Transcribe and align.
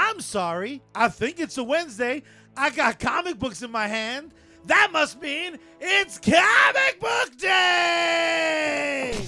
I'm 0.00 0.20
sorry. 0.20 0.80
I 0.94 1.08
think 1.08 1.40
it's 1.40 1.58
a 1.58 1.64
Wednesday. 1.64 2.22
I 2.56 2.70
got 2.70 3.00
comic 3.00 3.36
books 3.36 3.62
in 3.62 3.72
my 3.72 3.88
hand. 3.88 4.32
That 4.66 4.90
must 4.92 5.20
mean 5.20 5.58
it's 5.80 6.18
comic 6.18 7.00
book 7.00 7.36
day! 7.36 9.26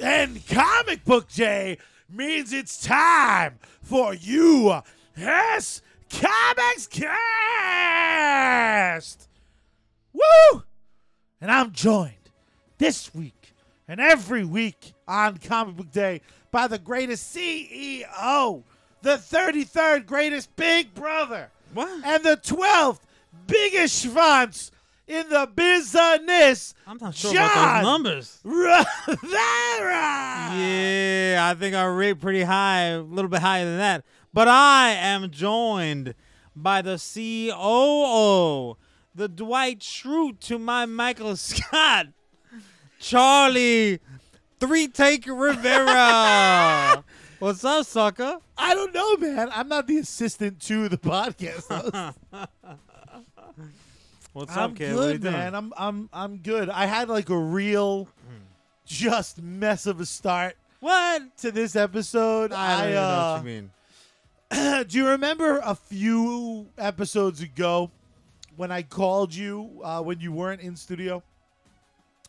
And 0.00 0.44
comic 0.48 1.04
book 1.04 1.30
day 1.30 1.78
means 2.10 2.52
it's 2.52 2.82
time 2.82 3.60
for 3.80 4.12
you, 4.12 4.80
S 5.16 5.82
Comics 6.10 6.88
Cast! 6.88 8.08
Woo! 10.12 10.64
And 11.40 11.52
I'm 11.52 11.70
joined 11.70 12.23
this 12.84 13.14
week 13.14 13.54
and 13.88 13.98
every 13.98 14.44
week 14.44 14.92
on 15.08 15.38
Comic 15.38 15.74
Book 15.76 15.90
Day 15.90 16.20
by 16.50 16.66
the 16.66 16.78
greatest 16.78 17.34
CEO, 17.34 18.62
the 19.00 19.16
33rd 19.16 20.04
greatest 20.04 20.54
Big 20.54 20.92
Brother, 20.92 21.48
What? 21.72 22.04
and 22.04 22.22
the 22.22 22.36
12th 22.36 22.98
biggest 23.46 24.04
schwanz 24.04 24.70
in 25.06 25.26
the 25.30 25.48
business, 25.54 26.74
I'm 26.86 26.98
not 27.00 27.14
sure 27.14 27.32
John 27.32 27.50
about 27.50 27.76
those 27.76 27.84
numbers. 27.84 28.40
Rivera! 28.44 28.84
Yeah, 30.54 31.38
I 31.50 31.54
think 31.58 31.74
I 31.74 31.84
rate 31.86 32.20
pretty 32.20 32.42
high, 32.42 32.80
a 32.88 33.00
little 33.00 33.30
bit 33.30 33.40
higher 33.40 33.64
than 33.64 33.78
that. 33.78 34.04
But 34.34 34.46
I 34.48 34.90
am 34.90 35.30
joined 35.30 36.14
by 36.54 36.82
the 36.82 36.96
COO, 36.98 38.76
the 39.14 39.28
Dwight 39.28 39.78
Schrute 39.80 40.38
to 40.40 40.58
my 40.58 40.84
Michael 40.84 41.34
Scott, 41.36 42.08
Charlie 43.04 44.00
Three 44.58 44.88
Take 44.88 45.26
Rivera. 45.26 47.04
What's 47.38 47.62
up, 47.62 47.84
sucker? 47.84 48.38
I 48.56 48.74
don't 48.74 48.94
know, 48.94 49.16
man. 49.18 49.50
I'm 49.52 49.68
not 49.68 49.86
the 49.86 49.98
assistant 49.98 50.58
to 50.62 50.88
the 50.88 50.96
podcast. 50.96 51.68
host. 51.68 52.16
What's 54.32 54.56
I'm 54.56 54.70
up, 54.70 54.76
kid? 54.76 54.96
What 54.96 55.02
are 55.04 55.06
you 55.08 55.12
good, 55.18 55.20
doing? 55.20 55.34
man. 55.34 55.54
I'm 55.54 55.72
I'm 55.76 56.08
I'm 56.14 56.36
good. 56.38 56.70
I 56.70 56.86
had 56.86 57.10
like 57.10 57.28
a 57.28 57.36
real 57.36 58.08
just 58.86 59.42
mess 59.42 59.84
of 59.84 60.00
a 60.00 60.06
start 60.06 60.56
What? 60.80 61.36
to 61.38 61.52
this 61.52 61.76
episode. 61.76 62.52
I 62.54 62.70
don't 62.78 62.80
even 62.84 62.94
know 62.94 63.02
uh, 63.02 63.32
what 63.34 63.44
you 63.44 63.68
mean. 64.50 64.84
do 64.88 64.96
you 64.98 65.08
remember 65.08 65.60
a 65.62 65.74
few 65.74 66.68
episodes 66.78 67.42
ago 67.42 67.90
when 68.56 68.72
I 68.72 68.80
called 68.80 69.34
you 69.34 69.82
uh, 69.84 70.00
when 70.00 70.20
you 70.20 70.32
weren't 70.32 70.62
in 70.62 70.74
studio 70.74 71.22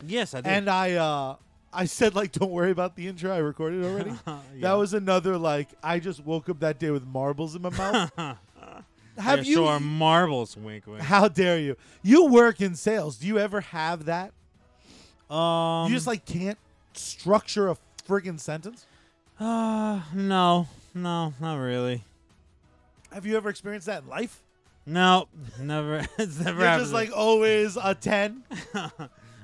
Yes, 0.04 0.34
I 0.34 0.40
did. 0.40 0.50
and 0.50 0.68
I 0.68 0.92
uh, 0.94 1.36
I 1.72 1.86
said 1.86 2.14
like 2.14 2.32
don't 2.32 2.50
worry 2.50 2.70
about 2.70 2.96
the 2.96 3.08
intro 3.08 3.32
I 3.32 3.38
recorded 3.38 3.84
already. 3.84 4.12
That 4.60 4.74
was 4.74 4.94
another 4.94 5.38
like 5.38 5.68
I 5.82 5.98
just 5.98 6.24
woke 6.24 6.48
up 6.48 6.60
that 6.60 6.78
day 6.78 6.90
with 6.90 7.06
marbles 7.06 7.54
in 7.54 7.62
my 7.62 7.70
mouth. 7.70 8.10
Have 9.18 9.38
yeah, 9.38 9.44
you? 9.44 9.54
Sure, 9.54 9.80
marbles, 9.80 10.58
wink, 10.58 10.86
wink. 10.86 11.00
How 11.00 11.28
dare 11.28 11.58
you? 11.58 11.76
You 12.02 12.26
work 12.26 12.60
in 12.60 12.74
sales. 12.74 13.16
Do 13.16 13.26
you 13.26 13.38
ever 13.38 13.62
have 13.62 14.04
that? 14.04 14.32
Um, 15.30 15.88
you 15.88 15.96
just 15.96 16.06
like 16.06 16.26
can't 16.26 16.58
structure 16.92 17.68
a 17.68 17.78
friggin' 18.06 18.38
sentence. 18.38 18.84
Uh, 19.40 20.00
no, 20.14 20.68
no, 20.94 21.32
not 21.40 21.56
really. 21.56 22.04
Have 23.10 23.24
you 23.24 23.36
ever 23.36 23.48
experienced 23.48 23.86
that 23.86 24.02
in 24.02 24.08
life? 24.10 24.42
No, 24.84 25.28
never. 25.60 26.06
it's 26.18 26.38
never 26.38 26.62
You're 26.62 26.78
just 26.78 26.92
like 26.92 27.10
always 27.16 27.76
a 27.82 27.94
ten. 27.94 28.44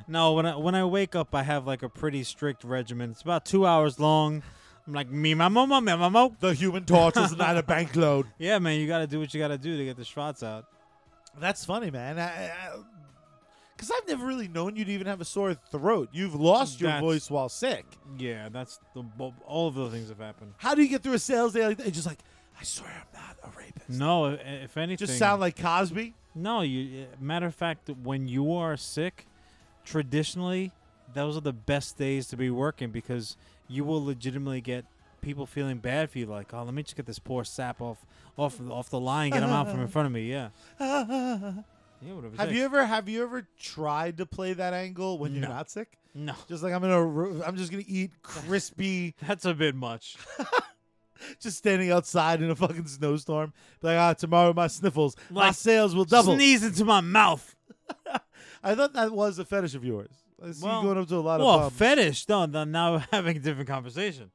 No. 0.08 0.32
When 0.34 0.46
I 0.46 0.56
when 0.56 0.74
I 0.74 0.84
wake 0.84 1.14
up, 1.16 1.34
I 1.34 1.42
have 1.42 1.66
like 1.66 1.82
a 1.82 1.88
pretty 1.88 2.24
strict 2.24 2.64
regimen. 2.64 3.10
It's 3.10 3.22
about 3.22 3.44
two 3.44 3.66
hours 3.66 3.98
long. 4.00 4.42
I'm 4.86 4.92
like 4.94 5.10
me, 5.10 5.34
my 5.34 5.48
mama, 5.48 5.80
me, 5.80 5.94
mama. 5.96 6.30
The 6.40 6.54
Human 6.54 6.84
Torch 6.84 7.16
is 7.16 7.36
not 7.36 7.56
a 7.56 7.62
bank 7.62 7.94
load. 7.96 8.26
Yeah, 8.38 8.58
man, 8.58 8.80
you 8.80 8.86
got 8.88 8.98
to 8.98 9.06
do 9.06 9.20
what 9.20 9.32
you 9.32 9.38
got 9.40 9.48
to 9.48 9.58
do 9.58 9.76
to 9.76 9.84
get 9.84 9.96
the 9.96 10.04
shots 10.04 10.42
out. 10.42 10.64
That's 11.38 11.64
funny, 11.64 11.90
man. 11.90 12.16
Because 13.76 13.90
I've 13.96 14.06
never 14.08 14.26
really 14.26 14.48
known 14.48 14.76
you 14.76 14.84
to 14.84 14.92
even 14.92 15.06
have 15.06 15.20
a 15.20 15.24
sore 15.24 15.54
throat. 15.54 16.08
You've 16.12 16.34
lost 16.34 16.80
your 16.80 16.88
That's- 16.88 17.00
voice 17.02 17.30
while 17.30 17.48
sick. 17.48 17.84
Yeah, 18.18 18.48
that's 18.50 18.78
the 18.94 19.02
all 19.46 19.68
of 19.68 19.74
those 19.74 19.92
things 19.92 20.08
have 20.08 20.18
happened. 20.18 20.52
How 20.58 20.74
do 20.74 20.82
you 20.82 20.88
get 20.88 21.02
through 21.02 21.14
a 21.14 21.18
sales 21.18 21.52
day 21.52 21.66
like 21.66 21.76
that? 21.78 21.86
You're 21.86 21.92
just 21.92 22.06
like, 22.06 22.18
I 22.60 22.64
swear 22.64 22.90
I'm 22.90 23.20
not 23.20 23.36
a 23.42 23.56
rapist. 23.58 23.88
No, 23.98 24.26
i- 24.26 24.32
if 24.34 24.76
anything, 24.76 25.06
Just 25.06 25.18
sound 25.18 25.40
like 25.40 25.56
Cosby. 25.60 26.14
No, 26.34 26.60
you. 26.62 27.02
Eh, 27.02 27.06
matter 27.20 27.46
of 27.46 27.54
fact, 27.54 27.88
when 28.02 28.26
you 28.28 28.52
are 28.54 28.76
sick, 28.76 29.26
traditionally, 29.84 30.72
those 31.14 31.36
are 31.36 31.40
the 31.40 31.52
best 31.52 31.96
days 31.98 32.26
to 32.28 32.36
be 32.36 32.50
working 32.50 32.90
because 32.90 33.36
you 33.68 33.84
will 33.84 34.04
legitimately 34.04 34.60
get 34.60 34.84
people 35.20 35.46
feeling 35.46 35.78
bad 35.78 36.10
for 36.10 36.18
you. 36.18 36.26
Like, 36.26 36.52
oh, 36.54 36.62
let 36.62 36.74
me 36.74 36.82
just 36.82 36.96
get 36.96 37.06
this 37.06 37.18
poor 37.18 37.44
sap 37.44 37.80
off, 37.80 37.98
off, 38.36 38.58
off 38.70 38.90
the 38.90 39.00
line, 39.00 39.30
get 39.30 39.42
him 39.42 39.50
out 39.50 39.70
from 39.70 39.80
in 39.80 39.88
front 39.88 40.06
of 40.06 40.12
me. 40.12 40.30
Yeah, 40.30 40.48
yeah, 40.80 41.52
whatever. 42.14 42.36
have 42.38 42.52
you 42.52 42.64
ever 42.64 42.84
have 42.86 43.08
you 43.08 43.22
ever 43.22 43.46
tried 43.58 44.16
to 44.18 44.26
play 44.26 44.52
that 44.54 44.74
angle 44.74 45.18
when 45.18 45.32
you're 45.32 45.42
No. 45.42 45.48
not 45.48 45.70
sick? 45.70 45.98
No, 46.14 46.34
Just 46.48 46.62
like 46.62 46.74
I'm 46.74 46.82
gonna, 46.82 47.02
ro- 47.02 47.40
I'm 47.46 47.56
just 47.56 47.70
gonna 47.70 47.84
eat 47.86 48.10
crispy, 48.22 49.14
that's 49.26 49.44
a 49.46 49.54
bit 49.54 49.74
much. 49.74 50.16
just 51.40 51.56
standing 51.58 51.90
outside 51.90 52.42
in 52.42 52.50
a 52.50 52.56
fucking 52.56 52.86
snowstorm. 52.86 53.52
Be 53.80 53.88
like, 53.88 53.98
ah, 53.98 54.12
tomorrow 54.12 54.52
my 54.52 54.66
sniffles, 54.66 55.16
my 55.30 55.46
Like, 55.46 55.54
sales 55.54 55.94
will 55.94 56.04
double. 56.04 56.34
Sneeze 56.34 56.64
into 56.64 56.84
my 56.84 57.00
mouth. 57.00 57.54
I 58.62 58.74
thought 58.74 58.92
that 58.94 59.12
was 59.12 59.38
a 59.38 59.44
fetish 59.44 59.74
of 59.74 59.84
yours. 59.84 60.10
I 60.44 60.52
see 60.52 60.64
Well- 60.64 60.82
you 60.82 60.88
going 60.88 60.98
up 60.98 61.08
to 61.08 61.16
a 61.16 61.18
lot 61.18 61.40
Well, 61.40 61.48
of 61.54 61.60
bums. 61.62 61.72
fetish. 61.74 62.28
No, 62.28 62.46
no, 62.46 62.64
now 62.64 62.92
we're 62.94 63.04
having 63.12 63.36
a 63.36 63.40
different 63.40 63.68
conversation. 63.68 64.30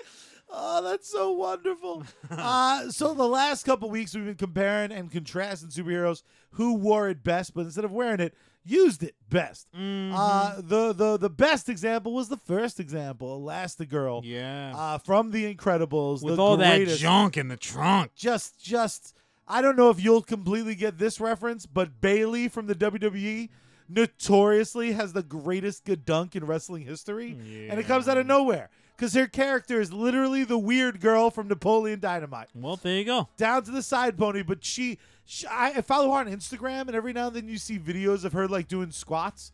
Oh, 0.50 0.82
that's 0.82 1.10
so 1.12 1.32
wonderful. 1.34 2.04
uh, 2.32 2.90
so 2.90 3.14
the 3.14 3.28
last 3.28 3.66
couple 3.66 3.90
weeks 3.90 4.16
we've 4.16 4.24
been 4.26 4.36
comparing 4.36 4.94
and 4.94 5.12
contrasting 5.12 5.70
superheroes 5.70 6.24
who 6.52 6.76
wore 6.76 7.10
it 7.10 7.22
best, 7.24 7.54
but 7.54 7.62
instead 7.66 7.84
of 7.84 7.92
wearing 7.92 8.22
it, 8.22 8.34
used 8.64 9.04
it 9.04 9.16
best. 9.30 9.68
Mm-hmm. 9.78 10.16
Uh, 10.16 10.56
the 10.62 10.94
the 10.94 11.18
the 11.18 11.30
best 11.30 11.68
example 11.68 12.14
was 12.14 12.30
the 12.30 12.38
first 12.38 12.80
example, 12.80 13.42
Elastigirl, 13.42 14.22
yeah, 14.24 14.74
uh, 14.74 14.98
from 15.00 15.32
The 15.32 15.54
Incredibles. 15.54 16.24
with 16.24 16.38
the 16.38 16.42
all 16.42 16.56
greatest. 16.56 17.02
that 17.02 17.02
junk 17.02 17.36
in 17.36 17.50
the 17.50 17.58
trunk. 17.58 18.12
Just 18.16 18.58
just 18.64 19.14
I 19.50 19.62
don't 19.62 19.76
know 19.76 19.90
if 19.90 20.02
you'll 20.02 20.22
completely 20.22 20.76
get 20.76 20.98
this 20.98 21.20
reference, 21.20 21.66
but 21.66 22.00
Bayley 22.00 22.48
from 22.48 22.68
the 22.68 22.76
WWE 22.76 23.50
notoriously 23.90 24.92
has 24.94 25.14
the 25.14 25.24
greatest 25.24 25.86
good 25.86 26.06
dunk 26.06 26.36
in 26.36 26.46
wrestling 26.46 26.84
history, 26.86 27.31
and 27.70 27.80
it 27.80 27.86
comes 27.86 28.08
out 28.08 28.18
of 28.18 28.25
nowhere 28.25 28.70
because 28.96 29.14
her 29.14 29.28
character 29.28 29.80
is 29.80 29.94
literally 29.94 30.44
the 30.44 30.58
weird 30.58 31.00
girl 31.00 31.30
from 31.30 31.48
Napoleon 31.48 32.00
Dynamite, 32.00 32.50
Well, 32.56 32.78
there 32.78 32.97
you 32.97 33.06
go. 33.06 33.30
down 33.38 33.64
to 33.64 33.72
the 33.72 33.81
side 33.84 34.18
pony. 34.18 34.42
But 34.42 34.64
she, 34.66 34.97
she 35.26 35.46
I, 35.47 35.70
I 35.78 35.81
follow 35.81 36.12
her 36.12 36.20
on 36.20 36.28
Instagram, 36.28 36.81
and 36.88 36.96
every 36.96 37.14
now 37.14 37.28
and 37.28 37.36
then 37.36 37.47
you 37.47 37.58
see 37.58 37.78
videos 37.80 38.24
of 38.26 38.34
her 38.34 38.47
like 38.47 38.68
doing 38.68 38.92
squats. 38.92 39.52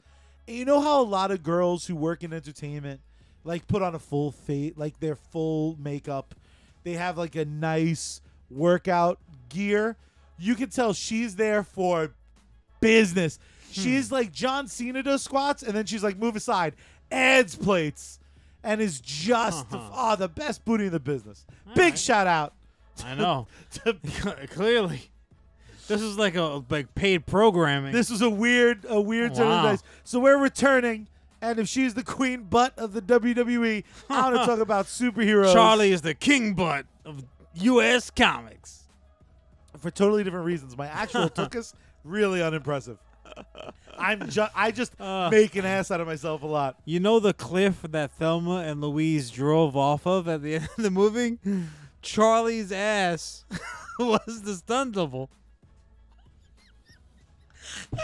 And 0.48 0.58
you 0.58 0.66
know 0.66 0.82
how 0.82 1.02
a 1.02 1.04
lot 1.04 1.32
of 1.32 1.44
girls 1.44 1.86
who 1.88 1.96
work 1.96 2.24
in 2.24 2.34
entertainment 2.34 3.02
like 3.46 3.68
put 3.68 3.82
on 3.82 3.94
a 3.96 4.00
full 4.00 4.32
face, 4.32 4.74
like 4.78 5.00
their 5.00 5.16
full 5.16 5.76
makeup. 5.80 6.36
They 6.84 6.94
have 6.94 7.18
like 7.18 7.36
a 7.36 7.46
nice 7.46 8.22
workout 8.50 9.20
gear. 9.50 9.98
You 10.38 10.56
can 10.56 10.70
tell 10.70 10.94
she's 10.94 11.36
there 11.36 11.64
for 11.64 12.12
business. 12.80 13.40
She's 13.74 14.12
like 14.12 14.32
John 14.32 14.68
Cena 14.68 15.04
does 15.04 15.24
squats, 15.24 15.64
and 15.64 15.74
then 15.74 15.86
she's 15.86 16.04
like, 16.04 16.18
move 16.18 16.36
aside, 16.36 16.76
adds 17.12 17.56
plates, 17.56 18.20
and 18.64 18.80
is 18.82 19.00
just 19.02 19.66
Uh-huh. 19.74 19.90
oh 19.94 20.16
the 20.16 20.30
best 20.30 20.64
booty 20.66 20.86
in 20.86 20.92
the 20.92 21.00
business. 21.00 21.46
Big 21.76 21.78
right. 21.94 22.00
shout 22.00 22.28
out 22.28 22.54
I 23.04 23.16
know. 23.16 23.48
to 23.86 23.94
Clearly, 24.52 25.10
this 25.88 26.02
is 26.02 26.18
like 26.18 26.36
a 26.36 26.64
like 26.70 26.94
paid 26.96 27.26
programming. 27.26 27.92
this 27.92 28.10
was 28.10 28.22
a 28.22 28.30
weird, 28.30 28.86
a 28.88 29.02
weird 29.02 29.34
turn 29.36 29.48
of 29.48 29.50
Wow. 29.54 29.66
events. 29.66 29.84
So 30.04 30.20
we're 30.20 30.38
returning, 30.38 31.08
and 31.42 31.60
if 31.60 31.68
she's 31.68 31.94
the 31.96 32.04
queen 32.04 32.44
butt 32.44 32.78
of 32.78 32.94
the 32.94 33.02
WWE, 33.02 33.84
I 34.10 34.22
want 34.30 34.36
to 34.40 34.46
talk 34.46 34.60
about 34.60 34.86
superheroes. 34.86 35.52
Charlie 35.54 35.92
is 35.92 36.02
the 36.02 36.14
king 36.14 36.54
butt 36.54 36.86
of 37.04 37.24
U.S. 37.56 38.10
comics. 38.12 38.84
for 39.78 39.92
totally 39.92 40.24
different 40.24 40.46
reasons. 40.46 40.78
My 40.78 40.88
actual 40.88 41.30
tuchus 41.30 41.74
really 42.06 42.42
unimpressive. 42.42 42.98
I'm 43.98 44.30
just, 44.30 44.52
I 44.56 44.72
just 44.72 45.00
Uh. 45.00 45.30
make 45.32 45.56
an 45.56 45.66
ass 45.66 45.92
out 45.92 46.02
of 46.02 46.08
myself 46.08 46.42
a 46.44 46.48
lot. 46.48 46.78
You 46.86 47.00
know 47.00 47.20
the 47.20 47.34
cliff 47.34 47.82
that 47.90 48.12
Thelma 48.12 48.58
and 48.66 48.82
Louise 48.82 49.30
drove 49.32 49.76
off 49.78 50.06
of 50.08 50.28
at 50.28 50.42
the 50.42 50.56
end 50.56 50.70
of 50.78 50.84
the 50.84 50.92
movie? 50.92 51.38
Charlie's 52.02 52.72
ass 52.72 53.46
was 54.00 54.42
the 54.44 54.56
stunt 54.56 54.96
double. 54.96 55.30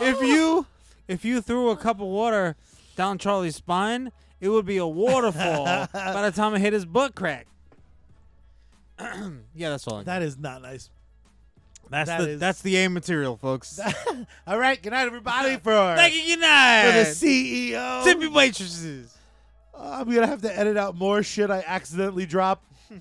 if 0.00 0.20
you 0.22 0.66
if 1.08 1.24
you 1.24 1.40
threw 1.40 1.70
a 1.70 1.76
cup 1.76 2.00
of 2.00 2.06
water 2.06 2.56
down 2.96 3.18
Charlie's 3.18 3.56
spine, 3.56 4.10
it 4.40 4.48
would 4.48 4.66
be 4.66 4.76
a 4.78 4.86
waterfall 4.86 5.64
by 5.92 6.22
the 6.28 6.32
time 6.34 6.54
it 6.54 6.60
hit 6.60 6.72
his 6.72 6.84
butt 6.84 7.14
crack. 7.14 7.46
yeah, 9.54 9.70
that's 9.70 9.86
all. 9.86 9.98
I. 9.98 10.02
That 10.04 10.22
is 10.22 10.38
not 10.38 10.62
nice. 10.62 10.90
That's 11.88 12.08
That 12.08 12.20
the 12.20 12.28
is- 12.30 12.40
that's 12.40 12.62
the 12.62 12.76
A 12.78 12.88
material, 12.88 13.36
folks. 13.36 13.78
All 14.46 14.58
right, 14.58 14.82
good 14.82 14.90
night, 14.90 15.06
everybody. 15.06 15.56
For 15.56 15.70
Thank 15.96 16.14
you. 16.14 16.20
Good 16.34 16.34
for 16.34 16.40
night. 16.40 17.04
the 17.20 17.70
CEO. 17.72 18.04
Tippy 18.04 18.26
waitresses. 18.26 19.16
Uh, 19.72 19.98
I'm 20.00 20.12
gonna 20.12 20.26
have 20.26 20.42
to 20.42 20.58
edit 20.58 20.76
out 20.76 20.96
more 20.96 21.22
shit 21.22 21.50
I 21.50 21.62
accidentally 21.66 22.26
drop. 22.26 22.64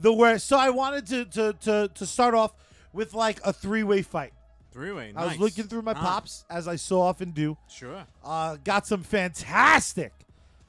the 0.00 0.12
worst. 0.12 0.46
So 0.46 0.56
I 0.56 0.70
wanted 0.70 1.06
to 1.08 1.24
to 1.26 1.52
to 1.60 1.90
to 1.94 2.06
start 2.06 2.34
off 2.34 2.52
with 2.92 3.14
like 3.14 3.40
a 3.44 3.52
three 3.52 3.82
way 3.82 4.02
fight. 4.02 4.32
Three 4.72 4.92
way. 4.92 5.12
I 5.14 5.26
was 5.26 5.38
looking 5.38 5.64
through 5.64 5.82
my 5.82 5.94
pops 5.94 6.44
as 6.50 6.68
I 6.68 6.76
so 6.76 7.00
often 7.00 7.30
do. 7.32 7.56
Sure. 7.70 8.04
Uh, 8.24 8.56
got 8.64 8.86
some 8.86 9.02
fantastic 9.02 10.12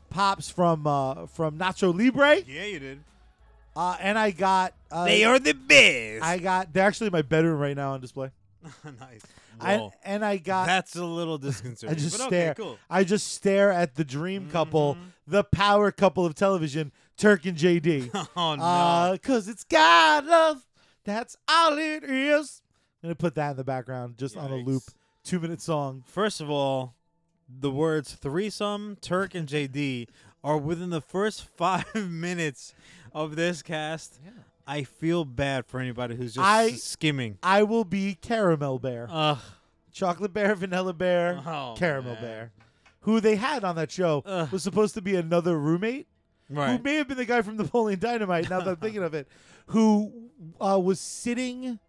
pops 0.09 0.50
from 0.50 0.85
uh, 0.88 1.25
from 1.27 1.57
Nacho 1.57 1.94
Libre, 1.97 2.38
Yeah, 2.47 2.65
you 2.65 2.79
did. 2.79 3.00
uh, 3.75 3.97
and 4.00 4.17
I 4.17 4.31
got 4.31 4.73
uh, 4.91 5.06
they 5.06 5.23
are 5.23 5.39
the 5.39 5.53
best. 5.53 6.23
I 6.23 6.38
got 6.39 6.73
they're 6.73 6.85
actually 6.88 7.07
in 7.07 7.13
my 7.13 7.21
bedroom 7.21 7.59
right 7.59 7.75
now 7.75 7.94
on 7.94 8.01
display. 8.01 8.31
nice. 9.00 9.21
I, 9.61 9.77
Whoa. 9.77 9.94
and 10.06 10.23
I 10.23 10.38
got 10.38 10.67
That's 10.67 10.95
a 10.95 11.03
little 11.03 11.38
disconcerting. 11.38 11.95
I 11.95 12.00
just 12.00 12.17
but 12.17 12.27
stare. 12.27 12.51
Okay, 12.51 12.61
cool. 12.61 12.77
I 12.89 13.03
just 13.03 13.33
stare 13.33 13.71
at 13.71 13.95
the 13.95 14.06
dream 14.06 14.50
couple, 14.50 14.95
Mhm. 14.95 15.00
the 15.27 15.44
power 15.44 15.91
couple 15.91 16.25
of 16.25 16.33
television, 16.35 16.91
Turk 17.17 17.45
and 17.45 17.57
JD. 17.57 18.09
Oh 18.38 18.56
no. 18.56 18.63
Uh, 18.63 19.17
cause 19.17 19.47
it's 19.50 19.63
God 19.65 20.25
love. 20.25 20.65
That's 21.03 21.35
all 21.50 21.77
it 21.77 22.03
is. 22.06 22.61
I'm 23.03 23.07
gonna 23.09 23.15
put 23.15 23.35
that 23.35 23.51
in 23.51 23.57
the 23.57 23.63
background, 23.65 24.17
just 24.17 24.38
on 24.38 24.51
a 24.51 24.56
loop. 24.56 24.83
Yikes. 24.83 24.94
Two 25.25 25.39
minute 25.41 25.61
song. 25.61 26.03
First 26.07 26.39
of 26.41 26.50
all, 26.50 26.95
the 27.50 27.72
words 27.72 28.13
threesome, 28.13 28.98
Turk, 29.01 29.34
and 29.36 29.48
JD 29.48 30.07
are 30.44 30.57
within 30.57 30.90
the 30.90 31.01
first 31.01 31.44
five 31.57 31.94
minutes 31.96 32.74
of 33.13 33.36
this 33.36 33.62
cast. 33.62 34.19
I 34.68 34.84
feel 34.84 35.25
bad 35.25 35.66
for 35.66 35.80
anybody 35.80 36.16
who's 36.16 36.36
just 36.36 36.46
I- 36.46 36.72
skimming. 36.72 37.38
I 37.42 37.63
will 37.63 37.84
be 37.86 38.16
Caramel 38.22 38.80
Bear, 38.80 39.07
Ugh. 39.10 39.40
Chocolate 39.92 40.31
Bear, 40.34 40.54
Vanilla 40.56 40.94
Bear, 40.94 41.42
Oh, 41.46 41.74
Caramel 41.78 42.13
man. 42.13 42.22
Bear, 42.22 42.51
who 43.01 43.19
they 43.19 43.36
had 43.36 43.63
on 43.63 43.75
that 43.78 43.92
show 43.92 44.22
Ugh. 44.25 44.52
was 44.52 44.62
supposed 44.62 44.94
to 44.94 45.02
be 45.02 45.16
another 45.16 45.57
roommate 45.57 46.07
who 46.48 46.78
may 46.80 46.95
have 46.95 47.07
been 47.07 47.18
the 47.18 47.25
guy 47.25 47.42
from 47.42 47.57
Napoleon 47.57 48.00
Dynamite. 48.00 48.50
Now 48.50 48.60
that 48.60 48.68
I'm 48.69 48.75
thinking 48.81 49.04
of 49.04 49.13
it, 49.13 49.28
who 49.68 50.30
uh, 50.62 50.80
was 50.81 51.00
sitting. 51.00 51.80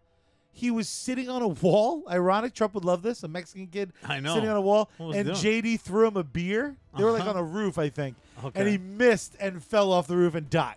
He 0.53 0.69
was 0.69 0.87
sitting 0.89 1.29
on 1.29 1.41
a 1.41 1.47
wall. 1.47 2.03
Ironic. 2.09 2.53
Trump 2.53 2.73
would 2.75 2.85
love 2.85 3.01
this. 3.01 3.23
A 3.23 3.27
Mexican 3.27 3.67
kid 3.67 3.93
I 4.07 4.19
know. 4.19 4.33
sitting 4.35 4.49
on 4.49 4.57
a 4.57 4.61
wall, 4.61 4.89
What 4.97 5.07
was 5.07 5.15
he 5.15 5.19
and 5.21 5.29
doing? 5.29 5.39
JD 5.63 5.79
threw 5.79 6.07
him 6.07 6.17
a 6.17 6.23
beer. 6.23 6.75
They 6.97 7.03
were 7.03 7.11
like 7.11 7.21
Uh-huh. 7.21 7.31
on 7.31 7.37
a 7.37 7.43
roof, 7.43 7.77
I 7.77 7.89
think, 7.89 8.15
Okay. 8.43 8.59
and 8.59 8.69
he 8.69 8.77
missed 8.77 9.35
and 9.39 9.63
fell 9.63 9.91
off 9.91 10.07
the 10.07 10.17
roof 10.17 10.35
and 10.35 10.49
died. 10.49 10.75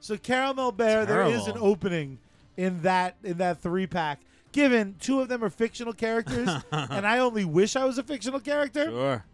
So 0.00 0.16
Caramel 0.16 0.72
Bear, 0.72 1.06
there 1.06 1.22
is 1.26 1.46
an 1.46 1.52
Terrible. 1.54 1.66
opening 1.68 2.18
in 2.56 2.82
that 2.82 3.16
in 3.22 3.38
that 3.38 3.60
three 3.62 3.86
pack. 3.86 4.20
Given 4.50 4.96
two 5.00 5.20
of 5.20 5.28
them 5.28 5.42
are 5.44 5.48
fictional 5.50 5.92
characters, 5.94 6.48
and 6.72 7.06
I 7.06 7.18
only 7.20 7.44
wish 7.44 7.76
I 7.76 7.84
was 7.84 7.96
a 7.98 8.02
fictional 8.02 8.40
character. 8.40 8.86
Sure. 8.86 9.24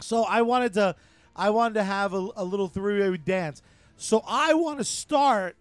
So 0.00 0.24
I 0.24 0.42
wanted 0.42 0.74
to, 0.74 0.94
I 1.34 1.50
wanted 1.50 1.74
to 1.74 1.82
have 1.84 2.12
a, 2.12 2.28
a 2.36 2.44
little 2.44 2.68
three-way 2.68 3.16
dance. 3.16 3.62
So 3.96 4.22
I 4.28 4.52
want 4.54 4.78
to 4.78 4.84
start 4.84 5.56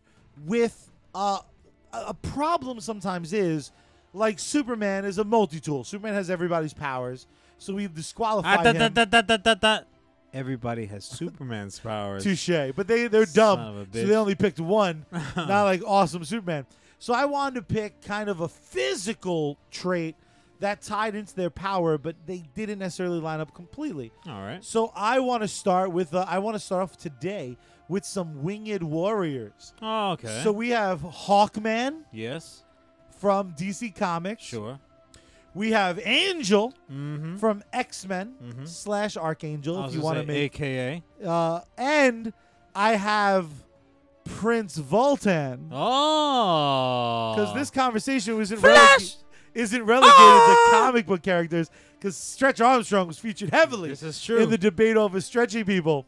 with 0.45 0.92
uh, 1.16 1.39
a 1.94 2.06
a 2.10 2.13
problem. 2.13 2.80
Sometimes 2.80 3.31
is 3.34 3.72
like 4.13 4.40
Superman 4.40 5.06
is 5.06 5.18
a 5.18 5.24
multi-tool. 5.24 5.84
Superman 5.84 6.13
has 6.16 6.30
everybody's 6.30 6.74
powers, 6.74 7.28
so 7.57 7.74
we 7.74 7.88
disqualify 7.88 8.56
Ah, 8.56 8.63
da, 8.63 8.74
da, 8.74 8.86
him. 8.88 8.94
da, 8.94 9.06
da, 9.06 9.22
da, 9.22 9.38
da, 9.38 9.54
da. 9.56 9.80
Everybody 10.34 10.88
has 10.88 11.06
Superman's 11.06 11.80
powers. 11.80 12.24
Touche. 12.24 12.50
But 12.75 12.88
they 12.88 13.07
they're 13.07 13.25
Son 13.28 13.57
dumb, 13.57 13.88
so 13.94 14.06
they 14.07 14.16
only 14.16 14.36
picked 14.36 14.60
one. 14.60 15.06
not 15.36 15.63
like 15.63 15.81
awesome 15.86 16.25
Superman. 16.25 16.66
So 17.00 17.13
I 17.13 17.25
wanted 17.25 17.56
to 17.56 17.62
pick 17.74 18.01
kind 18.01 18.30
of 18.30 18.40
a 18.40 18.48
physical 18.48 19.57
trait 19.72 20.16
that 20.60 20.81
tied 20.81 21.13
into 21.16 21.36
their 21.36 21.50
power, 21.50 21.98
but 21.98 22.16
they 22.25 22.44
didn't 22.56 22.80
necessarily 22.80 23.19
line 23.19 23.42
up 23.42 23.54
completely. 23.54 24.12
All 24.25 24.42
right. 24.42 24.63
So 24.63 24.92
I 24.95 25.19
want 25.19 25.44
to 25.44 25.48
start 25.48 25.92
with 25.92 26.13
uh, 26.16 26.25
I 26.28 26.40
want 26.40 26.56
to 26.56 26.60
start 26.60 26.81
off 26.84 26.98
today 26.98 27.57
with 27.89 28.06
some 28.06 28.44
winged 28.44 28.83
warriors. 28.83 29.74
Oh, 29.81 30.12
okay. 30.12 30.41
So 30.44 30.51
we 30.51 30.69
have 30.69 31.01
Hawkman 31.01 32.03
yes. 32.12 32.63
from 33.19 33.53
DC 33.53 33.95
Comics. 33.95 34.44
Sure. 34.44 34.80
We 35.56 35.71
have 35.71 36.00
Angel 36.03 36.74
Mm-hmm. 36.91 37.38
from 37.38 37.63
X 37.71 38.07
Men 38.07 38.33
Mhm. 38.44 38.68
slash 38.68 39.15
Archangel, 39.18 39.85
if 39.85 39.94
you 39.94 40.01
want 40.01 40.18
to 40.19 40.25
make. 40.25 40.56
AKA. 40.56 41.03
Uh, 41.24 41.59
and 41.77 42.33
I 42.74 42.95
have 42.95 43.47
Prince 44.25 44.80
Vultan 44.80 45.69
Oh. 45.71 47.33
because 47.35 47.53
this 47.53 47.69
conversation 47.69 48.38
wasn't 48.38 48.62
Flash! 48.62 49.18
isn't 49.53 49.83
relegated 49.83 50.15
Ah! 50.18 50.65
to 50.71 50.71
comic 50.77 51.06
book 51.06 51.21
characters 51.21 51.69
because 52.00 52.18
Stretch 52.18 52.59
Armstrong 52.59 53.07
was 53.07 53.19
featured 53.19 53.51
heavily 53.51 53.89
This 53.89 54.01
is 54.01 54.24
true. 54.24 54.38
in 54.39 54.50
the 54.50 54.57
debate 54.57 54.97
over 54.97 55.21
stretchy 55.21 55.63
people. 55.63 56.06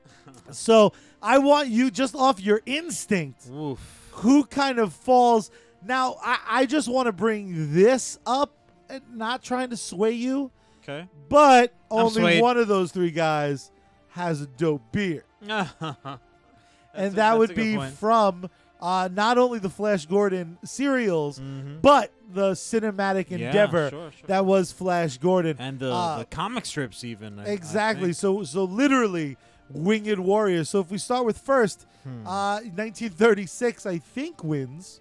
so 0.50 0.92
I 1.22 1.38
want 1.38 1.68
you 1.68 1.90
just 1.90 2.14
off 2.14 2.40
your 2.40 2.60
instinct, 2.66 3.48
Oof. 3.50 4.08
who 4.12 4.44
kind 4.44 4.78
of 4.78 4.92
falls. 4.92 5.50
Now 5.84 6.16
I, 6.22 6.38
I 6.48 6.66
just 6.66 6.88
want 6.88 7.06
to 7.06 7.12
bring 7.12 7.72
this 7.74 8.18
up, 8.26 8.52
and 8.88 9.02
not 9.14 9.42
trying 9.42 9.70
to 9.70 9.76
sway 9.76 10.12
you, 10.12 10.50
Okay. 10.82 11.06
but 11.28 11.72
I'm 11.90 11.98
only 11.98 12.20
swayed. 12.22 12.42
one 12.42 12.56
of 12.56 12.68
those 12.68 12.90
three 12.92 13.10
guys 13.10 13.70
has 14.10 14.40
a 14.42 14.46
dope 14.46 14.90
beard, 14.92 15.24
and 15.42 17.12
that 17.14 17.38
would 17.38 17.54
be 17.54 17.78
from 17.92 18.48
uh, 18.80 19.08
not 19.12 19.38
only 19.38 19.58
the 19.58 19.68
Flash 19.70 20.06
Gordon 20.06 20.58
serials, 20.64 21.38
Mm-hmm. 21.38 21.80
but 21.80 22.12
the 22.32 22.52
cinematic 22.52 23.30
endeavor 23.30 23.88
sure, 23.90 24.10
sure. 24.12 24.26
that 24.26 24.44
was 24.46 24.70
Flash 24.72 25.16
Gordon. 25.18 25.56
and 25.58 25.78
the, 25.78 25.92
uh, 25.92 26.18
the 26.20 26.24
comic 26.26 26.66
strips 26.66 27.02
even. 27.04 27.38
I- 27.38 27.46
Exactly. 27.46 28.12
So 28.12 28.44
so 28.44 28.64
literally 28.64 29.36
winged 29.70 30.18
warriors. 30.18 30.68
So 30.70 30.80
if 30.80 30.90
we 30.90 30.98
start 30.98 31.24
with 31.24 31.38
first, 31.38 31.86
Hmm. 32.04 32.26
uh 32.26 32.60
1936 32.60 33.84
I 33.86 33.98
think 33.98 34.42
wins. 34.44 35.00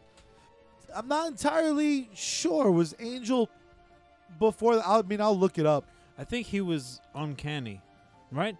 I'm 0.96 1.08
not 1.08 1.28
entirely 1.28 2.10
sure 2.16 2.72
was 2.72 2.96
Angel 3.00 3.50
before 4.40 4.76
the, 4.76 4.88
I 4.88 5.02
mean 5.04 5.22
I'll 5.22 5.38
look 5.38 5.58
it 5.58 5.66
up. 5.66 5.86
I 6.18 6.24
think 6.24 6.48
he 6.48 6.62
was 6.62 7.00
uncanny, 7.14 7.82
right? 8.32 8.56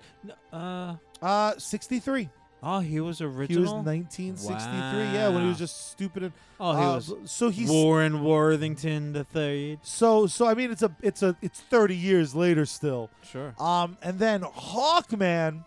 Uh. 0.54 0.96
Uh 1.22 1.54
63. 1.58 2.30
Oh, 2.64 2.80
he 2.80 3.00
was 3.00 3.22
original. 3.22 3.48
He 3.48 3.58
was 3.60 3.72
original. 3.72 3.84
1963. 3.84 5.14
Yeah, 5.14 5.30
when 5.30 5.44
he 5.44 5.48
was 5.50 5.60
just 5.60 5.92
stupid 5.92 6.24
and 6.24 6.34
oh, 6.60 6.76
he 6.76 6.84
uh, 6.84 6.96
was 6.96 7.14
so 7.26 7.50
he's 7.50 7.70
Warren 7.70 8.24
Worthington 8.24 9.14
the 9.14 9.24
third. 9.24 9.80
so 9.84 10.26
so 10.28 10.48
I 10.48 10.54
mean 10.56 10.72
it's 10.72 10.82
a 10.84 10.92
it's 11.02 11.22
a 11.24 11.36
it's 11.42 11.60
30 11.62 11.96
years 11.96 12.34
later 12.36 12.66
still. 12.66 13.10
Sure. 13.32 13.54
Um, 13.60 13.98
and 14.02 14.18
then 14.20 14.42
Hawkman, 14.42 15.64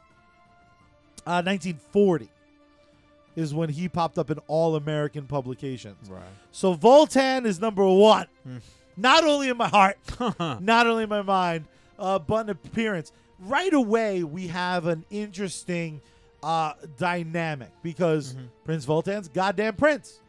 uh, 1.27 1.43
1940, 1.45 2.29
is 3.37 3.55
when 3.55 3.69
he 3.69 3.89
popped 3.89 4.19
up 4.19 4.31
in 4.31 4.39
all 4.47 4.77
American 4.77 5.27
publications. 5.27 6.09
Right. 6.11 6.23
So 6.53 6.75
Vultan 6.75 7.47
is 7.47 7.61
number 7.61 7.87
one, 7.87 8.27
Hmm. 8.45 8.59
not 8.97 9.25
only 9.25 9.49
in 9.49 9.57
my 9.57 9.69
heart, 9.69 9.99
not 10.61 10.87
only 10.87 11.05
in 11.05 11.09
my 11.09 11.23
mind, 11.23 11.67
uh, 11.99 12.19
but 12.19 12.47
in 12.47 12.51
appearance. 12.51 13.13
Right 13.39 13.73
away, 13.73 14.23
we 14.25 14.49
have 14.49 14.87
an 14.87 15.05
interesting 15.11 16.01
uh, 16.43 16.73
dynamic 16.99 17.71
because 17.83 18.35
Mhm. 18.35 18.49
Prince 18.65 18.87
Vultan's 18.87 19.29
goddamn 19.29 19.75
prince. 19.77 20.21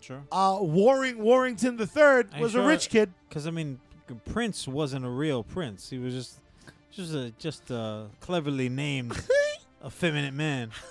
sure. 0.00 0.22
Uh, 0.32 0.58
Warring 0.60 1.18
Worthington 1.22 1.78
III 1.78 2.02
Are 2.02 2.24
you 2.36 2.42
was 2.42 2.54
a 2.54 2.62
rich 2.62 2.88
kid. 2.88 3.12
Because 3.28 3.46
I 3.46 3.50
mean, 3.50 3.78
Prince 4.26 4.66
wasn't 4.68 5.04
a 5.04 5.08
real 5.10 5.42
prince. 5.42 5.88
He 5.90 5.98
was 5.98 6.12
just, 6.14 6.38
just 6.90 7.12
a 7.14 7.30
just 7.38 7.70
a 7.70 8.06
cleverly 8.20 8.68
named 8.68 9.12
effeminate 9.86 10.34
man. 10.34 10.70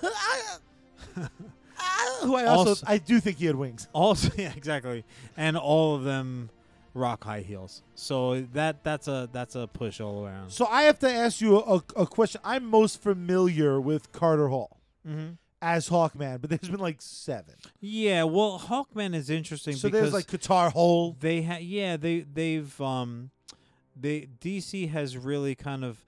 Who 2.22 2.36
I 2.36 2.46
also, 2.46 2.70
Also- 2.70 2.86
I 2.88 2.98
do 2.98 3.20
think 3.20 3.38
he 3.38 3.46
had 3.46 3.56
wings. 3.56 3.88
Also, 3.94 4.30
yeah, 4.36 4.52
exactly. 4.56 5.04
And 5.36 5.56
all 5.56 5.94
of 5.94 6.04
them 6.04 6.50
rock 6.94 7.24
high 7.24 7.40
heels. 7.40 7.82
So 7.94 8.40
that 8.52 8.82
that's 8.84 9.08
a 9.08 9.28
that's 9.32 9.54
a 9.56 9.66
push 9.66 10.00
all 10.00 10.24
around. 10.24 10.50
So 10.50 10.66
I 10.66 10.82
have 10.82 10.98
to 11.00 11.10
ask 11.10 11.40
you 11.40 11.58
a, 11.58 11.82
a 11.96 12.06
question. 12.06 12.40
I'm 12.44 12.64
most 12.64 13.02
familiar 13.02 13.80
with 13.80 14.12
Carter 14.12 14.48
Hall 14.48 14.78
Mm-hmm. 15.06 15.32
as 15.60 15.90
Hawkman, 15.90 16.40
but 16.40 16.48
there's 16.48 16.68
been 16.70 16.80
like 16.80 16.96
seven. 17.02 17.54
Yeah, 17.80 18.24
well, 18.24 18.58
Hawkman 18.58 19.14
is 19.14 19.28
interesting 19.28 19.74
So 19.76 19.88
because 19.88 20.12
there's 20.12 20.14
like 20.14 20.42
Carter 20.42 20.70
Hall. 20.70 21.14
they 21.20 21.42
ha- 21.42 21.58
yeah 21.60 21.98
they 21.98 22.20
they've 22.20 22.80
um 22.80 23.30
they 23.94 24.28
DC 24.40 24.90
has 24.90 25.18
really 25.18 25.54
kind 25.54 25.84
of 25.84 26.02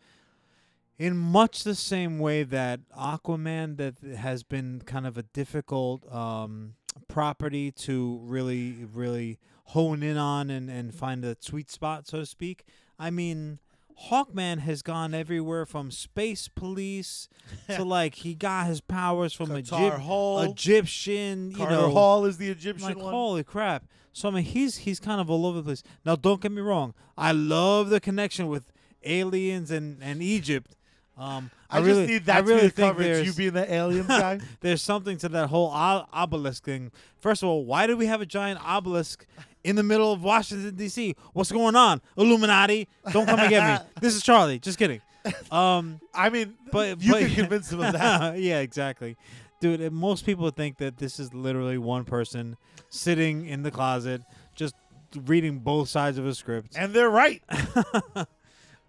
in 0.99 1.17
much 1.17 1.65
the 1.65 1.75
same 1.75 2.19
way 2.19 2.43
that 2.43 2.81
Aquaman 2.99 3.77
that 3.77 3.99
has 4.17 4.43
been 4.43 4.83
kind 4.85 5.07
of 5.07 5.17
a 5.19 5.23
difficult 5.23 6.11
um 6.13 6.75
property 7.09 7.71
to 7.71 8.19
really 8.23 8.87
really 8.93 9.39
hone 9.67 10.03
in 10.03 10.17
on 10.17 10.51
and 10.51 10.71
and 10.71 10.95
find 10.95 11.25
a 11.25 11.37
sweet 11.41 11.71
spot 11.71 12.07
so 12.07 12.21
to 12.21 12.27
speak. 12.27 12.65
I 12.99 13.11
mean 13.11 13.59
Hawkman 14.11 14.59
has 14.61 14.83
gone 14.83 15.15
everywhere 15.15 15.65
from 15.65 15.91
space 15.91 16.49
police 16.49 17.29
to 17.69 17.83
like 17.85 18.17
he 18.17 18.35
got 18.35 18.67
his 18.67 18.81
powers 18.81 19.33
from 19.33 19.57
Egypt, 19.57 19.99
Hall. 19.99 20.43
Egyptian, 20.43 21.51
you 21.51 21.57
Carter 21.57 21.75
know, 21.75 21.91
Hall 21.91 22.25
is 22.27 22.37
the 22.37 22.51
Egyptian 22.51 22.89
like 22.89 22.97
one. 22.99 23.13
holy 23.13 23.45
crap. 23.45 23.87
So 24.13 24.29
I 24.29 24.33
mean, 24.33 24.45
he's 24.45 24.79
he's 24.79 25.01
kind 25.01 25.21
of 25.21 25.31
all 25.31 25.47
over 25.47 25.59
the 25.59 25.65
place. 25.65 25.83
Now, 26.05 26.17
don't 26.17 26.41
get 26.41 26.53
me 26.53 26.63
wrong. 26.63 26.95
I 27.17 27.33
love 27.33 27.91
the 27.91 28.01
connection 28.01 28.49
with 28.49 28.73
aliens 29.03 29.71
and 29.71 30.03
and 30.03 30.23
Egypt. 30.23 30.77
Um, 31.19 31.51
I, 31.71 31.79
really, 31.79 32.03
just 32.03 32.13
need 32.13 32.25
that 32.27 32.37
I 32.37 32.39
really 32.41 32.69
to 32.71 32.77
be 32.77 32.83
coverage. 32.83 33.27
You 33.27 33.33
being 33.33 33.55
the 33.55 33.73
alien 33.73 34.07
guy. 34.07 34.39
there's 34.61 34.83
something 34.83 35.17
to 35.19 35.29
that 35.31 35.49
whole 35.49 35.69
o- 35.69 36.07
obelisk 36.13 36.65
thing. 36.65 36.93
First 37.19 37.43
of 37.43 37.49
all, 37.49 37.65
why 37.65 37.87
do 37.87 37.97
we 37.97 38.07
have 38.07 38.21
a 38.21 38.27
giant 38.27 38.61
obelisk 38.63 39.27
in 39.65 39.77
the 39.77 39.83
middle 39.83 40.13
of 40.13 40.23
Washington 40.23 40.75
D.C.? 40.75 41.17
What's 41.33 41.51
going 41.51 41.75
on, 41.75 42.03
Illuminati? 42.17 42.89
Don't 43.13 43.27
come 43.27 43.41
and 43.41 43.49
get 43.51 43.83
me. 43.83 43.89
This 44.01 44.15
is 44.15 44.23
Charlie. 44.23 44.59
Just 44.59 44.79
kidding. 44.79 45.01
Um, 45.51 46.01
I 46.15 46.29
mean, 46.29 46.55
but 46.71 47.01
you 47.01 47.13
but, 47.13 47.23
can 47.23 47.35
convince 47.35 47.73
him 47.73 47.81
of 47.81 47.95
that. 47.95 48.39
yeah, 48.39 48.61
exactly, 48.61 49.17
dude. 49.61 49.91
Most 49.93 50.27
people 50.27 50.51
think 50.51 50.77
that 50.79 50.99
this 50.99 51.19
is 51.19 51.33
literally 51.33 51.79
one 51.79 52.05
person 52.05 52.59
sitting 52.91 53.47
in 53.47 53.63
the 53.63 53.71
closet 53.71 54.21
just 54.55 54.75
reading 55.25 55.61
both 55.61 55.89
sides 55.89 56.19
of 56.19 56.27
a 56.27 56.35
script. 56.35 56.77
and 56.77 56.93
they're 56.93 57.11
right. 57.11 57.43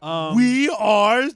Um, 0.01 0.36
we 0.36 0.69
are 0.69 1.27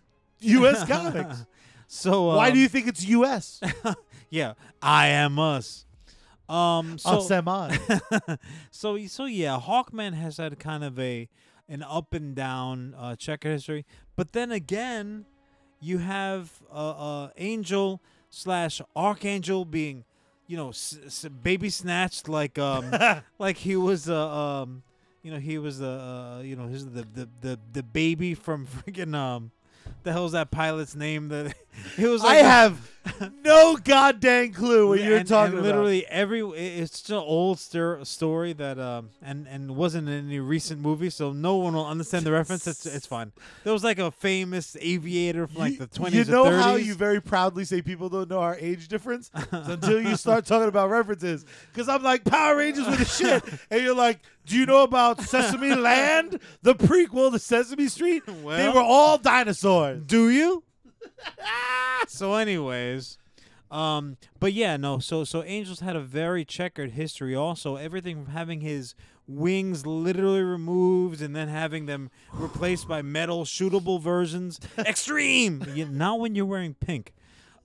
U.S. 0.41 0.83
comics. 0.88 1.45
so 1.88 2.27
Why 2.36 2.48
um, 2.50 2.53
do 2.53 2.60
you 2.60 2.67
think 2.67 2.88
it's 2.88 3.03
U.S.? 3.05 3.62
Yeah, 4.29 4.53
I 4.81 5.07
am 5.07 5.38
us. 5.39 5.86
Um, 6.48 6.98
so 6.98 7.17
Us 7.17 7.31
am 7.31 7.50
I. 7.50 7.77
so 8.71 8.98
so 9.07 9.25
yeah, 9.25 9.60
Hawkman 9.60 10.13
has 10.13 10.38
had 10.38 10.57
kind 10.57 10.86
of 10.86 10.98
a 10.98 11.27
an 11.67 11.83
up 11.83 12.13
and 12.13 12.33
down 12.33 12.95
uh, 12.98 13.17
checkered 13.17 13.51
history, 13.51 13.86
but 14.15 14.31
then 14.31 14.51
again, 14.53 15.25
you 15.81 15.98
have 15.98 16.62
uh, 16.71 16.75
uh, 17.25 17.29
Angel 17.36 18.01
slash 18.29 18.81
Archangel 18.95 19.65
being, 19.65 20.05
you 20.48 20.55
know, 20.55 20.69
s- 20.69 20.98
s- 21.05 21.25
baby 21.43 21.69
snatched 21.69 22.29
like 22.29 22.57
um 22.57 22.89
like 23.38 23.57
he 23.57 23.75
was 23.75 24.07
uh, 24.10 24.29
um 24.62 24.83
you 25.24 25.31
know 25.31 25.39
he 25.39 25.57
was 25.57 25.79
the 25.79 25.89
uh, 25.89 26.41
you 26.41 26.55
know 26.55 26.67
his 26.67 26.86
the 26.86 27.05
the 27.13 27.27
the, 27.41 27.60
the 27.74 27.83
baby 27.83 28.33
from 28.33 28.65
freaking 28.65 29.13
um 29.13 29.51
the 30.03 30.11
hell's 30.11 30.31
that 30.33 30.51
pilot's 30.51 30.95
name 30.95 31.29
that 31.29 31.55
it 31.97 32.07
was 32.07 32.23
like 32.23 32.38
I 32.38 32.47
have 32.47 32.91
no 33.43 33.77
goddamn 33.84 34.53
clue 34.53 34.89
what 34.89 35.01
you're 35.01 35.17
and, 35.17 35.27
talking 35.27 35.58
and 35.58 35.60
about. 35.60 35.65
literally 35.65 36.05
every 36.08 36.41
it's 36.41 36.91
just 36.91 37.10
an 37.10 37.15
old 37.15 37.60
stir- 37.60 38.03
story 38.03 38.53
that 38.53 38.77
um 38.77 39.10
and 39.22 39.48
and 39.48 39.75
wasn't 39.75 40.08
in 40.08 40.27
any 40.27 40.39
recent 40.39 40.79
movie 40.79 41.10
so 41.10 41.31
no 41.31 41.55
one 41.55 41.74
will 41.74 41.86
understand 41.86 42.25
the 42.25 42.31
reference 42.31 42.67
it's, 42.67 42.86
it's 42.86 43.08
fine 43.08 43.31
there 43.63 43.74
was 43.74 43.84
like 43.84 43.98
a 43.98 44.12
famous 44.12 44.77
aviator 44.79 45.48
from 45.48 45.58
like 45.60 45.74
you, 45.74 45.79
the 45.79 45.88
20s 45.88 46.13
you 46.13 46.25
know 46.25 46.46
or 46.46 46.51
30s 46.51 46.62
how 46.62 46.75
you 46.75 46.93
very 46.93 47.20
proudly 47.20 47.65
say 47.65 47.81
people 47.81 48.08
don't 48.10 48.29
know 48.29 48.39
our 48.39 48.55
age 48.60 48.88
difference 48.88 49.31
until 49.51 50.01
you 50.01 50.15
start 50.15 50.46
talking 50.46 50.67
about 50.67 50.89
references. 50.89 51.46
Because 51.72 51.89
I'm 51.89 52.03
like 52.03 52.24
Power 52.24 52.58
Rangers 52.58 52.88
with 52.88 53.00
the 53.00 53.05
shit, 53.41 53.43
and 53.70 53.81
you're 53.81 53.96
like, 53.96 54.20
do 54.46 54.58
you 54.58 54.65
know 54.65 54.84
about 54.84 55.22
Sesame 55.22 55.74
Land, 55.75 56.39
the 56.62 56.75
prequel 56.75 57.31
to 57.31 57.39
Sesame 57.39 57.88
Street? 57.88 58.24
they 58.25 58.70
were 58.70 58.79
all 58.81 59.17
dinosaurs. 59.17 60.03
do 60.03 60.29
you 60.29 60.63
so 62.08 62.36
anyways 62.36 63.17
um 63.70 64.17
but 64.39 64.53
yeah 64.53 64.75
no 64.77 65.00
so 65.00 65.24
so 65.24 65.43
angels 65.43 65.79
had 65.79 65.96
a 65.96 66.01
very 66.01 66.43
checkered 66.43 66.91
history 66.91 67.36
also 67.36 67.75
everything 67.77 68.24
from 68.24 68.34
having 68.34 68.62
his 68.62 68.96
wings 69.27 69.86
literally 69.86 70.41
removed 70.41 71.22
and 71.22 71.36
then 71.36 71.48
having 71.48 71.86
them 71.86 72.10
replaced 72.34 72.88
by 72.88 73.01
metal 73.01 73.46
shootable 73.46 74.01
versions 74.01 74.60
extreme 74.79 75.63
not 75.91 76.20
when 76.20 76.36
you're 76.36 76.46
wearing 76.46 76.74
pink 76.74 77.13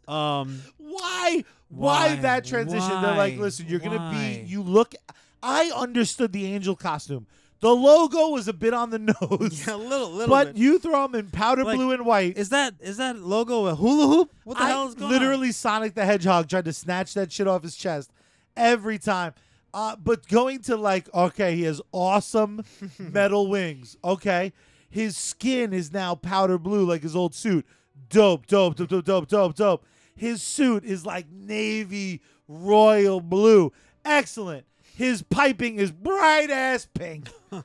um 0.08 0.60
Why? 0.78 1.44
Why, 1.68 2.08
Why? 2.14 2.16
that 2.16 2.44
transition? 2.44 3.02
They're 3.02 3.16
like, 3.16 3.36
listen, 3.38 3.66
you're 3.68 3.80
gonna 3.80 4.10
be. 4.12 4.44
You 4.46 4.62
look. 4.62 4.94
I 5.42 5.70
understood 5.74 6.32
the 6.32 6.46
angel 6.46 6.76
costume. 6.76 7.26
The 7.60 7.74
logo 7.74 8.28
was 8.28 8.48
a 8.48 8.52
bit 8.52 8.74
on 8.74 8.90
the 8.90 8.98
nose. 9.20 9.66
yeah, 9.66 9.74
a 9.74 9.76
little 9.76 10.10
little 10.10 10.28
But 10.34 10.48
bit. 10.48 10.56
you 10.56 10.78
throw 10.78 11.02
them 11.06 11.14
in 11.14 11.30
powder 11.30 11.64
Like, 11.64 11.76
blue 11.76 11.90
and 11.92 12.04
white. 12.04 12.36
is 12.36 12.50
that 12.50 12.74
is 12.80 12.98
that 12.98 13.16
logo 13.18 13.66
a 13.66 13.74
hula 13.74 14.06
hoop 14.08 14.34
what 14.44 14.58
the 14.58 14.64
I 14.64 14.68
hell 14.68 14.88
is 14.88 14.94
going 14.94 15.06
on? 15.06 15.10
literally 15.12 15.52
Sonic 15.52 15.94
the 15.94 16.04
Hedgehog 16.04 16.48
tried 16.48 16.66
to 16.66 16.72
snatch 16.72 17.14
that 17.14 17.32
shit 17.32 17.48
off 17.48 17.62
his 17.62 17.74
chest 17.76 18.10
every 18.56 18.98
time. 18.98 19.32
Uh, 19.74 19.94
but 19.96 20.26
going 20.28 20.60
to 20.62 20.76
like, 20.76 21.12
okay, 21.14 21.54
he 21.56 21.62
has 21.64 21.80
awesome 21.92 22.62
metal 22.98 23.46
wings. 23.48 23.96
Okay, 24.04 24.52
his 24.88 25.16
skin 25.16 25.72
is 25.72 25.92
now 25.92 26.14
powder 26.14 26.56
blue 26.58 26.84
like 26.86 27.02
his 27.02 27.14
old 27.16 27.34
suit. 27.34 27.66
Dope, 28.08 28.46
dope, 28.46 28.76
dope, 28.76 28.88
dope, 28.88 29.04
dope, 29.04 29.28
dope, 29.28 29.54
dope. 29.54 29.84
His 30.14 30.42
suit 30.42 30.84
is 30.84 31.04
like 31.04 31.26
navy 31.30 32.20
royal 32.48 33.20
blue. 33.20 33.72
Excellent. 34.04 34.64
His 34.96 35.22
piping 35.22 35.78
is 35.78 35.92
bright 35.92 36.48
ass 36.50 36.88
pink. 36.94 37.28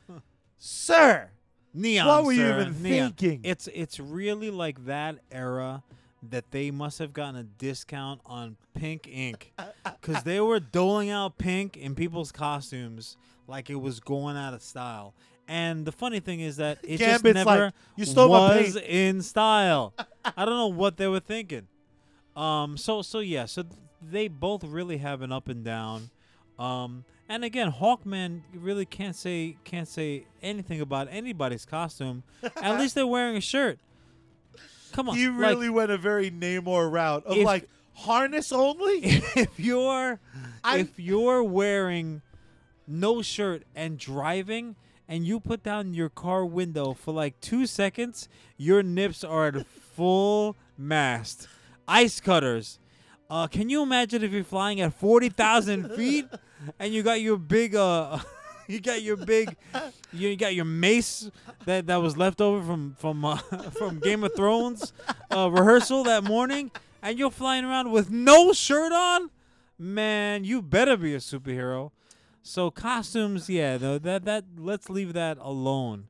Sir, 0.57 1.29
Neon. 1.73 2.05
What 2.07 2.25
were 2.25 2.33
you 2.33 2.41
sir, 2.41 2.61
even 2.61 2.83
neon. 2.83 3.13
thinking? 3.13 3.41
It's 3.43 3.67
it's 3.73 3.99
really 3.99 4.51
like 4.51 4.85
that 4.85 5.19
era 5.31 5.81
that 6.29 6.51
they 6.51 6.69
must 6.71 6.99
have 6.99 7.13
gotten 7.13 7.37
a 7.37 7.43
discount 7.43 8.19
on 8.25 8.57
pink 8.73 9.07
ink 9.07 9.53
because 10.01 10.23
they 10.23 10.41
were 10.41 10.59
doling 10.59 11.09
out 11.09 11.37
pink 11.37 11.77
in 11.77 11.95
people's 11.95 12.31
costumes 12.31 13.15
like 13.47 13.69
it 13.69 13.75
was 13.75 13.99
going 13.99 14.35
out 14.35 14.53
of 14.53 14.61
style. 14.61 15.13
And 15.47 15.85
the 15.85 15.91
funny 15.91 16.19
thing 16.19 16.41
is 16.41 16.57
that 16.57 16.79
it 16.83 16.97
just 16.97 17.23
never 17.23 17.65
like, 17.65 17.73
"You 17.95 18.05
stole 18.05 18.29
my 18.29 18.57
was 18.57 18.73
paint." 18.73 18.85
in 18.87 19.21
style. 19.21 19.93
I 20.25 20.45
don't 20.45 20.57
know 20.57 20.67
what 20.67 20.97
they 20.97 21.07
were 21.07 21.19
thinking. 21.21 21.67
Um. 22.35 22.77
So 22.77 23.01
so 23.01 23.19
yeah. 23.19 23.45
So 23.45 23.63
th- 23.63 23.73
they 24.01 24.27
both 24.27 24.63
really 24.65 24.97
have 24.97 25.21
an 25.21 25.31
up 25.31 25.47
and 25.47 25.63
down. 25.63 26.09
Um. 26.59 27.05
And 27.31 27.45
again, 27.45 27.71
Hawkman 27.71 28.41
really 28.53 28.83
can't 28.85 29.15
say 29.15 29.55
can't 29.63 29.87
say 29.87 30.25
anything 30.41 30.81
about 30.81 31.07
anybody's 31.09 31.65
costume. 31.65 32.23
At 32.61 32.77
least 32.77 32.93
they're 32.93 33.07
wearing 33.07 33.37
a 33.37 33.41
shirt. 33.41 33.79
Come 34.91 35.07
on. 35.07 35.15
he 35.15 35.29
like, 35.29 35.39
really 35.39 35.69
went 35.69 35.91
a 35.91 35.97
very 35.97 36.29
Namor 36.29 36.91
route 36.91 37.25
of 37.25 37.37
If- 37.37 37.45
like 37.45 37.69
harness 37.93 38.51
only. 38.51 38.99
if 39.37 39.57
you're 39.57 40.19
I- 40.61 40.79
if 40.79 40.99
you're 40.99 41.41
wearing 41.41 42.21
no 42.85 43.21
shirt 43.21 43.63
and 43.73 43.97
driving 43.97 44.75
and 45.07 45.25
you 45.25 45.39
put 45.39 45.63
down 45.63 45.93
your 45.93 46.09
car 46.09 46.45
window 46.45 46.93
for 46.93 47.13
like 47.13 47.39
two 47.39 47.65
seconds, 47.65 48.27
your 48.57 48.83
nips 48.83 49.23
are 49.23 49.47
at 49.47 49.65
full 49.65 50.57
mast. 50.77 51.47
Ice 51.87 52.19
cutters. 52.19 52.77
Uh, 53.29 53.47
can 53.47 53.69
you 53.69 53.81
imagine 53.81 54.21
if 54.21 54.33
you're 54.33 54.43
flying 54.43 54.81
at 54.81 54.93
forty 54.93 55.29
thousand 55.29 55.91
feet 55.95 56.27
and 56.79 56.93
you 56.93 57.03
got 57.03 57.21
your 57.21 57.37
big 57.37 57.75
uh, 57.75 58.19
you 58.67 58.79
got 58.79 59.01
your 59.01 59.17
big, 59.17 59.55
you 60.13 60.35
got 60.35 60.55
your 60.55 60.65
mace 60.65 61.29
that 61.65 61.87
that 61.87 61.97
was 61.97 62.17
left 62.17 62.41
over 62.41 62.65
from 62.65 62.95
from 62.99 63.25
uh, 63.25 63.35
from 63.77 63.99
Game 63.99 64.23
of 64.23 64.35
Thrones 64.35 64.93
uh, 65.35 65.49
rehearsal 65.51 66.03
that 66.05 66.23
morning, 66.23 66.71
and 67.01 67.19
you're 67.19 67.31
flying 67.31 67.65
around 67.65 67.91
with 67.91 68.09
no 68.09 68.53
shirt 68.53 68.91
on, 68.91 69.29
man, 69.77 70.43
you 70.43 70.61
better 70.61 70.97
be 70.97 71.13
a 71.13 71.17
superhero. 71.17 71.91
So 72.43 72.71
costumes, 72.71 73.49
yeah, 73.49 73.77
though 73.77 73.99
that 73.99 74.25
that 74.25 74.45
let's 74.57 74.89
leave 74.89 75.13
that 75.13 75.37
alone. 75.39 76.07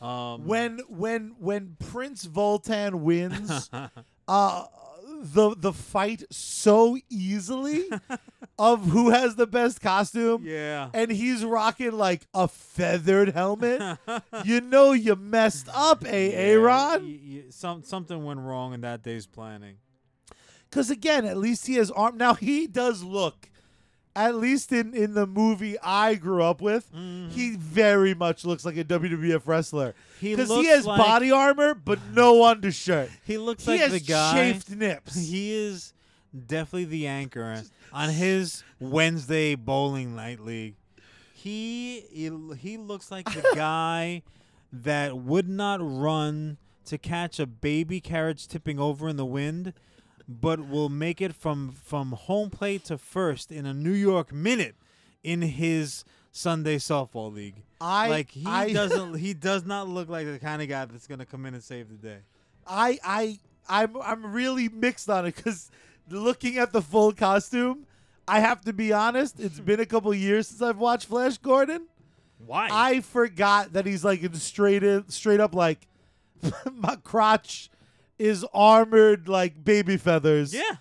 Um, 0.00 0.46
when 0.46 0.80
when 0.88 1.34
when 1.38 1.76
Prince 1.78 2.26
Vultan 2.26 2.96
wins, 2.96 3.70
uh, 4.28 4.64
the 5.26 5.54
the 5.56 5.72
fight 5.72 6.22
so 6.30 6.98
easily 7.08 7.84
of 8.58 8.84
who 8.84 9.08
has 9.10 9.36
the 9.36 9.46
best 9.46 9.80
costume. 9.80 10.42
yeah, 10.44 10.90
And 10.92 11.10
he's 11.10 11.44
rocking 11.44 11.92
like 11.92 12.26
a 12.34 12.46
feathered 12.46 13.30
helmet. 13.30 13.98
you 14.44 14.60
know 14.60 14.92
you 14.92 15.16
messed 15.16 15.68
up, 15.74 16.04
A. 16.04 16.30
Yeah, 16.30 16.38
Aaron. 16.38 17.02
y- 17.06 17.20
y- 17.24 17.42
some 17.50 17.82
something 17.82 18.22
went 18.24 18.40
wrong 18.40 18.74
in 18.74 18.82
that 18.82 19.02
day's 19.02 19.26
planning. 19.26 19.76
Because 20.68 20.90
again, 20.90 21.24
at 21.24 21.36
least 21.38 21.66
he 21.66 21.74
has 21.76 21.90
arm. 21.90 22.16
Now 22.18 22.34
he 22.34 22.66
does 22.66 23.02
look, 23.02 23.48
at 24.16 24.36
least 24.36 24.72
in 24.72 24.94
in 24.94 25.14
the 25.14 25.26
movie 25.26 25.76
I 25.82 26.14
grew 26.14 26.42
up 26.42 26.60
with, 26.60 26.88
he 26.92 26.98
mm-hmm. 26.98 27.56
very 27.56 28.14
much 28.14 28.44
looks 28.44 28.64
like 28.64 28.76
a 28.76 28.84
WWF 28.84 29.42
wrestler. 29.46 29.94
He 30.20 30.34
Because 30.34 30.48
he 30.48 30.56
looks 30.56 30.68
has 30.68 30.86
like- 30.86 30.98
body 30.98 31.30
armor 31.30 31.74
but 31.74 31.98
no 32.12 32.44
undershirt. 32.44 33.10
He 33.24 33.38
looks 33.38 33.64
he 33.64 33.78
like 33.78 33.90
the 33.90 34.00
guy. 34.00 34.52
chafed 34.52 34.70
nips. 34.70 35.16
He 35.28 35.52
is 35.52 35.92
definitely 36.46 36.86
the 36.86 37.06
anchor 37.06 37.62
on 37.92 38.10
his 38.10 38.62
Wednesday 38.80 39.54
bowling 39.54 40.14
night 40.16 40.40
league. 40.40 40.74
He 41.34 42.04
he, 42.10 42.30
he 42.58 42.76
looks 42.76 43.10
like 43.10 43.26
the 43.32 43.46
guy 43.54 44.22
that 44.72 45.16
would 45.16 45.48
not 45.48 45.80
run 45.82 46.58
to 46.86 46.98
catch 46.98 47.38
a 47.38 47.46
baby 47.46 48.00
carriage 48.00 48.48
tipping 48.48 48.78
over 48.78 49.08
in 49.08 49.16
the 49.16 49.24
wind, 49.24 49.72
but 50.28 50.68
will 50.68 50.88
make 50.88 51.20
it 51.20 51.34
from 51.34 51.72
from 51.72 52.12
home 52.12 52.50
plate 52.50 52.84
to 52.86 52.98
first 52.98 53.52
in 53.52 53.66
a 53.66 53.74
New 53.74 53.92
York 53.92 54.32
minute 54.32 54.74
in 55.22 55.42
his 55.42 56.04
Sunday 56.32 56.76
softball 56.76 57.32
league. 57.32 57.62
I 57.80 58.08
like 58.08 58.30
he 58.30 58.46
I, 58.46 58.72
doesn't 58.72 59.14
he 59.14 59.34
does 59.34 59.64
not 59.64 59.88
look 59.88 60.08
like 60.08 60.26
the 60.26 60.38
kind 60.38 60.62
of 60.62 60.68
guy 60.68 60.84
that's 60.86 61.06
gonna 61.06 61.26
come 61.26 61.46
in 61.46 61.54
and 61.54 61.62
save 61.62 61.88
the 61.88 61.94
day. 61.94 62.18
I 62.66 62.98
I 63.04 63.38
I'm 63.68 63.96
I'm 64.00 64.32
really 64.32 64.68
mixed 64.68 65.08
on 65.08 65.26
it 65.26 65.36
because 65.36 65.70
looking 66.08 66.58
at 66.58 66.72
the 66.72 66.82
full 66.82 67.12
costume, 67.12 67.86
I 68.26 68.40
have 68.40 68.62
to 68.62 68.72
be 68.72 68.92
honest. 68.92 69.40
It's 69.40 69.60
been 69.60 69.80
a 69.80 69.86
couple 69.86 70.12
years 70.14 70.48
since 70.48 70.62
I've 70.62 70.78
watched 70.78 71.06
Flash 71.06 71.38
Gordon. 71.38 71.86
Why? 72.44 72.68
I 72.70 73.00
forgot 73.00 73.72
that 73.72 73.86
he's 73.86 74.04
like 74.04 74.22
in 74.22 74.34
straight 74.34 74.82
in, 74.82 75.08
straight 75.08 75.40
up 75.40 75.54
like 75.54 75.86
my 76.72 76.96
crotch 76.96 77.70
is 78.18 78.44
armored 78.54 79.28
like 79.28 79.64
baby 79.64 79.96
feathers. 79.96 80.54
yeah. 80.54 80.76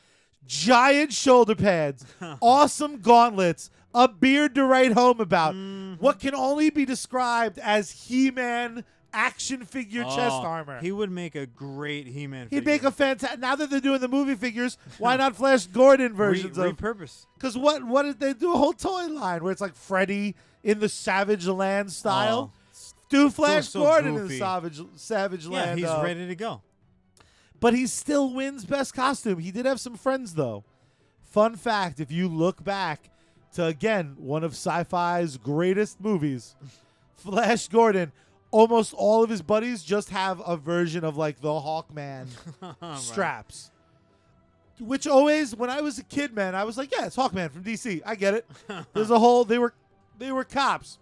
giant 0.46 1.14
shoulder 1.14 1.56
pads, 1.56 2.06
awesome 2.42 3.00
gauntlets, 3.00 3.70
a 3.94 4.08
beard 4.08 4.56
to 4.56 4.64
write 4.66 4.92
home 4.94 5.20
about. 5.20 5.54
Mm-hmm. 5.56 5.96
What 6.04 6.20
can 6.20 6.36
only 6.36 6.70
be 6.70 6.86
described 6.86 7.60
as 7.60 7.92
He-Man 7.92 8.84
action 9.16 9.64
figure 9.64 10.04
chest 10.04 10.18
Oh, 10.18 10.42
armor. 10.44 10.80
He 10.80 10.92
would 10.92 11.12
make 11.12 11.36
a 11.36 11.46
great 11.46 12.08
He-Man. 12.08 12.48
He'd 12.50 12.58
figure. 12.58 12.72
make 12.72 12.84
a 12.84 12.92
fantastic. 12.92 13.40
Now 13.40 13.56
that 13.56 13.70
they're 13.70 13.80
doing 13.80 14.00
the 14.02 14.08
movie 14.08 14.36
figures, 14.36 14.78
why 14.98 15.16
not 15.18 15.36
Flash 15.36 15.68
Gordon 15.68 16.12
Re- 16.14 16.18
versions 16.18 16.58
of? 16.58 16.76
repurpose. 16.76 17.26
Because 17.36 17.56
what 17.58 17.84
what 17.84 18.04
did 18.04 18.20
they 18.20 18.34
do? 18.34 18.54
A 18.54 18.58
whole 18.58 18.74
toy 18.74 19.06
line 19.08 19.44
where 19.44 19.52
it's 19.52 19.62
like 19.62 19.76
Freddy 19.76 20.36
in 20.64 20.80
the 20.80 20.90
Savage 20.90 21.46
Land 21.48 21.92
style. 21.92 22.52
do 23.10 23.30
Flash 23.30 23.70
so 23.70 23.82
Gordon 23.82 24.16
in 24.18 24.28
the. 24.28 24.38
Savage 24.40 24.82
Savage 24.96 25.46
Oh, 25.48 25.52
yeah, 25.52 25.58
Land. 25.66 25.80
he's 25.80 25.88
uh, 25.88 26.02
ready 26.04 26.26
to 26.28 26.36
go. 26.36 26.62
But 27.64 27.74
he 27.74 27.88
still 27.88 28.34
wins 28.34 28.66
best 28.66 28.94
costume. 28.94 29.40
He 29.40 29.50
did 29.50 29.66
have 29.66 29.80
some 29.80 29.96
friends 29.96 30.34
though. 30.34 30.66
Fun 31.24 31.56
fact: 31.56 32.02
if 32.02 32.12
you 32.12 32.28
look 32.28 32.62
back 32.62 33.10
to 33.54 33.66
again 33.66 34.16
one 34.18 34.44
of 34.44 34.52
sci-fi's 34.52 35.38
greatest 35.38 36.02
movies, 36.02 36.58
Flash 37.16 37.70
Gordon, 37.70 38.12
almost 38.52 38.94
all 38.94 39.24
of 39.24 39.30
his 39.30 39.42
buddies 39.42 39.82
just 39.82 40.10
have 40.10 40.42
a 40.46 40.58
version 40.58 41.06
of 41.06 41.16
like 41.16 41.40
the 41.40 41.48
Hawkman 41.48 42.28
Right. 42.82 42.98
straps. 43.00 43.72
Which 44.78 45.08
always, 45.08 45.56
when 45.56 45.70
I 45.70 45.80
was 45.80 45.98
a 46.00 46.04
kid, 46.04 46.34
man, 46.36 46.56
I 46.56 46.66
was 46.66 46.78
like, 46.78 46.92
"Yeah, 46.92 47.06
it's 47.06 47.16
Hawkman 47.16 47.50
from 47.50 47.64
DC. 47.64 48.02
I 48.06 48.16
get 48.16 48.34
it." 48.34 48.46
There's 48.94 49.10
a 49.10 49.20
whole 49.20 49.46
they 49.46 49.58
were 49.58 49.74
they 50.18 50.34
were 50.34 50.44
cops. 50.44 51.00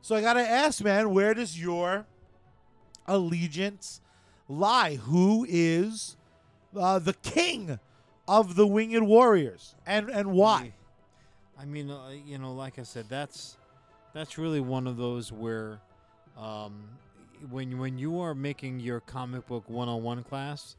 So 0.00 0.16
I 0.16 0.22
gotta 0.22 0.40
ask, 0.40 0.82
man, 0.82 1.14
where 1.14 1.34
does 1.34 1.56
your 1.60 2.04
allegiance 3.06 4.00
lie? 4.52 4.96
Who 4.96 5.46
is 5.48 6.16
uh, 6.76 6.98
the 6.98 7.14
king 7.14 7.78
of 8.28 8.54
the 8.56 8.66
Winged 8.66 9.06
Warriors, 9.06 9.74
and 9.86 10.08
and 10.08 10.32
why? 10.32 10.72
I 11.58 11.64
mean, 11.64 11.90
uh, 11.90 12.10
you 12.26 12.38
know, 12.38 12.52
like 12.52 12.78
I 12.78 12.82
said, 12.82 13.06
that's 13.08 13.56
that's 14.14 14.38
really 14.38 14.60
one 14.60 14.86
of 14.86 14.96
those 14.96 15.32
where, 15.32 15.80
um, 16.38 16.82
when 17.50 17.78
when 17.78 17.98
you 17.98 18.20
are 18.20 18.34
making 18.34 18.80
your 18.80 19.00
comic 19.00 19.46
book 19.46 19.68
one-on-one 19.68 20.22
class, 20.24 20.76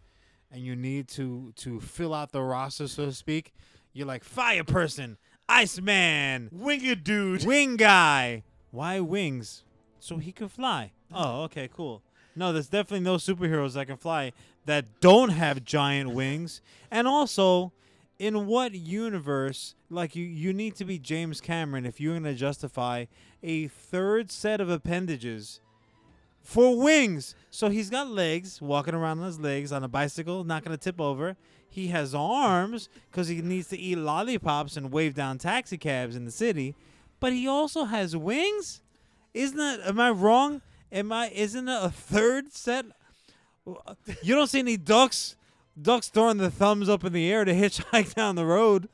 and 0.52 0.62
you 0.62 0.76
need 0.76 1.08
to 1.10 1.52
to 1.58 1.80
fill 1.80 2.14
out 2.14 2.32
the 2.32 2.42
roster, 2.42 2.88
so 2.88 3.06
to 3.06 3.14
speak, 3.14 3.54
you're 3.94 4.08
like 4.08 4.24
fire 4.24 4.64
person, 4.64 5.18
Iceman, 5.50 6.50
Winged 6.52 7.04
dude. 7.04 7.46
wing 7.46 7.76
guy. 7.76 8.44
Why 8.72 9.00
wings? 9.00 9.64
So 10.00 10.18
he 10.18 10.32
can 10.32 10.50
fly. 10.50 10.92
Oh, 11.16 11.44
okay, 11.44 11.70
cool. 11.72 12.02
No, 12.36 12.52
there's 12.52 12.68
definitely 12.68 13.04
no 13.04 13.16
superheroes 13.16 13.74
that 13.74 13.88
can 13.88 13.98
fly 13.98 14.34
that 14.66 15.00
don't 15.02 15.30
have 15.30 15.64
giant 15.64 16.12
wings. 16.12 16.62
And 16.90 17.08
also, 17.08 17.72
in 18.18 18.48
what 18.48 18.74
universe, 18.74 19.76
like 19.90 20.16
you, 20.16 20.24
you 20.24 20.54
need 20.54 20.76
to 20.76 20.86
be 20.86 20.98
James 20.98 21.42
Cameron 21.42 21.86
if 21.86 22.00
you're 22.00 22.14
gonna 22.14 22.34
justify 22.34 23.06
a 23.42 23.68
third 23.68 24.32
set 24.32 24.62
of 24.62 24.70
appendages 24.70 25.60
for 26.42 26.78
wings. 26.78 27.36
So 27.50 27.70
he's 27.70 27.90
got 27.90 28.10
legs, 28.10 28.62
walking 28.62 28.94
around 28.94 29.20
on 29.20 29.26
his 29.26 29.40
legs 29.40 29.72
on 29.72 29.84
a 29.84 29.88
bicycle, 29.88 30.44
not 30.44 30.64
gonna 30.64 30.78
tip 30.78 31.00
over. 31.00 31.36
He 31.70 31.88
has 31.88 32.14
arms 32.14 32.88
because 33.10 33.28
he 33.28 33.42
needs 33.42 33.68
to 33.70 33.78
eat 33.80 33.98
lollipops 33.98 34.78
and 34.78 34.92
wave 34.92 35.16
down 35.16 35.38
taxi 35.38 35.78
cabs 35.78 36.16
in 36.16 36.26
the 36.26 36.32
city. 36.32 36.76
But 37.20 37.34
he 37.34 37.48
also 37.48 37.86
has 37.86 38.16
wings. 38.16 38.82
Isn't 39.34 39.58
that? 39.58 39.80
Am 39.82 40.00
I 40.00 40.12
wrong? 40.12 40.62
Am 40.94 41.12
I? 41.12 41.30
Isn't 41.30 41.68
it 41.68 41.84
a 41.84 41.90
third 41.90 42.54
set? 42.54 42.86
You 44.22 44.36
don't 44.36 44.48
see 44.48 44.60
any 44.60 44.78
ducks. 44.78 45.36
Ducks 45.82 46.08
throwing 46.10 46.38
the 46.38 46.52
thumbs 46.52 46.88
up 46.88 47.04
in 47.04 47.12
the 47.14 47.30
air 47.32 47.44
to 47.46 47.54
hitchhike 47.54 48.14
down 48.16 48.36
the 48.36 48.46
road. 48.46 48.88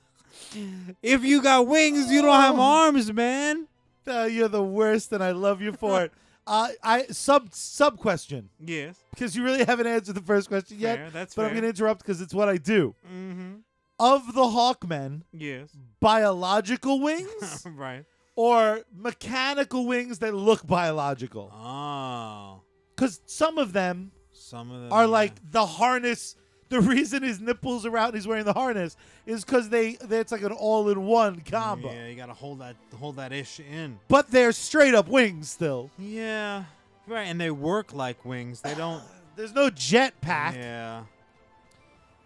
If 1.04 1.24
you 1.26 1.42
got 1.44 1.68
wings, 1.68 2.10
you 2.12 2.22
don't 2.22 2.40
have 2.40 2.58
Oh. 2.58 2.62
arms, 2.62 3.12
man. 3.12 3.68
Uh, 4.08 4.24
you're 4.24 4.48
the 4.48 4.64
worst, 4.64 5.12
and 5.12 5.22
I 5.24 5.32
love 5.32 5.62
you 5.62 5.74
for 5.74 6.04
it. 6.04 6.14
Uh, 6.48 6.70
I 6.82 7.06
sub 7.12 7.54
sub 7.54 8.00
question 8.00 8.50
Yes. 8.60 8.96
because 9.12 9.36
you 9.36 9.44
really 9.44 9.64
haven't 9.64 9.86
answered 9.86 10.16
the 10.16 10.22
first 10.22 10.48
question 10.48 10.80
yet. 10.80 10.98
Fair, 10.98 11.10
that's 11.12 11.36
but 11.36 11.46
I'm 11.46 11.54
gonna 11.54 11.68
interrupt 11.68 12.02
because 12.02 12.22
it's 12.22 12.34
what 12.34 12.50
I 12.50 12.58
do. 12.58 12.96
Mm-hmm. 13.06 13.58
Of 14.00 14.34
the 14.34 14.42
Hawkmen, 14.46 15.22
Yes. 15.32 15.70
biological 16.00 17.02
wings 17.02 17.68
right. 17.76 18.04
Or 18.40 18.84
mechanical 18.96 19.86
wings 19.86 20.20
that 20.20 20.34
look 20.34 20.66
biological? 20.66 21.52
Oh. 21.54 22.62
Because 22.96 23.20
some 23.26 23.58
of 23.58 23.74
them 23.74 24.14
Some 24.32 24.72
of 24.72 24.84
them 24.84 24.94
are 24.94 25.04
yeah. 25.04 25.10
like 25.10 25.52
the 25.52 25.66
harness. 25.66 26.38
The 26.70 26.80
reason 26.96 27.22
his 27.22 27.42
nipples 27.42 27.86
are 27.86 27.98
out 27.98 28.10
and 28.10 28.16
he's 28.16 28.26
wearing 28.28 28.46
the 28.46 28.54
harness 28.54 28.96
is 29.26 29.44
because 29.44 29.68
they, 29.68 29.96
they 29.96 30.20
it's 30.20 30.32
like 30.32 30.44
an 30.44 30.54
all-in-one 30.54 31.42
combo. 31.42 31.92
Yeah, 31.92 32.08
you 32.08 32.16
gotta 32.16 32.34
hold 32.34 32.62
that 32.62 32.78
hold 32.98 33.18
that 33.18 33.34
ish 33.34 33.60
in. 33.60 34.00
But 34.08 34.32
they're 34.32 34.54
straight 34.54 34.96
up 34.96 35.10
wings 35.10 35.50
still. 35.50 35.92
Yeah. 35.98 36.64
Right, 37.08 37.24
and 37.24 37.42
they 37.42 37.52
work 37.52 37.92
like 37.92 38.24
wings. 38.24 38.62
They 38.62 38.74
don't. 38.74 39.04
There's 39.36 39.54
no 39.54 39.70
jet 39.70 40.14
pack. 40.22 40.56
Yeah. 40.56 41.04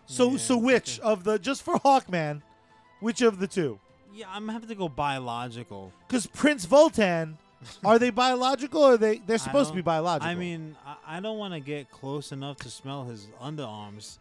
So 0.05 0.31
Yeah, 0.33 0.37
so 0.37 0.57
which 0.57 0.99
okay. 0.99 1.09
of 1.09 1.23
the 1.23 1.39
just 1.39 1.63
for 1.63 1.79
Hawkman, 1.79 2.43
which 2.99 3.21
of 3.23 3.39
the 3.39 3.47
two? 3.47 3.79
Yeah, 4.13 4.27
I'm 4.29 4.41
gonna 4.45 4.53
have 4.53 4.67
to 4.67 4.75
go 4.75 4.87
biological. 4.89 5.91
Because 6.07 6.27
Prince 6.27 6.65
Vultan, 6.67 7.35
are 7.83 7.97
they 7.97 8.09
biological 8.11 8.81
or 8.83 8.93
are 8.93 8.97
they 8.97 9.17
they're 9.25 9.37
supposed 9.47 9.69
to 9.69 9.75
be 9.75 9.81
biological? 9.81 10.29
I 10.29 10.35
mean, 10.35 10.75
I, 10.85 11.17
I 11.17 11.19
don't 11.19 11.37
want 11.37 11.53
to 11.53 11.59
get 11.59 11.89
close 11.89 12.31
enough 12.31 12.57
to 12.57 12.69
smell 12.69 13.05
his 13.05 13.27
underarms, 13.41 14.17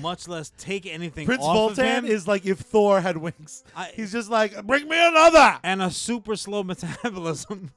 much 0.00 0.28
less 0.28 0.52
take 0.58 0.84
anything 0.86 1.26
Prince 1.26 1.42
off 1.42 1.72
of 1.72 1.76
Vultan 1.78 1.98
him. 1.98 2.04
is 2.04 2.28
like 2.28 2.44
if 2.46 2.58
Thor 2.58 3.00
had 3.00 3.16
wings. 3.16 3.64
I- 3.74 3.90
He's 3.94 4.12
just 4.12 4.28
like, 4.30 4.64
bring 4.66 4.86
me 4.88 4.96
another. 5.08 5.58
and 5.62 5.80
a 5.82 5.90
super 5.90 6.36
slow 6.36 6.62
metabolism. 6.72 7.70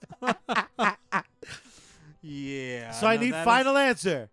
yeah. 2.21 2.91
So 2.91 3.07
I 3.07 3.15
no, 3.15 3.21
need 3.21 3.33
that 3.33 3.39
is- 3.39 3.45
final 3.45 3.77
answer. 3.77 4.29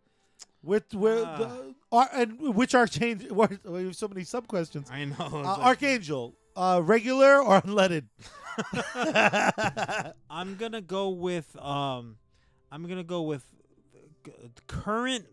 With 0.62 0.92
with 0.94 1.24
Ah. 1.26 1.36
the, 1.38 1.74
ar- 1.90 2.10
and 2.12 2.38
which 2.54 2.74
archangel? 2.74 3.34
We 3.64 3.84
have 3.84 3.96
so 3.96 4.08
many 4.08 4.24
sub 4.24 4.46
questions. 4.46 4.90
I 4.92 5.06
know. 5.06 5.14
it's 5.18 5.32
Uh, 5.32 5.38
like- 5.42 5.58
Archangel, 5.60 6.34
uh, 6.60 6.80
regular 6.82 7.38
or 7.42 7.60
unleaded? 7.62 8.04
I'm 10.30 10.56
gonna 10.56 10.80
go 10.80 11.08
with 11.10 11.56
um, 11.56 12.16
I'm 12.70 12.86
gonna 12.86 13.04
go 13.04 13.22
with 13.22 13.44
g- 14.24 14.32
current 14.66 15.26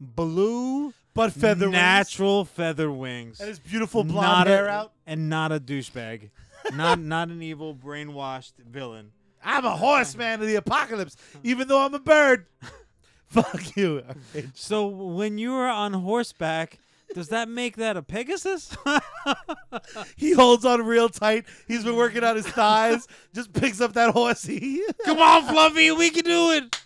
blue 0.00 0.92
but 1.14 1.32
feather 1.32 1.66
wings. 1.66 1.72
natural 1.74 2.44
feather 2.44 2.90
wings. 2.90 3.40
and 3.40 3.48
his 3.48 3.58
beautiful 3.58 4.04
blonde 4.04 4.26
Not 4.26 4.46
hair 4.46 4.66
a, 4.66 4.70
out. 4.70 4.92
and 5.06 5.28
not 5.28 5.52
a 5.52 5.60
douchebag, 5.60 6.30
not 6.74 6.98
not 6.98 7.28
an 7.28 7.42
evil 7.42 7.74
brainwashed 7.74 8.52
villain. 8.58 9.12
I'm 9.42 9.64
a 9.64 9.76
horseman 9.76 10.40
of 10.40 10.46
the 10.46 10.56
apocalypse, 10.56 11.16
even 11.42 11.68
though 11.68 11.80
I'm 11.84 11.94
a 11.94 11.98
bird. 11.98 12.46
Fuck 13.26 13.76
you. 13.76 14.02
So 14.54 14.86
when 14.88 15.38
you 15.38 15.54
are 15.54 15.68
on 15.68 15.92
horseback, 15.92 16.78
does 17.14 17.28
that 17.28 17.48
make 17.48 17.76
that 17.76 17.96
a 17.96 18.02
Pegasus? 18.02 18.76
He 20.16 20.32
holds 20.32 20.64
on 20.64 20.84
real 20.84 21.08
tight. 21.08 21.44
He's 21.66 21.84
been 21.84 21.96
working 21.96 22.24
on 22.24 22.36
his 22.36 22.46
thighs. 22.46 23.06
Just 23.34 23.52
picks 23.52 23.80
up 23.80 23.92
that 23.94 24.10
horsey. 24.10 24.80
Come 25.04 25.18
on, 25.18 25.46
Fluffy, 25.46 25.90
we 25.90 26.10
can 26.10 26.24
do 26.24 26.52
it. 26.52 26.80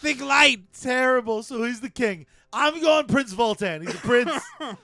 Think 0.00 0.20
light. 0.20 0.60
Terrible. 0.80 1.42
So 1.42 1.64
he's 1.64 1.80
the 1.80 1.90
king. 1.90 2.26
I'm 2.52 2.80
going 2.80 3.06
Prince 3.06 3.34
Vultan. 3.34 3.82
He's 3.82 3.94
a 3.94 3.98
prince, 3.98 4.30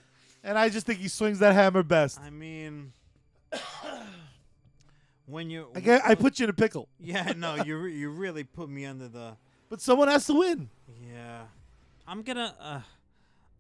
and 0.44 0.58
I 0.58 0.68
just 0.68 0.86
think 0.86 0.98
he 0.98 1.08
swings 1.08 1.38
that 1.38 1.54
hammer 1.54 1.82
best. 1.82 2.20
I 2.20 2.30
mean, 2.30 2.92
when 5.26 5.48
you, 5.48 5.68
I, 5.74 5.80
get, 5.80 6.04
I 6.04 6.14
put 6.14 6.38
you 6.38 6.44
in 6.44 6.50
a 6.50 6.54
pickle, 6.54 6.88
yeah, 6.98 7.32
no, 7.36 7.56
you 7.56 7.78
re- 7.78 7.96
you 7.96 8.10
really 8.10 8.44
put 8.44 8.68
me 8.68 8.84
under 8.84 9.08
the, 9.08 9.36
but 9.68 9.80
someone 9.80 10.08
has 10.08 10.26
to 10.26 10.34
win. 10.34 10.68
yeah. 11.08 11.42
I'm 12.06 12.22
gonna, 12.22 12.54
uh, 12.60 12.80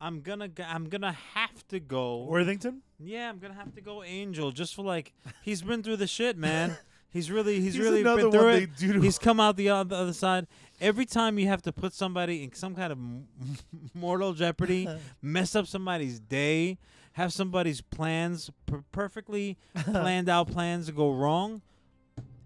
I'm 0.02 0.20
gonna, 0.20 0.48
I'm 0.66 0.88
gonna 0.88 1.16
have 1.34 1.66
to 1.68 1.78
go. 1.78 2.24
Worthington. 2.24 2.82
Yeah, 2.98 3.28
I'm 3.30 3.38
gonna 3.38 3.54
have 3.54 3.72
to 3.76 3.80
go 3.80 4.02
Angel 4.02 4.50
just 4.50 4.74
for 4.74 4.84
like 4.84 5.12
he's 5.42 5.62
been 5.62 5.82
through 5.82 5.96
the 5.98 6.06
shit, 6.08 6.36
man. 6.36 6.76
He's 7.14 7.30
really, 7.30 7.60
he's, 7.60 7.74
He's 7.74 7.84
really 7.84 8.02
been 8.02 8.30
through 8.30 8.48
it. 8.48 8.70
He's 8.78 9.18
come 9.18 9.38
out 9.38 9.56
the 9.56 9.68
other, 9.68 9.94
other 9.94 10.14
side. 10.14 10.46
Every 10.80 11.04
time 11.04 11.38
you 11.38 11.46
have 11.46 11.60
to 11.60 11.70
put 11.70 11.92
somebody 11.92 12.42
in 12.42 12.54
some 12.54 12.74
kind 12.74 12.90
of 12.90 12.96
m- 12.96 13.26
mortal 13.94 14.32
jeopardy, 14.32 14.88
mess 15.20 15.54
up 15.54 15.66
somebody's 15.66 16.18
day, 16.20 16.78
have 17.12 17.30
somebody's 17.34 17.82
plans 17.82 18.50
per- 18.64 18.82
perfectly 18.92 19.58
planned 19.74 20.30
out 20.30 20.50
plans 20.50 20.88
go 20.90 21.10
wrong. 21.12 21.60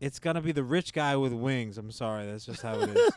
it's 0.00 0.18
gonna 0.18 0.40
be 0.40 0.50
the 0.50 0.64
rich 0.64 0.92
guy 0.92 1.14
with 1.14 1.32
wings. 1.32 1.78
I'm 1.78 1.92
sorry, 1.92 2.26
that's 2.26 2.44
just 2.46 2.62
how 2.62 2.80
it 2.80 2.90
is. 2.90 3.10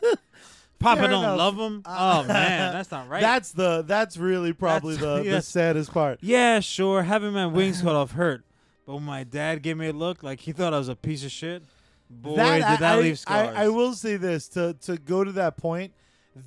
Papa 0.80 1.02
Fair 1.02 1.10
don't 1.10 1.22
enough. 1.24 1.38
love 1.38 1.56
him. 1.58 1.82
Uh, 1.84 2.22
oh 2.24 2.26
man, 2.28 2.72
that's 2.72 2.90
not 2.90 3.08
right. 3.10 3.20
That's 3.20 3.52
the 3.52 3.82
that's 3.86 4.16
really 4.16 4.52
probably 4.52 4.96
That's- 4.96 5.24
the, 5.24 5.30
the 5.36 5.42
saddest 5.42 5.92
part. 5.92 6.18
yeah, 6.22 6.58
sure. 6.60 7.02
Having 7.02 7.32
my 7.34 7.46
wings 7.46 7.82
cut 7.82 7.94
off 7.94 8.10
hurt, 8.22 8.44
but 8.86 8.94
when 8.94 9.04
my 9.04 9.22
dad 9.24 9.62
gave 9.62 9.76
me 9.76 9.88
a 9.88 9.92
look 9.92 10.22
like 10.22 10.40
he 10.40 10.52
thought 10.52 10.74
I 10.74 10.78
was 10.78 10.88
a 10.88 10.96
piece 10.96 11.24
of 11.24 11.30
shit. 11.30 11.62
Boy, 12.08 12.34
did 12.34 12.62
that 12.62 12.82
I, 12.82 12.98
leave 12.98 13.18
scars. 13.20 13.54
I, 13.56 13.64
I 13.64 13.68
will 13.68 13.92
say 13.92 14.16
this 14.16 14.48
to 14.48 14.74
to 14.82 14.96
go 14.96 15.22
to 15.22 15.32
that 15.32 15.56
point. 15.56 15.92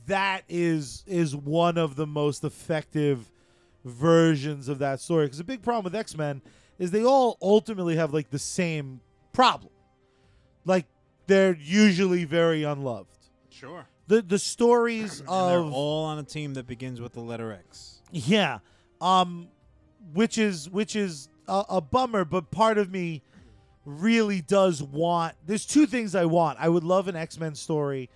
That 0.08 0.42
is 0.50 1.04
is 1.08 1.36
one 1.36 1.78
of 1.78 1.96
the 1.96 2.08
most 2.08 2.44
effective 2.44 3.32
versions 3.86 4.68
of 4.68 4.80
that 4.80 5.00
story. 5.00 5.26
Because 5.28 5.38
the 5.38 5.44
big 5.44 5.62
problem 5.62 5.86
with 5.86 5.96
X 5.96 6.18
Men 6.18 6.42
is 6.80 6.92
they 6.92 7.06
all 7.06 7.38
ultimately 7.42 7.96
have 7.96 8.14
like 8.14 8.30
the 8.30 8.40
same 8.40 9.00
problem. 9.32 9.72
Like 10.66 10.86
they're 11.28 11.56
usually 11.56 12.26
very 12.26 12.64
unloved. 12.64 13.10
Sure. 13.50 13.86
The 14.16 14.22
the 14.22 14.40
stories 14.40 15.20
And 15.28 15.50
they're 15.50 15.60
of 15.60 15.74
all 15.74 16.06
on 16.06 16.20
a 16.20 16.24
team 16.24 16.54
that 16.56 16.68
begins 16.68 17.00
with 17.02 17.14
the 17.14 17.22
letter 17.22 17.52
X. 17.52 18.02
Yeah. 18.12 18.60
Um 19.02 19.48
which 20.14 20.38
is 20.38 20.70
which 20.70 20.96
is 20.96 21.30
a, 21.48 21.64
a 21.70 21.82
bummer, 21.82 22.26
but 22.26 22.52
part 22.52 22.78
of 22.78 22.92
me 22.92 23.22
really 23.86 24.42
does 24.42 24.82
want 24.82 25.36
there's 25.46 25.66
two 25.66 25.86
things 25.86 26.16
I 26.16 26.26
want. 26.26 26.58
I 26.60 26.70
would 26.70 26.84
love 26.84 27.08
an 27.08 27.16
X-Men 27.16 27.56
story 27.56 28.10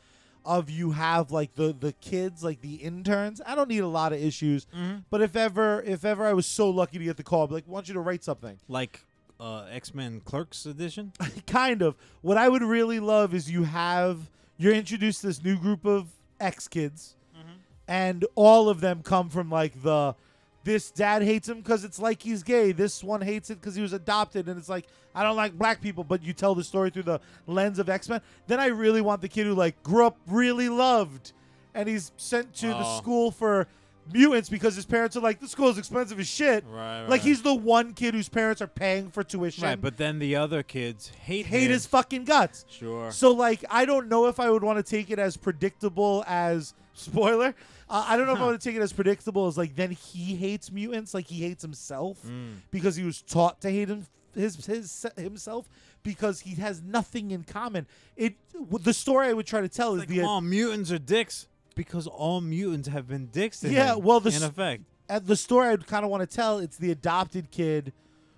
of 0.45 0.69
you 0.69 0.91
have 0.91 1.31
like 1.31 1.53
the 1.55 1.75
the 1.77 1.91
kids, 1.93 2.43
like 2.43 2.62
the 2.62 2.75
interns. 2.75 3.41
I 3.45 3.55
don't 3.55 3.67
need 3.67 3.79
a 3.79 3.88
lot 3.88 4.13
of 4.13 4.21
issues, 4.23 4.65
Mhm. 4.75 5.03
but 5.10 5.21
if 5.21 5.36
ever 5.36 5.81
if 5.81 6.05
ever 6.05 6.25
I 6.25 6.33
was 6.33 6.45
so 6.45 6.69
lucky 6.69 6.97
to 6.99 7.03
get 7.03 7.17
the 7.17 7.23
call, 7.23 7.43
I'd 7.43 7.49
be 7.49 7.55
like, 7.55 7.65
I 7.67 7.71
want 7.71 7.88
you 7.89 7.93
to 7.95 7.99
write 7.99 8.23
something. 8.23 8.57
Like 8.69 9.03
uh, 9.39 9.65
X 9.69 9.93
Men 9.93 10.21
Clerks 10.21 10.65
edition. 10.65 11.12
kind 11.47 11.81
of. 11.81 11.95
What 12.21 12.38
I 12.38 12.47
would 12.49 12.63
really 12.63 12.99
love 12.99 13.33
is 13.33 13.51
you 13.51 13.63
have 13.65 14.29
you're 14.58 14.74
introduced 14.74 15.22
to 15.22 15.28
this 15.28 15.43
new 15.43 15.58
group 15.58 15.86
of 15.86 16.08
X 16.39 16.67
kids, 16.67 17.15
mm-hmm. 17.38 17.58
and 17.88 18.26
all 18.36 18.70
of 18.70 18.82
them 18.82 19.02
come 19.04 19.30
from 19.30 19.50
like 19.50 19.82
the 19.84 20.15
this 20.63 20.91
dad 20.91 21.22
hates 21.24 21.48
him 21.48 21.58
because 21.60 21.84
it's 21.86 21.98
like 22.00 22.22
he's 22.22 22.43
gay. 22.43 22.74
This 22.74 23.04
one 23.04 23.22
hates 23.22 23.50
it 23.50 23.60
because 23.62 23.76
he 23.76 23.82
was 23.82 23.93
adopted, 23.93 24.50
and 24.50 24.58
it's 24.60 24.70
like 24.70 24.86
I 25.15 25.24
don't 25.24 25.38
like 25.38 25.58
black 25.58 25.82
people. 25.82 26.04
But 26.04 26.22
you 26.24 26.34
tell 26.34 26.56
the 26.56 26.63
story 26.63 26.89
through 26.89 27.04
the 27.04 27.22
lens 27.48 27.80
of 27.80 27.89
X 27.89 28.10
Men. 28.10 28.22
Then 28.48 28.60
I 28.60 28.67
really 28.67 29.02
want 29.02 29.22
the 29.22 29.30
kid 29.30 29.46
who 29.46 29.56
like 29.56 29.82
grew 29.84 30.06
up 30.06 30.17
really 30.28 30.70
loved, 30.70 31.32
and 31.74 31.88
he's 31.88 32.12
sent 32.17 32.54
to 32.56 32.67
the 32.67 32.84
Oh. 32.84 32.98
school 32.98 33.32
for 33.32 33.67
mutants 34.13 34.50
because 34.50 34.76
his 34.76 34.86
parents 34.86 35.15
are 35.17 35.20
like 35.22 35.39
the 35.39 35.48
school 35.48 35.70
is 35.70 35.78
expensive 35.78 36.20
as 36.20 36.28
shit. 36.28 36.63
Right. 36.67 37.02
right. 37.02 37.10
Like 37.10 37.22
he's 37.22 37.41
the 37.41 37.54
one 37.54 37.93
kid 37.93 38.13
whose 38.13 38.30
parents 38.30 38.62
are 38.62 38.67
paying 38.67 39.10
for 39.10 39.24
tuition. 39.24 39.63
right, 39.63 39.80
but 39.80 39.98
then 39.98 40.20
the 40.20 40.36
other 40.36 40.63
kids 40.63 41.10
hate 41.10 41.46
hate 41.46 41.63
him. 41.65 41.72
his 41.72 41.86
fucking 41.86 42.26
guts. 42.26 42.65
Sure. 42.70 43.12
So 43.12 43.32
like, 43.32 43.63
I 43.70 43.86
don't 43.86 44.08
know 44.10 44.28
if 44.28 44.39
I 44.39 44.50
would 44.50 44.63
want 44.63 44.78
to 44.78 44.89
take 44.89 45.10
it 45.10 45.20
as 45.20 45.38
predictable 45.38 46.24
as 46.28 46.74
spoiler. 46.93 47.56
Uh, 47.89 48.06
I 48.08 48.17
don't 48.17 48.28
know 48.28 48.34
if 48.34 48.41
I 48.41 48.48
would 48.48 48.60
take 48.62 48.76
it 48.76 48.82
as 48.82 48.91
predictable 48.91 49.48
as 49.48 49.58
like 49.58 49.76
then 49.76 49.91
he 49.91 50.36
hates 50.36 50.72
mutants, 50.72 51.13
like 51.13 51.28
he 51.28 51.41
hates 51.41 51.62
himself 51.62 52.22
Mm. 52.26 52.56
because 52.72 52.96
he 52.96 53.04
was 53.04 53.22
taught 53.22 53.62
to 53.62 53.70
hate 53.70 53.88
him 53.89 54.06
his 54.36 54.65
his 54.65 55.06
himself 55.17 55.67
because 56.04 56.41
he 56.41 56.56
has 56.56 56.82
nothing 56.82 57.32
in 57.32 57.43
common. 57.43 57.88
It 58.15 58.36
w- 58.54 58.78
the 58.84 58.93
story 58.93 59.28
I 59.30 59.34
would 59.34 59.48
try 59.48 59.62
to 59.62 59.70
tell 59.70 59.93
is 59.96 60.00
Like, 60.02 60.10
the 60.10 60.41
mutants 60.41 60.91
are 60.91 61.00
dicks 61.00 61.48
because 61.77 62.07
all 62.07 62.41
mutants 62.41 62.89
have 62.89 63.07
been 63.07 63.27
dicks 63.27 63.61
to 63.61 63.69
Yeah, 63.69 63.95
him, 63.95 64.03
well, 64.03 64.19
the 64.19 64.29
in 64.31 64.35
s- 64.35 64.41
effect. 64.43 64.83
uh, 65.09 65.19
the 65.19 65.37
story 65.37 65.69
I'd 65.69 65.87
kind 65.87 66.03
of 66.03 66.11
want 66.11 66.29
to 66.29 66.35
tell. 66.35 66.59
It's 66.59 66.75
the 66.77 66.91
adopted 66.91 67.51
kid 67.51 67.93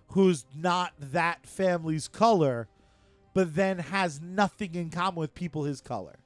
who's 0.10 0.46
not 0.56 0.94
that 1.00 1.48
family's 1.48 2.08
color, 2.08 2.68
but 3.34 3.56
then 3.56 3.80
has 3.80 4.22
nothing 4.22 4.76
in 4.76 4.90
common 4.92 5.20
with 5.20 5.34
people 5.34 5.64
his 5.64 5.82
color. 5.82 6.18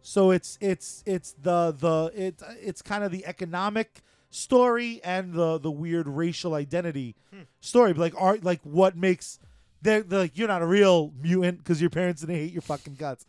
So 0.00 0.30
it's 0.30 0.56
it's 0.60 1.02
it's 1.06 1.34
the 1.42 1.72
the 1.78 2.10
it 2.14 2.42
it's 2.62 2.80
kind 2.82 3.04
of 3.04 3.10
the 3.12 3.26
economic 3.26 4.00
story 4.30 5.00
and 5.04 5.34
the 5.34 5.58
the 5.58 5.70
weird 5.70 6.08
racial 6.08 6.54
identity 6.54 7.14
story. 7.60 7.92
But 7.92 8.00
like 8.00 8.14
art, 8.16 8.44
like 8.44 8.60
what 8.62 8.96
makes 8.96 9.38
they're, 9.82 10.02
they're 10.02 10.20
like 10.20 10.38
you're 10.38 10.48
not 10.48 10.62
a 10.62 10.66
real 10.66 11.12
mutant 11.20 11.58
because 11.58 11.80
your 11.80 11.90
parents 11.90 12.22
didn't 12.22 12.36
hate 12.36 12.52
your 12.52 12.62
fucking 12.62 12.94
guts. 12.94 13.26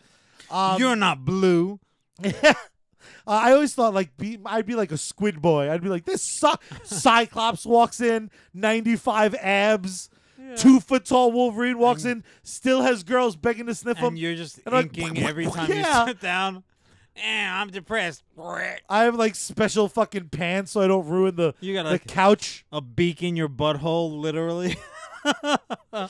Um, 0.49 0.79
You're 0.79 0.95
not 0.95 1.25
blue. 1.25 1.79
Uh, 2.23 2.53
I 3.27 3.51
always 3.53 3.73
thought 3.73 3.93
like 3.93 4.15
be, 4.17 4.39
I'd 4.45 4.65
be 4.65 4.75
like 4.75 4.91
a 4.91 4.97
squid 4.97 5.41
boy. 5.41 5.69
I'd 5.71 5.81
be 5.83 5.89
like 5.89 6.05
this 6.05 6.21
Cy- 6.21 6.55
Cyclops 6.83 7.65
walks 7.65 8.01
in, 8.01 8.31
95 8.53 9.35
abs, 9.35 10.09
two 10.55 10.79
foot 10.79 11.05
tall 11.05 11.31
Wolverine 11.31 11.77
walks 11.77 12.05
in, 12.05 12.23
still 12.43 12.81
has 12.81 13.03
girls 13.03 13.35
begging 13.35 13.67
to 13.67 13.75
sniff 13.75 13.97
him. 13.97 14.09
And 14.09 14.19
you're 14.19 14.35
just 14.35 14.59
and 14.65 14.75
I'm 14.75 14.87
like, 14.87 14.97
inking 14.97 15.23
every 15.23 15.45
time 15.51 15.69
yeah. 15.71 16.01
you 16.01 16.07
sit 16.07 16.21
down. 16.21 16.63
Eh, 17.15 17.49
I'm 17.49 17.69
depressed. 17.69 18.23
I 18.39 19.03
have 19.03 19.15
like 19.15 19.35
special 19.35 19.89
fucking 19.89 20.29
pants 20.29 20.71
so 20.71 20.81
I 20.81 20.87
don't 20.87 21.05
ruin 21.07 21.35
the 21.35 21.53
You 21.59 21.73
got 21.73 21.83
the 21.83 21.91
like 21.91 22.07
couch. 22.07 22.65
a 22.71 22.79
beak 22.81 23.21
in 23.21 23.35
your 23.35 23.49
butthole, 23.49 24.19
literally. 24.19 24.77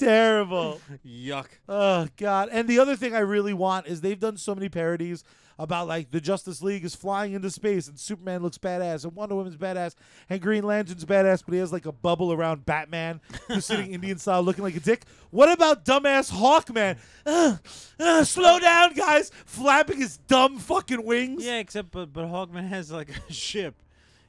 Terrible. 0.00 0.80
Yuck. 1.06 1.46
Oh 1.68 2.08
god. 2.16 2.48
And 2.50 2.66
the 2.68 2.78
other 2.78 2.96
thing 2.96 3.14
I 3.14 3.20
really 3.20 3.54
want 3.54 3.86
is 3.86 4.00
they've 4.00 4.18
done 4.18 4.36
so 4.36 4.54
many 4.54 4.68
parodies 4.68 5.22
about 5.58 5.86
like 5.86 6.10
the 6.10 6.20
Justice 6.22 6.62
League 6.62 6.84
is 6.86 6.94
flying 6.94 7.34
into 7.34 7.50
space 7.50 7.86
and 7.86 7.98
Superman 8.00 8.42
looks 8.42 8.56
badass 8.56 9.04
and 9.04 9.14
Wonder 9.14 9.34
Woman's 9.34 9.58
badass 9.58 9.94
and 10.30 10.40
Green 10.40 10.64
Lantern's 10.64 11.04
badass, 11.04 11.42
but 11.44 11.52
he 11.52 11.60
has 11.60 11.70
like 11.70 11.84
a 11.84 11.92
bubble 11.92 12.32
around 12.32 12.64
Batman 12.64 13.20
who's 13.46 13.66
sitting 13.66 13.90
Indian 13.92 14.16
style 14.18 14.42
looking 14.42 14.64
like 14.64 14.74
a 14.76 14.80
dick. 14.80 15.04
What 15.30 15.52
about 15.52 15.84
dumbass 15.84 16.32
Hawkman? 16.32 16.96
Ugh, 17.26 17.58
ugh, 18.00 18.24
slow 18.24 18.58
down, 18.58 18.94
guys! 18.94 19.30
Flapping 19.44 19.98
his 19.98 20.16
dumb 20.16 20.58
fucking 20.58 21.04
wings. 21.04 21.44
Yeah, 21.44 21.58
except 21.58 21.90
but 21.90 22.10
but 22.12 22.24
Hawkman 22.24 22.66
has 22.68 22.90
like 22.90 23.10
a 23.28 23.32
ship. 23.32 23.74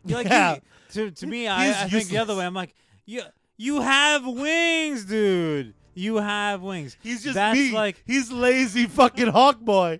You 0.05 0.15
like 0.15 0.27
Yeah. 0.27 0.55
you- 0.55 0.61
to 0.93 1.11
to 1.11 1.27
me, 1.27 1.47
I, 1.47 1.83
I 1.85 1.87
think 1.87 2.09
the 2.09 2.17
other 2.17 2.35
way. 2.35 2.45
I'm 2.45 2.53
like 2.53 2.75
you 3.05 3.21
you 3.61 3.81
have 3.81 4.25
wings, 4.25 5.05
dude. 5.05 5.73
You 5.93 6.15
have 6.17 6.61
wings. 6.61 6.97
He's 7.03 7.23
just 7.23 7.35
That's 7.35 7.57
me. 7.59 7.71
like 7.71 8.01
He's 8.07 8.31
lazy 8.31 8.87
fucking 8.87 9.27
Hawk 9.27 9.59
Boy. 9.59 9.99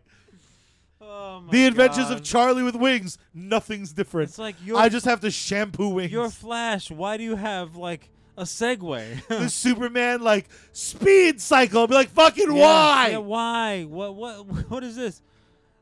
oh 1.02 1.41
my 1.41 1.52
The 1.52 1.67
Adventures 1.67 2.06
God. 2.06 2.13
of 2.13 2.24
Charlie 2.24 2.63
with 2.63 2.76
wings. 2.76 3.17
Nothing's 3.34 3.91
different. 3.93 4.30
It's 4.30 4.39
like 4.39 4.56
your 4.65 4.78
I 4.78 4.89
just 4.89 5.06
have 5.06 5.19
to 5.21 5.32
shampoo 5.32 5.89
wings. 5.89 6.12
your 6.12 6.30
Flash. 6.30 6.89
Why 6.89 7.17
do 7.17 7.24
you 7.24 7.36
have 7.36 7.76
like 7.76 8.10
a 8.38 8.43
Segway? 8.43 9.26
the 9.28 9.50
Superman 9.50 10.21
like 10.21 10.47
speed 10.71 11.39
cycle. 11.41 11.82
I'll 11.82 11.88
be 11.88 11.93
like, 11.93 12.10
fucking 12.10 12.52
Yeah, 12.56 12.62
why? 12.62 13.08
Yeah, 13.12 13.17
why? 13.17 13.84
What 13.84 14.15
what 14.15 14.45
what 14.69 14.84
is 14.84 14.95
this? 14.95 15.21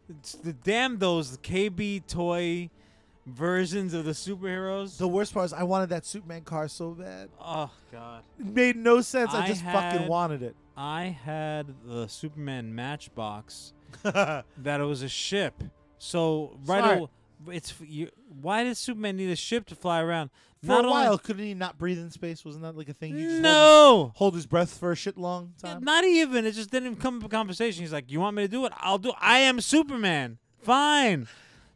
It's 0.09 0.33
the 0.33 0.53
damn 0.53 0.97
those 0.97 1.37
KB 1.37 2.05
toy 2.07 2.71
versions 3.31 3.93
of 3.93 4.05
the 4.05 4.11
superheroes. 4.11 4.97
The 4.97 5.07
worst 5.07 5.33
part 5.33 5.45
is 5.45 5.53
I 5.53 5.63
wanted 5.63 5.89
that 5.89 6.05
Superman 6.05 6.41
car 6.43 6.67
so 6.67 6.91
bad. 6.91 7.29
oh 7.39 7.69
god. 7.91 8.23
It 8.39 8.45
made 8.45 8.75
no 8.75 9.01
sense. 9.01 9.33
I, 9.33 9.43
I 9.43 9.47
just 9.47 9.63
fucking 9.63 10.07
wanted 10.07 10.43
it. 10.43 10.55
I 10.77 11.05
had 11.23 11.73
the 11.85 12.07
Superman 12.07 12.73
Matchbox 12.75 13.73
that 14.03 14.45
it 14.65 14.83
was 14.85 15.01
a 15.01 15.09
ship. 15.09 15.61
So 15.97 16.57
right, 16.65 16.83
Smart. 16.83 16.99
aw- 17.01 17.51
it's 17.51 17.73
you, 17.85 18.09
why 18.41 18.63
does 18.63 18.77
Superman 18.77 19.17
need 19.17 19.29
a 19.29 19.35
ship 19.35 19.65
to 19.67 19.75
fly 19.75 20.01
around? 20.01 20.29
For 20.61 20.67
Not 20.67 20.83
a 20.83 20.87
only- 20.89 20.91
while, 20.91 21.17
couldn't 21.17 21.43
he 21.45 21.53
not 21.53 21.77
breathe 21.77 21.99
in 21.99 22.11
space? 22.11 22.43
Wasn't 22.43 22.63
that 22.63 22.75
like 22.77 22.89
a 22.89 22.93
thing? 22.93 23.15
He 23.15 23.23
just 23.23 23.31
hold 23.31 23.35
his, 23.35 23.41
no, 23.43 24.11
hold 24.15 24.35
his 24.35 24.45
breath 24.45 24.77
for 24.77 24.91
a 24.91 24.95
shit 24.95 25.17
long 25.17 25.53
time. 25.61 25.83
not 25.83 26.03
even. 26.03 26.45
It 26.45 26.51
just 26.51 26.69
didn't 26.69 26.87
even 26.87 26.99
come 26.99 27.17
up 27.19 27.23
a 27.23 27.29
conversation. 27.29 27.81
He's 27.81 27.93
like, 27.93 28.11
"You 28.11 28.19
want 28.19 28.35
me 28.35 28.43
to 28.43 28.47
do 28.49 28.65
it? 28.65 28.73
I'll 28.77 28.97
do. 28.97 29.13
I 29.21 29.39
am 29.39 29.61
Superman. 29.61 30.37
Fine, 30.61 31.29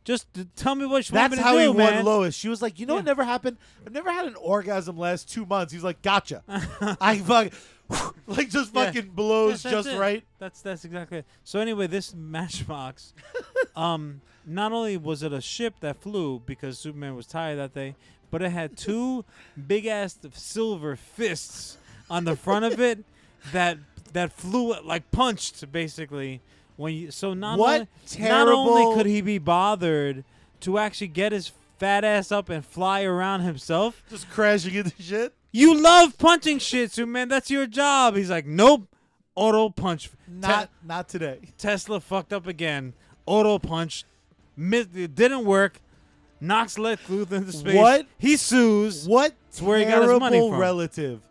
just 0.04 0.28
tell 0.56 0.76
me 0.76 0.86
what 0.86 1.10
you 1.10 1.16
want 1.16 1.32
That's 1.32 1.32
me 1.32 1.38
to 1.38 1.44
how 1.44 1.54
do, 1.54 1.60
he 1.60 1.68
won. 1.70 2.04
Lois. 2.06 2.36
She 2.36 2.50
was 2.50 2.62
like, 2.62 2.80
you 2.80 2.86
know 2.86 2.96
what 2.96 3.04
Yeah. 3.06 3.12
never 3.12 3.24
happened? 3.24 3.58
I've 3.86 3.94
never 3.94 4.12
had 4.12 4.26
an 4.26 4.36
orgasm 4.36 4.98
last 4.98 5.30
two 5.32 5.46
months. 5.46 5.72
He's 5.72 5.84
like, 5.84 6.02
gotcha. 6.02 6.44
I 6.48 7.18
fucking 7.26 7.52
like 8.28 8.50
just 8.50 8.74
Yeah. 8.74 8.86
fucking 8.86 9.10
blows 9.10 9.52
Yes, 9.52 9.64
that's 9.64 9.76
just 9.76 9.90
it. 9.90 10.00
right. 10.00 10.24
That's 10.40 10.62
that's 10.62 10.84
exactly 10.86 11.20
it. 11.20 11.26
So 11.44 11.60
anyway, 11.60 11.88
this 11.88 12.14
Matchbox, 12.14 13.14
um, 13.76 14.22
not 14.46 14.72
only 14.72 14.98
was 14.98 15.24
it 15.24 15.32
a 15.34 15.42
ship 15.42 15.76
that 15.82 16.02
flew 16.02 16.42
because 16.46 16.78
Superman 16.80 17.16
was 17.16 17.26
tired 17.28 17.58
that 17.60 17.74
day, 17.74 17.96
but 18.32 18.42
it 18.42 18.50
had 18.52 18.76
two 18.78 19.24
big 19.68 19.86
ass 19.86 20.18
silver 20.34 20.96
fists 20.96 21.78
on 22.10 22.26
the 22.26 22.36
front 22.36 22.66
of 22.66 22.80
it 22.80 23.04
that 23.52 23.78
that 24.14 24.32
flew 24.34 24.74
like 24.84 25.10
punched 25.12 25.72
basically 25.72 26.42
when 26.76 26.94
you. 26.94 27.12
So 27.12 27.34
not 27.34 27.58
What 27.58 27.88
only 28.18 28.30
not 28.30 28.48
only 28.48 28.96
could 28.96 29.06
he 29.06 29.22
be 29.22 29.38
bothered 29.38 30.24
to 30.62 30.78
actually 30.78 31.08
get 31.08 31.32
his 31.32 31.52
fat 31.78 32.04
ass 32.04 32.32
up 32.32 32.50
and 32.50 32.66
fly 32.66 33.04
around 33.04 33.42
himself. 33.42 34.04
Just 34.10 34.30
crashing 34.30 34.74
into 34.74 34.94
shit. 35.02 35.34
You 35.52 35.80
love 35.80 36.18
punching 36.18 36.60
shit, 36.60 36.92
Superman. 36.92 37.28
That's 37.28 37.52
your 37.52 37.68
job. 37.68 38.16
He's 38.16 38.30
like, 38.30 38.46
nope. 38.46 38.88
Auto 39.36 39.70
punch. 39.70 40.10
Not 40.28 40.70
not 40.84 41.10
today. 41.10 41.40
Tesla 41.58 42.00
fucked 42.00 42.34
up 42.34 42.48
again. 42.48 42.94
Auto 43.26 43.60
punch. 43.60 44.06
It 44.58 45.16
didn't 45.16 45.46
work. 45.46 45.82
Knocks 46.40 46.78
Lex 46.78 47.02
Luthor 47.08 47.34
into 47.34 47.52
space. 47.52 47.76
What? 47.76 48.06
He 48.18 48.38
sues. 48.38 49.08
What 49.08 49.34
It's 49.50 49.62
where 49.62 49.80
he 49.80 49.86
got 49.86 50.04
his 50.04 50.20
money 50.20 50.38
terrible 50.38 50.52
from. 50.52 50.60
relative 50.60 51.22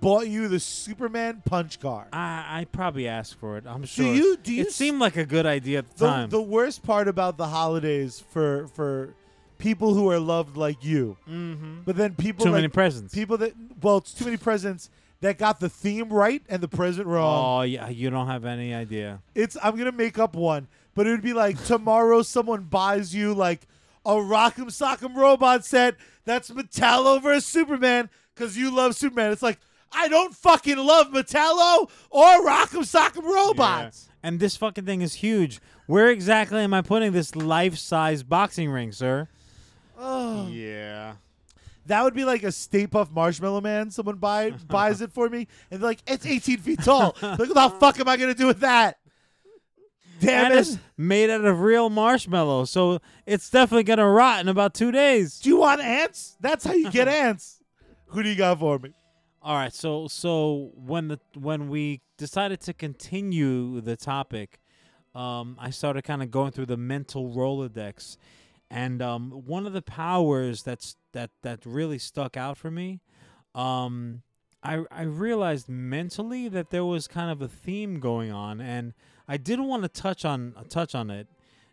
bought 0.00 0.28
you 0.28 0.48
the 0.48 0.60
Superman 0.60 1.42
punch 1.44 1.80
card. 1.80 2.08
I 2.12 2.60
I 2.60 2.66
probably 2.70 3.08
asked 3.08 3.38
for 3.38 3.56
it. 3.56 3.64
I'm 3.66 3.84
sure. 3.84 4.04
Do 4.04 4.14
you 4.14 4.36
do 4.36 4.52
you 4.52 4.62
it 4.62 4.72
seemed 4.72 5.00
like 5.00 5.16
a 5.16 5.24
good 5.24 5.46
idea 5.46 5.78
at 5.78 5.90
the, 5.90 5.96
the, 5.96 6.06
time. 6.06 6.28
the 6.30 6.42
worst 6.42 6.82
part 6.82 7.08
about 7.08 7.36
the 7.36 7.48
holidays 7.48 8.22
for 8.30 8.68
for 8.68 9.14
people 9.58 9.94
who 9.94 10.10
are 10.10 10.18
loved 10.18 10.56
like 10.56 10.84
you, 10.84 11.16
mm-hmm. 11.28 11.80
but 11.84 11.96
then 11.96 12.14
people 12.14 12.44
Too 12.44 12.50
like 12.50 12.58
many 12.58 12.68
presents. 12.68 13.14
people 13.14 13.36
that 13.38 13.54
well, 13.82 13.98
it's 13.98 14.14
too 14.14 14.24
many 14.24 14.36
presents 14.36 14.90
that 15.20 15.36
got 15.36 15.60
the 15.60 15.68
theme 15.68 16.10
right 16.10 16.42
and 16.48 16.62
the 16.62 16.68
present 16.68 17.06
wrong. 17.06 17.60
Oh 17.60 17.62
yeah, 17.62 17.88
you 17.88 18.10
don't 18.10 18.28
have 18.28 18.44
any 18.44 18.72
idea. 18.74 19.20
It's 19.34 19.56
I'm 19.62 19.76
gonna 19.76 19.92
make 19.92 20.18
up 20.18 20.34
one, 20.34 20.68
but 20.94 21.06
it 21.06 21.10
would 21.10 21.22
be 21.22 21.32
like 21.32 21.62
tomorrow 21.64 22.22
someone 22.22 22.64
buys 22.64 23.14
you 23.14 23.34
like 23.34 23.66
a 24.06 24.12
Rock'em 24.12 24.68
Sock'em 24.68 25.14
Robot 25.14 25.64
set 25.64 25.96
that's 26.24 26.50
Metallo 26.50 27.20
versus 27.22 27.46
Superman 27.46 28.08
because 28.34 28.56
you 28.56 28.70
love 28.70 28.94
Superman. 28.94 29.32
It's 29.32 29.42
like 29.42 29.58
I 29.92 30.08
don't 30.08 30.34
fucking 30.34 30.76
love 30.76 31.08
Metallo 31.08 31.90
or 32.10 32.46
Rock'em 32.46 32.84
Sock'em 32.84 33.24
Robots. 33.24 34.08
And 34.22 34.40
this 34.40 34.56
fucking 34.56 34.84
thing 34.84 35.00
is 35.02 35.14
huge. 35.14 35.60
Where 35.86 36.10
exactly 36.10 36.60
am 36.60 36.74
I 36.74 36.82
putting 36.82 37.12
this 37.12 37.34
life-size 37.34 38.22
boxing 38.22 38.70
ring, 38.70 38.92
sir? 38.92 39.28
Oh. 39.98 40.48
Yeah. 40.48 41.14
That 41.86 42.04
would 42.04 42.14
be 42.14 42.24
like 42.24 42.42
a 42.42 42.52
Stay 42.52 42.86
Puft 42.86 43.12
Marshmallow 43.12 43.62
Man. 43.62 43.90
Someone 43.90 44.16
buy 44.16 44.50
buys 44.50 45.00
it 45.00 45.10
for 45.10 45.28
me, 45.30 45.48
and 45.70 45.80
they're 45.80 45.88
like, 45.88 46.02
"It's 46.06 46.26
18 46.26 46.58
feet 46.58 46.82
tall." 46.82 47.16
like, 47.22 47.38
what 47.38 47.54
the 47.54 47.70
fuck 47.80 47.98
am 47.98 48.08
I 48.08 48.18
gonna 48.18 48.34
do 48.34 48.46
with 48.46 48.60
that? 48.60 48.98
Damn 50.20 50.46
and 50.46 50.54
it! 50.54 50.58
it's 50.58 50.78
made 50.98 51.30
out 51.30 51.46
of 51.46 51.60
real 51.60 51.88
marshmallow, 51.88 52.66
so 52.66 53.00
it's 53.24 53.48
definitely 53.48 53.84
gonna 53.84 54.06
rot 54.08 54.40
in 54.40 54.48
about 54.48 54.74
two 54.74 54.92
days. 54.92 55.40
Do 55.40 55.48
you 55.48 55.56
want 55.56 55.80
ants? 55.80 56.36
That's 56.40 56.64
how 56.64 56.74
you 56.74 56.90
get 56.90 57.08
ants. 57.08 57.60
Who 58.08 58.22
do 58.22 58.28
you 58.28 58.36
got 58.36 58.58
for 58.58 58.78
me? 58.78 58.92
All 59.40 59.54
right, 59.54 59.72
so 59.72 60.08
so 60.08 60.72
when 60.74 61.08
the 61.08 61.20
when 61.34 61.68
we 61.68 62.00
decided 62.16 62.60
to 62.62 62.72
continue 62.72 63.80
the 63.80 63.96
topic, 63.96 64.58
um, 65.14 65.56
I 65.60 65.70
started 65.70 66.02
kind 66.02 66.24
of 66.24 66.30
going 66.32 66.50
through 66.50 66.66
the 66.66 66.76
mental 66.76 67.32
rolodex, 67.32 68.16
and 68.68 69.00
um, 69.00 69.30
one 69.30 69.64
of 69.64 69.72
the 69.72 69.82
powers 69.82 70.64
that's 70.64 70.96
that 71.12 71.30
that 71.42 71.64
really 71.64 71.98
stuck 71.98 72.36
out 72.36 72.58
for 72.58 72.70
me, 72.70 73.00
um, 73.54 74.22
I 74.64 74.84
I 74.90 75.02
realized 75.02 75.68
mentally 75.68 76.48
that 76.48 76.70
there 76.70 76.84
was 76.84 77.06
kind 77.06 77.30
of 77.30 77.40
a 77.40 77.48
theme 77.48 78.00
going 78.00 78.32
on, 78.32 78.60
and 78.60 78.92
I 79.28 79.36
didn't 79.36 79.66
want 79.66 79.84
to 79.84 79.88
touch 79.88 80.24
on 80.24 80.54
touch 80.68 80.96
on 80.96 81.10
it, 81.10 81.28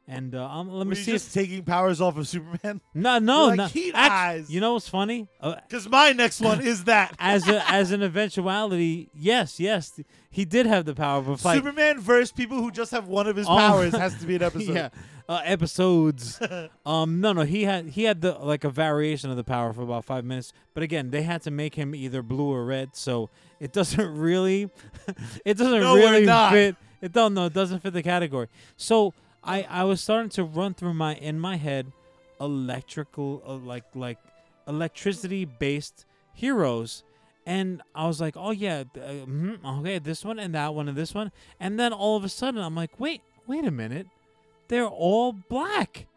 and 0.07 0.35
uh, 0.35 0.45
um, 0.47 0.69
let 0.69 0.79
Were 0.79 0.91
me 0.91 0.97
you 0.97 1.03
see 1.03 1.11
just 1.13 1.27
if 1.27 1.33
taking 1.33 1.63
powers 1.63 1.99
off 2.01 2.17
of 2.17 2.27
Superman? 2.27 2.79
no 2.93 3.17
no 3.19 3.47
like 3.47 3.57
no 3.57 3.65
heat 3.67 3.93
act- 3.95 4.11
eyes. 4.11 4.49
You 4.49 4.61
know 4.61 4.73
what's 4.73 4.87
funny? 4.87 5.27
Uh, 5.41 5.55
Because 5.67 5.89
my 5.89 6.11
next 6.11 6.41
one 6.41 6.61
is 6.61 6.83
that 6.85 7.15
as 7.19 7.47
a 7.47 7.63
as 7.71 7.91
an 7.91 8.03
eventuality, 8.03 9.09
yes, 9.15 9.59
yes, 9.59 9.99
he 10.29 10.45
did 10.45 10.65
have 10.67 10.85
the 10.85 10.93
power, 10.95 11.21
but 11.21 11.43
like 11.43 11.57
Superman 11.57 11.99
versus 11.99 12.31
people 12.31 12.57
who 12.61 12.69
just 12.71 12.91
have 12.91 13.07
one 13.07 13.27
of 13.27 13.35
his 13.35 13.47
Oh. 13.47 13.55
powers 13.57 13.93
has 13.95 14.13
to 14.19 14.25
be 14.27 14.35
an 14.35 14.43
episode. 14.43 14.73
yeah, 14.75 14.89
uh, 15.27 15.41
episodes. 15.43 16.39
um, 16.85 17.19
no, 17.21 17.33
no, 17.33 17.41
he 17.41 17.63
had 17.63 17.87
he 17.89 18.03
had 18.03 18.21
the 18.21 18.33
like 18.33 18.63
a 18.63 18.69
variation 18.69 19.29
of 19.31 19.37
the 19.37 19.43
power 19.43 19.73
for 19.73 19.81
about 19.81 20.05
five 20.05 20.23
minutes, 20.23 20.53
but 20.73 20.83
again, 20.83 21.09
they 21.09 21.23
had 21.23 21.41
to 21.43 21.51
make 21.51 21.75
him 21.75 21.95
either 21.95 22.21
blue 22.21 22.51
or 22.51 22.63
red, 22.65 22.95
so 22.95 23.29
it 23.59 23.71
doesn't 23.73 24.17
really, 24.17 24.69
it 25.45 25.57
doesn't 25.57 25.79
No, 25.81 25.93
we're 25.95 26.11
really 26.11 26.25
not. 26.25 26.51
fit. 26.51 26.75
It 27.01 27.11
don't 27.11 27.33
no, 27.33 27.45
it 27.45 27.53
doesn't 27.53 27.79
fit 27.81 27.93
the 27.93 28.03
category. 28.03 28.47
So 28.77 29.13
I 29.45 29.65
I 29.69 29.83
was 29.83 30.01
starting 30.01 30.29
to 30.31 30.43
run 30.43 30.73
through 30.73 30.93
my 30.93 31.15
in 31.15 31.39
my 31.39 31.57
head 31.57 31.91
electrical 32.41 33.41
uh, 33.47 33.53
like 33.55 33.85
like 33.93 34.17
electricity 34.67 35.45
based 35.45 36.05
heroes. 36.33 37.03
And 37.47 37.83
I 37.93 38.07
was 38.07 38.19
like, 38.19 38.35
oh 38.35 38.49
yeah, 38.49 38.85
uh, 38.95 39.25
mhm, 39.27 39.63
okay, 39.79 39.99
this 39.99 40.25
one 40.25 40.39
and 40.39 40.55
that 40.55 40.73
one 40.73 40.87
and 40.87 40.97
this 40.97 41.13
one, 41.13 41.31
and 41.59 41.79
then 41.79 41.93
all 41.93 42.17
of 42.17 42.23
a 42.23 42.29
sudden 42.29 42.59
I'm 42.59 42.75
like, 42.75 42.99
wait, 42.99 43.21
wait 43.45 43.65
a 43.65 43.71
minute, 43.71 44.07
they're 44.67 44.87
all 44.87 45.31
black. 45.31 46.07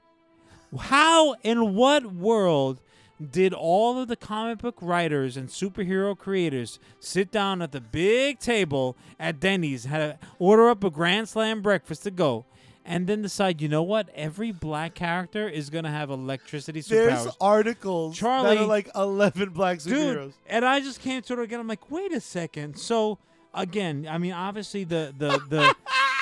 How 0.78 1.34
in 1.42 1.74
what 1.74 2.14
world 2.14 2.80
did 3.30 3.52
all 3.52 4.00
of 4.00 4.08
the 4.08 4.16
comic 4.16 4.58
book 4.58 4.76
writers 4.80 5.36
and 5.36 5.48
superhero 5.48 6.16
creators 6.16 6.78
sit 7.00 7.30
down 7.30 7.60
at 7.60 7.72
the 7.72 7.80
big 7.80 8.38
table 8.38 8.96
at 9.18 9.40
Denny's, 9.40 9.84
had 9.84 9.98
to 10.20 10.26
order 10.38 10.70
up 10.70 10.82
a 10.84 10.90
Grand 10.90 11.28
Slam 11.28 11.60
breakfast 11.60 12.04
to 12.04 12.10
go, 12.10 12.46
and 12.88 13.06
then 13.06 13.22
decide, 13.22 13.60
you 13.60 13.68
know 13.68 13.82
what, 13.84 14.08
every 14.14 14.50
black 14.50 14.94
character 14.94 15.48
is 15.48 15.70
gonna 15.70 15.90
have 15.90 16.10
electricity 16.10 16.80
There's 16.80 17.26
superpowers. 17.26 17.36
articles 17.40 18.14
that 18.14 18.20
Charlie- 18.20 18.58
are 18.58 18.64
like 18.66 18.88
11 18.96 19.50
black 19.50 19.78
Dude, 19.80 19.92
superheroes. 20.18 20.32
and 20.48 20.64
I 20.64 20.80
just 20.80 21.00
came 21.00 21.22
to 21.22 21.32
it 21.34 21.38
again. 21.40 21.60
I'm 21.60 21.68
like, 21.68 21.90
wait 21.90 22.12
a 22.12 22.20
second. 22.20 22.76
So 22.78 23.18
again, 23.54 24.08
I 24.10 24.18
mean, 24.18 24.32
obviously 24.32 24.82
the 24.84 25.14
the 25.16 25.38
the 25.48 25.74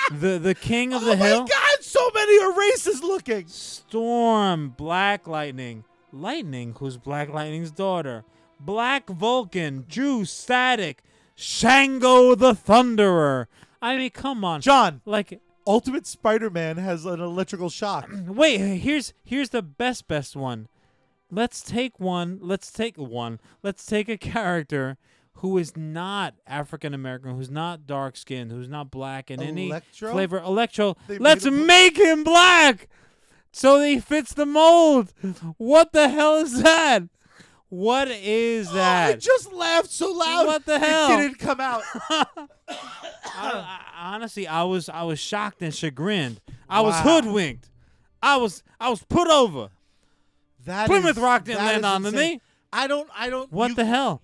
the, 0.19 0.39
the 0.39 0.55
king 0.55 0.93
of 0.93 1.01
oh 1.01 1.05
the 1.05 1.11
oh 1.13 1.15
hill, 1.15 1.41
my 1.43 1.47
god, 1.47 1.81
so 1.83 2.09
many 2.13 2.43
are 2.43 2.51
racist 2.53 3.01
looking. 3.01 3.47
Storm, 3.47 4.69
Black 4.77 5.27
Lightning, 5.27 5.83
Lightning, 6.11 6.75
who's 6.77 6.97
Black 6.97 7.29
Lightning's 7.29 7.71
daughter, 7.71 8.23
Black 8.59 9.09
Vulcan, 9.09 9.85
Jew, 9.87 10.25
Static, 10.25 11.01
Shango 11.35 12.35
the 12.35 12.53
Thunderer. 12.53 13.45
I 13.81 13.95
mean, 13.97 14.09
come 14.09 14.43
on, 14.43 14.59
John, 14.61 15.01
like. 15.05 15.39
Ultimate 15.67 16.07
Spider-Man 16.07 16.77
has 16.77 17.05
an 17.05 17.19
electrical 17.19 17.69
shock. 17.69 18.09
Wait, 18.27 18.57
here's 18.57 19.13
here's 19.23 19.49
the 19.49 19.61
best 19.61 20.07
best 20.07 20.35
one. 20.35 20.67
Let's 21.29 21.61
take 21.61 21.99
one. 21.99 22.39
Let's 22.41 22.71
take 22.71 22.97
one. 22.97 23.39
Let's 23.61 23.85
take 23.85 24.07
a 24.07 24.17
character 24.17 24.97
who 25.35 25.57
is 25.57 25.75
not 25.75 26.35
African 26.47 26.93
American, 26.93 27.35
who's 27.35 27.51
not 27.51 27.85
dark 27.85 28.15
skinned, 28.15 28.51
who's 28.51 28.69
not 28.69 28.89
black 28.89 29.29
in 29.29 29.41
any 29.41 29.71
flavor. 29.91 30.39
Electro. 30.39 30.95
They 31.07 31.17
Let's 31.19 31.45
made 31.45 31.65
make 31.67 31.97
him 31.97 32.23
black, 32.23 32.87
so 33.51 33.79
that 33.79 33.87
he 33.87 33.99
fits 33.99 34.33
the 34.33 34.45
mold. 34.45 35.13
What 35.57 35.91
the 35.91 36.09
hell 36.09 36.37
is 36.37 36.63
that? 36.63 37.03
What 37.69 38.07
is 38.07 38.71
that? 38.71 39.07
Oh, 39.07 39.09
I 39.09 39.11
that? 39.11 39.19
just 39.19 39.51
laughed 39.51 39.91
so 39.91 40.11
loud. 40.13 40.47
What 40.47 40.65
the 40.65 40.79
hell? 40.79 41.11
It 41.11 41.17
didn't 41.17 41.39
come 41.39 41.59
out. 41.59 41.83
I, 43.37 43.79
I, 43.95 44.15
honestly, 44.15 44.47
I 44.47 44.63
was 44.63 44.89
I 44.89 45.03
was 45.03 45.19
shocked 45.19 45.61
and 45.61 45.73
chagrined. 45.73 46.41
I 46.69 46.81
was 46.81 46.93
Wow. 46.95 47.21
hoodwinked. 47.21 47.69
I 48.21 48.37
was 48.37 48.63
I 48.79 48.89
was 48.89 49.03
put 49.03 49.27
over. 49.29 49.69
That 50.65 50.87
Plymouth 50.87 51.17
Rock 51.17 51.45
didn't 51.45 51.59
that 51.59 51.65
land 51.65 51.79
is 51.79 51.85
on 51.85 52.05
insane. 52.05 52.33
me. 52.35 52.41
I 52.73 52.87
don't. 52.87 53.09
I 53.15 53.29
don't. 53.29 53.51
What 53.51 53.69
you- 53.69 53.75
the 53.75 53.85
hell? 53.85 54.21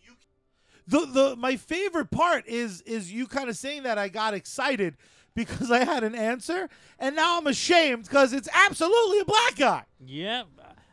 the 0.88 1.06
the 1.06 1.36
my 1.38 1.56
favorite 1.56 2.12
part 2.12 2.46
is 2.48 2.82
is 2.82 3.12
you 3.12 3.26
kind 3.28 3.50
of 3.50 3.56
saying 3.56 3.84
that 3.84 3.98
I 3.98 4.10
got 4.10 4.34
excited 4.34 4.98
because 5.34 5.72
I 5.72 5.86
had 5.86 6.04
an 6.04 6.14
answer 6.14 6.68
and 7.00 7.16
now 7.16 7.38
I'm 7.38 7.48
ashamed 7.48 8.04
because 8.04 8.34
it's 8.34 8.50
absolutely 8.54 9.20
a 9.22 9.26
black 9.26 9.56
guy. 9.56 9.84
Yeah, 10.06 10.44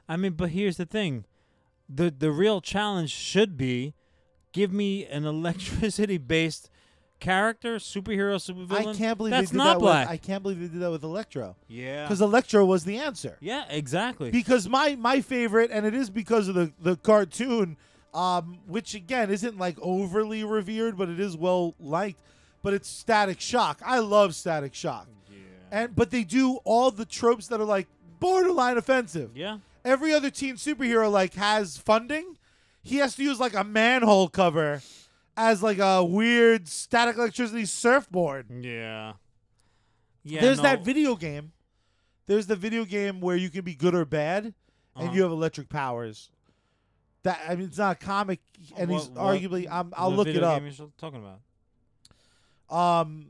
I 0.09 0.17
mean, 0.17 0.33
but 0.35 0.51
here's 0.51 0.77
the 0.77 0.87
thing: 0.87 1.25
the 1.89 2.15
the 2.17 2.31
real 2.31 2.61
challenge 2.61 3.11
should 3.11 3.57
be 3.57 3.95
give 4.53 4.73
me 4.73 5.05
an 5.07 5.25
electricity 5.35 6.19
based 6.19 6.71
character, 7.21 7.77
superhero, 7.77 8.37
supervillain. 8.37 8.89
I 8.89 8.95
can't 8.95 9.17
believe 9.17 9.31
that's 9.31 9.51
they 9.51 9.55
did 9.55 9.59
not 9.59 9.75
that 9.75 9.81
black. 9.81 10.09
with 10.09 10.15
I 10.15 10.17
can't 10.17 10.43
believe 10.43 10.59
they 10.61 10.67
did 10.69 10.81
that 10.81 10.91
with 10.91 11.05
Electro 11.05 11.55
yeah, 11.69 12.05
because 12.05 12.21
Electro 12.21 12.65
was 12.65 12.85
the 12.85 12.97
answer. 12.99 13.37
yeah, 13.41 13.65
exactly. 13.69 14.31
Because 14.31 14.69
my 14.69 14.97
my 14.97 15.21
favorite 15.21 15.71
and 15.71 15.87
it 15.87 15.95
is 15.95 16.11
because 16.11 16.49
of 16.49 16.55
the 16.55 16.73
the 16.81 16.97
cartoon 16.97 17.77
um 18.13 18.59
which 18.67 18.95
again 18.95 19.31
isn't 19.31 19.57
like 19.57 19.77
overly 19.81 20.43
revered 20.43 20.97
but 20.99 21.09
it 21.09 21.21
is 21.21 21.37
well 21.37 21.77
liked 21.79 22.21
but 22.63 22.75
it's 22.75 22.89
Static 22.89 23.41
Shock. 23.41 23.81
I 23.85 24.01
love 24.01 24.35
Static 24.35 24.75
Shock. 24.75 25.07
Yeah. 25.31 25.39
And 25.71 25.97
but 25.97 26.11
they 26.11 26.25
do 26.25 26.57
all 26.65 26.91
the 26.91 27.05
tropes 27.05 27.47
that 27.49 27.61
are 27.61 27.65
like 27.65 27.87
borderline 28.19 28.77
offensive. 28.77 29.31
yeah, 29.37 29.59
every 29.85 30.13
other 30.13 30.31
teen 30.31 30.57
superhero 30.57 31.11
like 31.11 31.35
has 31.35 31.77
funding, 31.79 32.37
he 32.83 32.97
has 32.97 33.15
to 33.17 33.23
use 33.23 33.41
like 33.41 33.55
a 33.55 33.65
manhole 33.65 34.29
cover 34.29 34.83
as 35.41 35.63
like 35.63 35.79
a 35.79 36.05
weird 36.05 36.69
static 36.69 37.17
electricity 37.17 37.65
surfboard. 37.65 38.47
yeah, 38.65 39.15
yeah. 40.23 40.41
There's 40.41 40.59
no, 40.59 40.63
that 40.65 40.85
video 40.85 41.17
game. 41.17 41.53
There's 42.27 42.47
the 42.47 42.57
video 42.57 42.85
game 42.85 43.21
where 43.21 43.37
you 43.37 43.51
can 43.51 43.63
be 43.65 43.75
good 43.75 43.95
or 43.95 44.05
bad, 44.05 44.45
and 44.45 44.55
Uh-huh. 44.97 45.13
you 45.13 45.23
have 45.23 45.33
electric 45.33 45.69
powers. 45.69 46.31
That 47.23 47.41
I 47.49 47.57
mean, 47.57 47.67
it's 47.69 47.79
not 47.79 47.93
a 48.03 48.05
comic, 48.05 48.41
and 48.77 48.91
he's 48.91 49.09
What- 49.09 49.37
arguably. 49.37 49.67
I'm, 49.71 49.93
I'll 49.97 50.13
look 50.13 50.29
it 50.29 50.43
up. 50.43 50.59
game 50.63 50.71
you're 50.79 50.89
talking 50.99 51.21
about. 51.21 51.41
Um, 52.75 53.27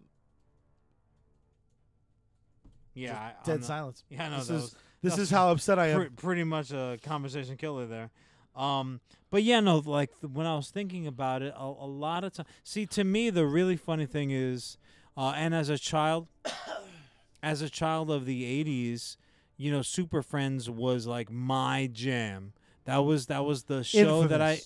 Yeah, 2.94 3.16
I, 3.18 3.32
dead 3.44 3.60
not- 3.60 3.66
silence. 3.66 4.04
Yeah, 4.10 4.26
I 4.26 4.28
know 4.30 4.36
This 4.38 4.50
is 4.50 4.62
was 4.62 4.74
this 5.02 5.18
is 5.18 5.30
how 5.30 5.50
upset 5.50 5.78
I 5.78 5.88
am. 5.88 6.00
pre- 6.00 6.08
pretty 6.10 6.44
much 6.44 6.72
a 6.72 6.98
conversation 7.02 7.56
killer 7.56 7.86
there. 7.86 8.10
Um, 8.56 9.00
but 9.30 9.42
yeah, 9.42 9.60
no, 9.60 9.78
like 9.78 10.20
th- 10.20 10.32
when 10.32 10.46
I 10.46 10.56
was 10.56 10.70
thinking 10.70 11.06
about 11.06 11.42
it, 11.42 11.54
a, 11.56 11.62
a 11.64 11.86
lot 11.86 12.24
of 12.24 12.32
time. 12.32 12.46
See, 12.64 12.86
to 12.86 13.04
me, 13.04 13.30
the 13.30 13.46
really 13.46 13.76
funny 13.76 14.06
thing 14.06 14.30
is, 14.30 14.76
uh, 15.16 15.32
and 15.36 15.54
as 15.54 15.68
a 15.68 15.78
child, 15.78 16.26
as 17.42 17.62
a 17.62 17.70
child 17.70 18.10
of 18.10 18.26
the 18.26 18.42
'80s, 18.64 19.16
you 19.56 19.70
know, 19.70 19.82
Super 19.82 20.22
Friends 20.22 20.68
was 20.68 21.06
like 21.06 21.30
my 21.30 21.88
jam. 21.92 22.52
That 22.84 22.98
was 22.98 23.26
that 23.26 23.44
was 23.44 23.64
the 23.64 23.84
show 23.84 24.26
that 24.26 24.42
I 24.42 24.60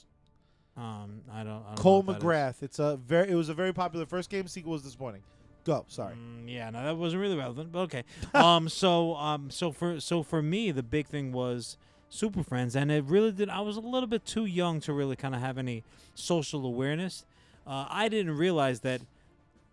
Um, 0.76 1.20
I 1.32 1.44
don't. 1.44 1.62
I 1.62 1.66
don't 1.68 1.76
Cole 1.76 2.02
know 2.02 2.12
what 2.12 2.20
that 2.20 2.26
is. 2.26 2.58
MacGrath. 2.58 2.62
It's 2.62 2.78
a 2.78 2.96
very. 2.96 3.30
It 3.30 3.34
was 3.34 3.48
a 3.48 3.54
very 3.54 3.72
popular 3.72 4.06
first 4.06 4.30
game. 4.30 4.48
Sequel 4.48 4.72
was 4.72 4.82
disappointing. 4.82 5.22
Go. 5.64 5.84
Sorry. 5.88 6.14
Mm, 6.14 6.44
yeah, 6.46 6.68
no, 6.70 6.84
that 6.84 6.96
wasn't 6.96 7.22
really 7.22 7.36
relevant, 7.36 7.72
but 7.72 7.80
okay. 7.80 8.04
um, 8.34 8.68
so 8.68 9.14
um, 9.16 9.50
so 9.50 9.72
for 9.72 10.00
so 10.00 10.22
for 10.22 10.42
me, 10.42 10.70
the 10.70 10.82
big 10.82 11.06
thing 11.06 11.32
was 11.32 11.76
Super 12.14 12.44
Friends, 12.44 12.76
and 12.76 12.92
it 12.92 13.04
really 13.04 13.32
did. 13.32 13.48
I 13.48 13.60
was 13.60 13.76
a 13.76 13.80
little 13.80 14.06
bit 14.06 14.24
too 14.24 14.44
young 14.44 14.80
to 14.82 14.92
really 14.92 15.16
kind 15.16 15.34
of 15.34 15.40
have 15.40 15.58
any 15.58 15.82
social 16.14 16.64
awareness. 16.64 17.26
Uh, 17.66 17.86
I 17.90 18.08
didn't 18.08 18.36
realize 18.36 18.80
that 18.80 19.00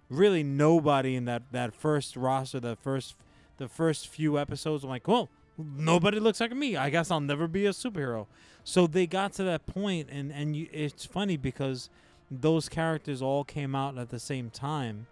really 0.09 0.43
nobody 0.43 1.15
in 1.15 1.25
that 1.25 1.43
that 1.51 1.73
first 1.73 2.15
roster, 2.17 2.59
the 2.59 2.75
first 2.75 3.15
the 3.57 3.67
first 3.67 4.07
few 4.07 4.39
episodes, 4.39 4.83
I'm 4.83 4.89
like, 4.89 5.07
well, 5.07 5.29
nobody 5.57 6.19
looks 6.19 6.39
like 6.39 6.51
me. 6.55 6.75
I 6.75 6.89
guess 6.89 7.11
I'll 7.11 7.19
never 7.19 7.47
be 7.47 7.67
a 7.67 7.69
superhero. 7.71 8.25
So 8.63 8.87
they 8.87 9.05
got 9.05 9.33
to 9.33 9.43
that 9.43 9.67
point, 9.67 10.09
and 10.11 10.31
and 10.31 10.55
you, 10.55 10.67
it's 10.71 11.05
funny 11.05 11.37
because 11.37 11.89
those 12.31 12.67
characters 12.69 13.21
all 13.21 13.43
came 13.43 13.75
out 13.75 13.99
at 13.99 14.09
the 14.09 14.19
same 14.19 14.49
time 14.49 15.05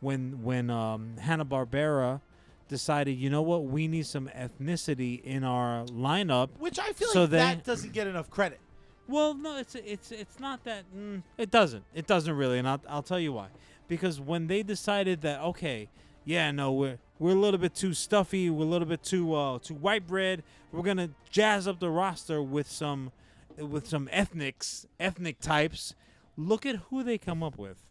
when 0.00 0.42
when 0.44 0.70
um, 0.70 1.16
Hanna 1.18 1.44
Barbera 1.44 2.20
decided, 2.68 3.12
you 3.12 3.30
know 3.30 3.42
what, 3.42 3.64
we 3.64 3.86
need 3.88 4.06
some 4.06 4.28
ethnicity 4.28 5.22
in 5.22 5.44
our 5.44 5.84
lineup. 5.86 6.48
Which 6.58 6.78
I 6.78 6.92
feel 6.92 7.08
So 7.08 7.22
like 7.22 7.30
they- 7.30 7.36
that 7.38 7.64
doesn't 7.64 7.92
get 7.92 8.06
enough 8.06 8.30
credit. 8.30 8.60
Well, 9.08 9.34
no, 9.34 9.56
it's 9.56 9.76
it's 9.76 10.10
it's 10.10 10.40
not 10.40 10.64
that. 10.64 10.82
Mm, 10.96 11.22
it 11.38 11.50
doesn't. 11.52 11.84
It 11.94 12.08
doesn't 12.08 12.34
really, 12.34 12.58
and 12.58 12.66
I'll 12.68 12.80
I'll 12.88 13.02
tell 13.04 13.20
you 13.20 13.32
why. 13.32 13.48
Because 13.86 14.20
when 14.20 14.48
they 14.48 14.64
decided 14.64 15.20
that, 15.20 15.40
okay, 15.42 15.88
yeah, 16.24 16.50
no, 16.50 16.72
we're 16.72 16.98
we're 17.20 17.30
a 17.30 17.38
little 17.38 17.58
bit 17.60 17.72
too 17.72 17.94
stuffy, 17.94 18.50
we're 18.50 18.64
a 18.64 18.68
little 18.68 18.88
bit 18.88 19.04
too 19.04 19.32
uh 19.32 19.60
too 19.60 19.74
white 19.74 20.08
bread. 20.08 20.42
We're 20.72 20.82
gonna 20.82 21.10
jazz 21.30 21.68
up 21.68 21.78
the 21.78 21.88
roster 21.88 22.42
with 22.42 22.68
some 22.68 23.12
with 23.56 23.86
some 23.86 24.08
ethnics, 24.10 24.86
ethnic 24.98 25.38
types. 25.38 25.94
Look 26.36 26.66
at 26.66 26.74
who 26.90 27.04
they 27.04 27.16
come 27.16 27.44
up 27.44 27.56
with. 27.56 27.84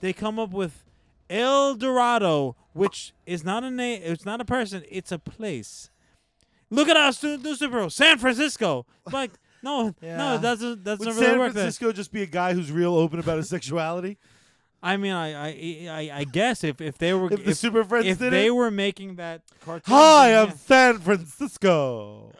They 0.00 0.14
come 0.14 0.38
up 0.38 0.50
with 0.50 0.82
El 1.30 1.74
Dorado, 1.76 2.56
which 2.72 3.12
is 3.26 3.44
not 3.44 3.64
a 3.64 3.70
name. 3.70 4.00
It's 4.04 4.24
not 4.24 4.40
a 4.40 4.44
person. 4.44 4.82
It's 4.90 5.12
a 5.12 5.18
place. 5.18 5.90
Look 6.70 6.88
at 6.88 6.96
us, 6.96 7.22
new 7.22 7.38
superhero, 7.38 7.90
San 7.90 8.18
Francisco. 8.18 8.86
Like, 9.12 9.30
no, 9.62 9.94
Yeah. 10.02 10.16
no, 10.18 10.34
it 10.36 10.42
doesn't. 10.42 10.84
That's 10.84 10.98
Would 11.00 11.08
not 11.08 11.14
really 11.16 11.26
San 11.26 11.38
work. 11.38 11.52
Francisco 11.52 11.92
just 11.92 12.12
be 12.12 12.22
a 12.22 12.26
guy 12.26 12.52
who's 12.54 12.70
real 12.70 12.94
open 12.94 13.18
about 13.18 13.38
his 13.38 13.48
sexuality? 13.48 14.18
I 14.82 14.96
mean, 14.96 15.12
I, 15.12 15.32
I, 15.32 15.88
I, 15.90 16.10
I 16.20 16.24
guess 16.24 16.62
if, 16.62 16.80
if 16.80 16.98
they 16.98 17.12
were 17.14 17.32
If 17.32 17.44
the 17.44 17.50
if, 17.50 17.56
Super 17.56 17.82
Friends 17.82 18.06
if 18.06 18.18
they 18.18 18.46
it? 18.46 18.50
were 18.54 18.70
making 18.70 19.16
that 19.16 19.42
cartoon, 19.64 19.92
Hi, 19.92 20.40
I'm 20.40 20.52
San 20.56 20.98
Francisco. 21.00 22.30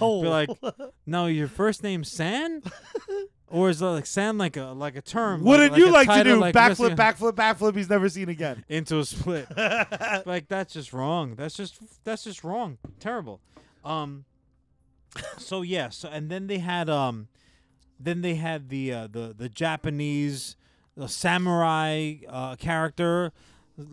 Oh. 0.00 0.22
yeah. 0.22 0.22
be 0.22 0.28
like, 0.28 0.50
no, 1.04 1.26
your 1.26 1.48
first 1.48 1.82
name's 1.82 2.10
San, 2.10 2.62
or 3.48 3.70
is 3.70 3.78
that 3.78 3.90
like 3.90 4.06
San 4.06 4.38
like 4.38 4.56
a 4.56 4.66
like 4.66 4.96
a 4.96 5.02
term? 5.02 5.44
Wouldn't 5.44 5.72
like, 5.72 5.78
you 5.78 5.88
a 5.88 5.90
like 5.90 6.08
to 6.08 6.24
do 6.24 6.36
like, 6.36 6.54
backflip, 6.54 6.96
backflip, 6.96 7.32
backflip? 7.32 7.76
He's 7.76 7.88
never 7.88 8.08
seen 8.08 8.28
again. 8.28 8.64
into 8.68 8.98
a 8.98 9.04
split? 9.04 9.46
like 10.26 10.48
that's 10.48 10.72
just 10.72 10.92
wrong. 10.92 11.34
That's 11.36 11.56
just 11.56 11.78
that's 12.04 12.24
just 12.24 12.42
wrong. 12.42 12.78
Terrible. 12.98 13.40
Um. 13.84 14.24
So 15.38 15.62
yeah. 15.62 15.90
So 15.90 16.08
and 16.08 16.28
then 16.28 16.48
they 16.48 16.58
had 16.58 16.90
um, 16.90 17.28
then 18.00 18.22
they 18.22 18.34
had 18.34 18.68
the 18.68 18.92
uh, 18.92 19.06
the 19.06 19.34
the 19.36 19.48
Japanese 19.48 20.56
the 20.96 21.08
samurai 21.08 22.14
uh, 22.28 22.56
character. 22.56 23.32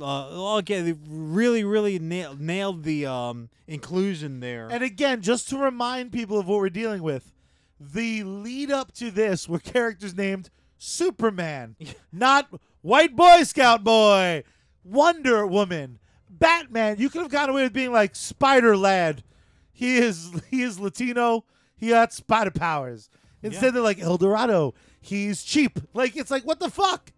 Uh, 0.01 0.55
okay, 0.57 0.81
they 0.81 0.95
really 1.07 1.63
really 1.63 1.99
nailed 1.99 2.39
nailed 2.39 2.83
the 2.83 3.05
um 3.05 3.49
inclusion 3.67 4.39
there. 4.39 4.67
And 4.71 4.83
again, 4.83 5.21
just 5.21 5.49
to 5.49 5.57
remind 5.57 6.11
people 6.11 6.39
of 6.39 6.47
what 6.47 6.57
we're 6.57 6.69
dealing 6.69 7.03
with, 7.03 7.33
the 7.79 8.23
lead 8.23 8.71
up 8.71 8.91
to 8.93 9.12
this 9.12 9.47
were 9.49 9.59
characters 9.59 10.15
named 10.15 10.49
Superman, 10.77 11.75
not 12.12 12.49
White 12.81 13.15
Boy 13.15 13.43
Scout 13.43 13.83
Boy, 13.83 14.43
Wonder 14.83 15.45
Woman, 15.47 15.99
Batman. 16.29 16.97
You 16.99 17.09
could 17.09 17.21
have 17.21 17.31
gotten 17.31 17.51
away 17.51 17.63
with 17.63 17.73
being 17.73 17.91
like 17.91 18.15
Spider 18.15 18.75
Lad. 18.77 19.23
He 19.71 19.97
is 19.97 20.31
he 20.51 20.62
is 20.62 20.79
Latino. 20.79 21.45
He 21.75 21.89
got 21.89 22.13
spider 22.13 22.51
powers. 22.51 23.09
Instead, 23.41 23.65
Yeah. 23.67 23.71
they're 23.71 23.81
like 23.81 23.99
El 23.99 24.17
Dorado. 24.17 24.73
He's 25.01 25.43
cheap. 25.43 25.79
Like 25.93 26.15
it's 26.15 26.31
like 26.31 26.43
what 26.45 26.59
the 26.59 26.69
fuck. 26.69 27.12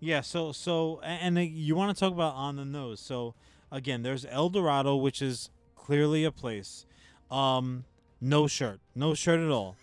Yeah, 0.00 0.20
so 0.20 0.52
so 0.52 1.00
and 1.02 1.38
uh, 1.38 1.40
you 1.40 1.74
want 1.76 1.96
to 1.96 1.98
talk 2.00 2.12
about 2.12 2.34
on 2.34 2.56
the 2.56 2.64
nose. 2.66 3.00
So 3.00 3.34
again, 3.72 4.02
there's 4.02 4.26
El 4.26 4.50
Dorado, 4.50 4.96
which 4.96 5.22
is 5.22 5.48
clearly 5.74 6.24
a 6.24 6.30
place. 6.32 6.84
Um, 7.30 7.84
no 8.20 8.46
shirt, 8.46 8.80
no 8.94 9.14
shirt 9.14 9.40
at 9.40 9.50
all. 9.50 9.76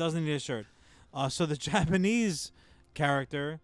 Doesn't 0.00 0.24
need 0.24 0.32
a 0.32 0.38
shirt. 0.38 0.64
Uh, 1.12 1.28
so 1.28 1.44
the 1.44 1.56
Japanese 1.58 2.52
character, 2.94 3.60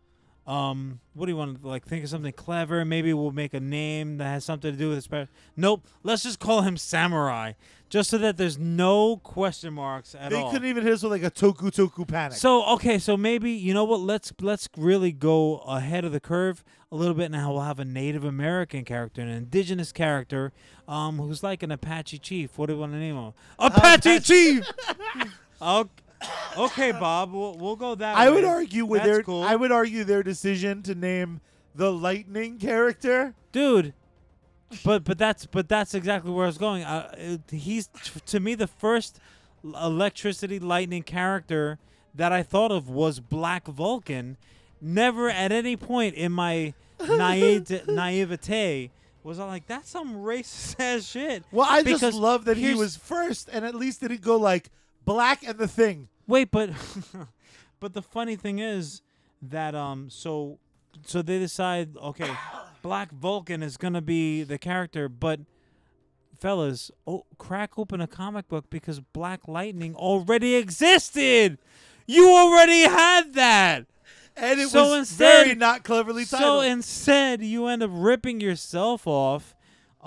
um, 0.46 1.00
what 1.14 1.24
do 1.24 1.32
you 1.32 1.36
want 1.38 1.62
to 1.62 1.66
like? 1.66 1.86
Think 1.86 2.04
of 2.04 2.10
something 2.10 2.34
clever. 2.34 2.84
Maybe 2.84 3.14
we'll 3.14 3.30
make 3.30 3.54
a 3.54 3.60
name 3.60 4.18
that 4.18 4.26
has 4.26 4.44
something 4.44 4.70
to 4.70 4.76
do 4.76 4.90
with 4.90 5.10
his. 5.10 5.28
Nope. 5.56 5.86
Let's 6.02 6.24
just 6.24 6.38
call 6.38 6.60
him 6.60 6.76
Samurai, 6.76 7.52
just 7.88 8.10
so 8.10 8.18
that 8.18 8.36
there's 8.36 8.58
no 8.58 9.16
question 9.16 9.72
marks 9.72 10.14
at 10.14 10.24
all. 10.24 10.28
They 10.28 10.36
all. 10.36 10.50
couldn't 10.50 10.68
even 10.68 10.82
hit 10.82 10.92
us 10.92 11.02
with 11.02 11.10
like 11.10 11.22
a 11.22 11.30
Toku 11.30 11.70
Toku 11.70 12.06
panic. 12.06 12.36
So 12.36 12.66
okay, 12.74 12.98
so 12.98 13.16
maybe 13.16 13.52
you 13.52 13.72
know 13.72 13.84
what? 13.84 14.00
Let's 14.00 14.30
let's 14.42 14.68
really 14.76 15.12
go 15.12 15.60
ahead 15.60 16.04
of 16.04 16.12
the 16.12 16.20
curve 16.20 16.62
a 16.92 16.96
little 16.96 17.14
bit. 17.14 17.30
Now 17.30 17.52
we'll 17.52 17.62
have 17.62 17.80
a 17.80 17.84
Native 17.86 18.24
American 18.24 18.84
character, 18.84 19.22
an 19.22 19.28
indigenous 19.28 19.90
character, 19.90 20.52
um, 20.86 21.16
who's 21.16 21.42
like 21.42 21.62
an 21.62 21.72
Apache 21.72 22.18
chief. 22.18 22.58
What 22.58 22.66
do 22.66 22.74
you 22.74 22.80
want 22.80 22.92
to 22.92 22.98
name 22.98 23.16
him? 23.16 23.32
Apache 23.58 24.20
chief. 24.20 24.66
okay, 25.62 25.90
okay, 26.58 26.92
Bob. 26.92 27.32
We'll, 27.32 27.54
we'll 27.54 27.76
go 27.76 27.94
that. 27.94 28.16
I 28.16 28.28
way. 28.28 28.36
would 28.36 28.44
argue 28.44 28.84
with 28.84 29.02
That's 29.02 29.10
their 29.16 29.22
cool. 29.22 29.42
I 29.42 29.56
would 29.56 29.72
argue 29.72 30.04
their 30.04 30.22
decision 30.22 30.82
to 30.84 30.94
name 30.94 31.40
the 31.74 31.92
lightning 31.92 32.58
character. 32.58 33.34
dude. 33.52 33.92
But 34.84 35.04
but 35.04 35.16
that's 35.16 35.46
but 35.46 35.68
that's 35.68 35.94
exactly 35.94 36.32
where 36.32 36.44
I 36.44 36.48
was 36.48 36.58
going. 36.58 36.82
Uh, 36.82 37.14
it- 37.16 37.54
he's 37.54 37.86
t- 37.86 38.18
to 38.26 38.40
me 38.40 38.56
the 38.56 38.66
first 38.66 39.20
l- 39.64 39.76
electricity 39.86 40.58
lightning 40.58 41.04
character 41.04 41.78
that 42.14 42.32
I 42.32 42.42
thought 42.42 42.72
of 42.72 42.88
was 42.88 43.20
Black 43.20 43.68
Vulcan. 43.68 44.36
Never 44.80 45.30
at 45.30 45.52
any 45.52 45.76
point 45.76 46.16
in 46.16 46.32
my 46.32 46.74
naive 47.08 47.86
naivete 47.86 48.90
was 49.22 49.38
I 49.38 49.44
like 49.46 49.66
that's 49.68 49.88
some 49.88 50.16
racist 50.16 50.76
ass 50.80 51.04
shit. 51.04 51.44
Well, 51.52 51.66
I 51.70 51.84
Because 51.84 52.00
just 52.00 52.18
love 52.18 52.44
that 52.46 52.56
he 52.56 52.64
here's- 52.64 52.78
was 52.78 52.96
first, 52.96 53.48
and 53.52 53.64
at 53.64 53.74
least 53.76 54.00
didn't 54.00 54.20
go 54.22 54.36
like 54.36 54.70
black 55.06 55.42
and 55.42 55.56
the 55.58 55.68
thing. 55.68 56.08
Wait, 56.26 56.50
but 56.50 56.70
but 57.80 57.94
the 57.94 58.02
funny 58.02 58.36
thing 58.36 58.58
is 58.58 59.00
that 59.40 59.74
um 59.74 60.10
so 60.10 60.58
so 61.06 61.22
they 61.22 61.38
decide 61.38 61.96
okay, 61.96 62.30
Black 62.82 63.10
Vulcan 63.12 63.62
is 63.62 63.76
gonna 63.78 64.02
be 64.02 64.42
the 64.42 64.58
character, 64.58 65.08
but 65.08 65.40
fellas, 66.38 66.90
oh 67.06 67.24
crack 67.38 67.78
open 67.78 68.00
a 68.00 68.06
comic 68.06 68.48
book 68.48 68.68
because 68.70 69.00
Black 69.00 69.48
Lightning 69.48 69.94
already 69.94 70.54
existed. 70.56 71.58
You 72.06 72.30
already 72.30 72.82
had 72.82 73.34
that. 73.34 73.86
And 74.36 74.60
it 74.60 74.68
So 74.68 74.82
was 74.90 74.98
instead- 75.10 75.44
very 75.46 75.54
not 75.56 75.82
cleverly 75.82 76.24
titled. 76.26 76.40
So 76.42 76.60
instead, 76.60 77.42
you 77.42 77.66
end 77.66 77.82
up 77.82 77.90
ripping 77.92 78.40
yourself 78.40 79.06
off. 79.06 79.55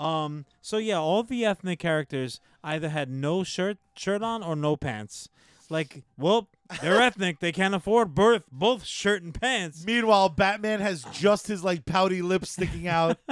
Um. 0.00 0.46
So 0.62 0.78
yeah, 0.78 0.98
all 0.98 1.22
the 1.22 1.44
ethnic 1.44 1.78
characters 1.78 2.40
either 2.64 2.88
had 2.88 3.10
no 3.10 3.44
shirt 3.44 3.76
shirt 3.94 4.22
on 4.22 4.42
or 4.42 4.56
no 4.56 4.76
pants. 4.76 5.28
Like, 5.68 6.02
well, 6.18 6.48
they're 6.82 7.00
ethnic. 7.02 7.38
They 7.40 7.52
can't 7.52 7.74
afford 7.74 8.14
birth 8.14 8.42
both 8.50 8.84
shirt 8.84 9.22
and 9.22 9.32
pants. 9.32 9.84
Meanwhile, 9.84 10.30
Batman 10.30 10.80
has 10.80 11.04
just 11.12 11.46
his 11.48 11.62
like 11.62 11.84
pouty 11.84 12.22
lips 12.22 12.50
sticking 12.50 12.88
out. 12.88 13.18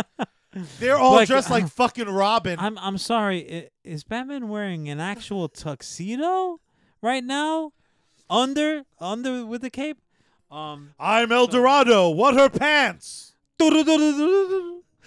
They're 0.80 0.96
all 0.98 1.12
Like, 1.12 1.28
dressed 1.28 1.50
like 1.50 1.64
uh, 1.64 1.68
fucking 1.68 2.08
Robin. 2.08 2.58
I'm 2.58 2.78
I'm 2.78 2.96
sorry. 2.98 3.46
i- 3.52 3.68
Is 3.84 4.02
Batman 4.04 4.48
wearing 4.48 4.88
an 4.88 4.98
actual 4.98 5.48
tuxedo 5.48 6.58
right 7.02 7.22
now? 7.22 7.72
Under 8.30 8.84
under 9.00 9.44
with 9.46 9.60
the 9.62 9.70
cape. 9.70 9.98
Um. 10.50 10.94
I'm 10.98 11.30
El 11.32 11.46
Dorado. 11.48 12.08
What 12.10 12.34
her 12.34 12.48
pants? 12.48 13.34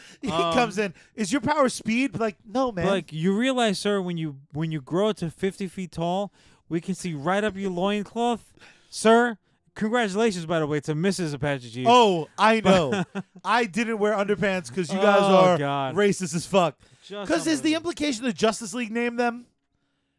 He 0.22 0.30
Um, 0.32 0.54
comes 0.54 0.78
in. 0.78 0.94
Is 1.16 1.32
your 1.32 1.42
power 1.42 1.70
speed? 1.70 2.20
Like, 2.20 2.38
no, 2.46 2.72
man. 2.72 2.88
Like 2.88 3.12
you 3.14 3.36
realize, 3.36 3.80
sir, 3.80 4.02
when 4.02 4.18
you 4.18 4.38
when 4.54 4.72
you 4.72 4.82
grow 4.82 5.12
to 5.14 5.30
fifty 5.30 5.68
feet 5.68 5.92
tall, 5.92 6.32
we 6.70 6.80
can 6.82 6.96
see 6.96 7.14
right 7.14 7.44
up 7.44 7.56
your 7.56 7.72
loincloth. 7.72 8.54
Sir, 8.90 9.38
congratulations 9.76 10.46
by 10.46 10.60
the 10.60 10.68
way 10.68 10.80
to 10.82 10.94
Mrs. 10.94 11.34
Apache 11.34 11.70
Chief. 11.72 11.88
oh, 11.90 12.28
I 12.38 12.62
know. 12.62 13.04
I 13.44 13.66
didn't 13.66 14.00
wear 14.00 14.14
underpants 14.14 14.68
because 14.70 14.92
you 14.92 15.00
guys 15.00 15.22
Oh, 15.22 15.36
are 15.36 15.58
God. 15.58 15.96
racist 15.96 16.36
as 16.36 16.46
fuck. 16.46 16.78
Because 17.10 17.48
is 17.48 17.62
the 17.62 17.74
implication 17.74 18.24
the 18.26 18.34
Justice 18.34 18.74
League 18.74 18.92
named 18.92 19.20
them? 19.20 19.46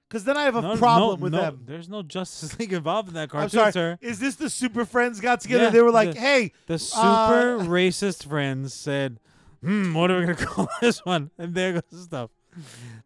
Because 0.08 0.24
then 0.24 0.36
I 0.36 0.42
have 0.42 0.56
a 0.56 0.60
No, 0.60 0.76
problem 0.76 1.20
no, 1.20 1.24
with 1.24 1.32
no, 1.32 1.40
them. 1.40 1.62
There's 1.64 1.88
no 1.88 2.02
Justice 2.02 2.58
League 2.58 2.74
involved 2.74 3.08
in 3.08 3.14
that 3.14 3.30
cartoon, 3.30 3.44
I'm 3.60 3.72
sorry. 3.72 3.72
sir. 3.72 3.98
Is 4.02 4.18
this 4.18 4.34
the 4.36 4.50
Super 4.50 4.84
Friends 4.84 5.20
got 5.20 5.40
together? 5.40 5.64
Yeah, 5.64 5.70
they 5.70 5.80
were 5.80 5.90
like, 5.90 6.12
the- 6.12 6.20
"Hey, 6.20 6.52
The 6.66 6.74
Uh, 6.74 6.78
super 6.78 7.64
racist 7.70 8.26
friends 8.28 8.74
said, 8.74 9.20
"Hmm, 9.62 9.94
what 9.94 10.10
are 10.10 10.18
we 10.18 10.26
gonna 10.26 10.34
call 10.46 10.68
this 10.80 11.04
one?" 11.04 11.30
And 11.38 11.54
there 11.54 11.72
goes 11.74 11.82
the 11.90 11.98
stuff. 11.98 12.30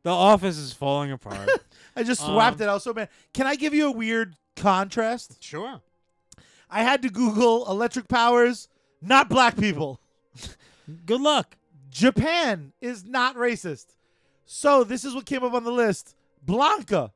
The 0.03 0.11
office 0.11 0.57
is 0.59 0.73
falling 0.73 1.13
apart. 1.13 1.49
I 1.97 2.03
just 2.03 2.21
swapped 2.21 2.61
Um, 2.61 2.63
it 2.63 2.71
out 2.71 2.83
so 2.83 2.93
bad." 2.93 3.09
Can 3.33 3.47
I 3.47 3.55
give 3.57 3.75
you 3.75 3.87
a 3.89 3.93
weird 3.93 4.35
contrast? 4.57 5.43
sure. 5.43 5.81
I 6.69 6.83
had 6.83 7.03
to 7.03 7.11
Google 7.11 7.71
electric 7.71 8.09
powers, 8.09 8.69
not 9.01 9.29
black 9.29 9.57
people. 9.57 10.01
Good 11.07 11.21
luck. 11.21 11.57
Japan 11.91 12.73
is 12.81 13.05
not 13.05 13.37
racist. 13.37 13.87
So 14.45 14.83
this 14.85 15.05
is 15.05 15.15
what 15.15 15.27
came 15.27 15.45
up 15.45 15.55
on 15.55 15.63
the 15.65 15.71
list. 15.73 16.15
Blanka. 16.45 17.11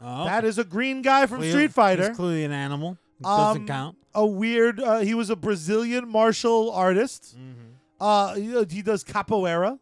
Oh, 0.00 0.24
That 0.24 0.44
is 0.44 0.58
a 0.58 0.64
green 0.64 1.02
guy 1.02 1.26
from 1.26 1.38
clear- 1.38 1.52
Street 1.52 1.72
Fighter. 1.72 2.08
He's 2.08 2.16
clearly 2.16 2.44
an 2.44 2.52
animal. 2.52 2.98
Doesn't 3.22 3.62
Um, 3.62 3.66
count. 3.66 3.96
A 4.14 4.26
weird. 4.26 4.80
Uh, 4.80 4.98
he 4.98 5.14
was 5.14 5.30
a 5.30 5.36
Brazilian 5.36 6.08
martial 6.08 6.70
artist. 6.72 7.36
Uh, 8.00 8.34
he, 8.34 8.64
he 8.70 8.82
does 8.82 9.04
capoeira. 9.04 9.78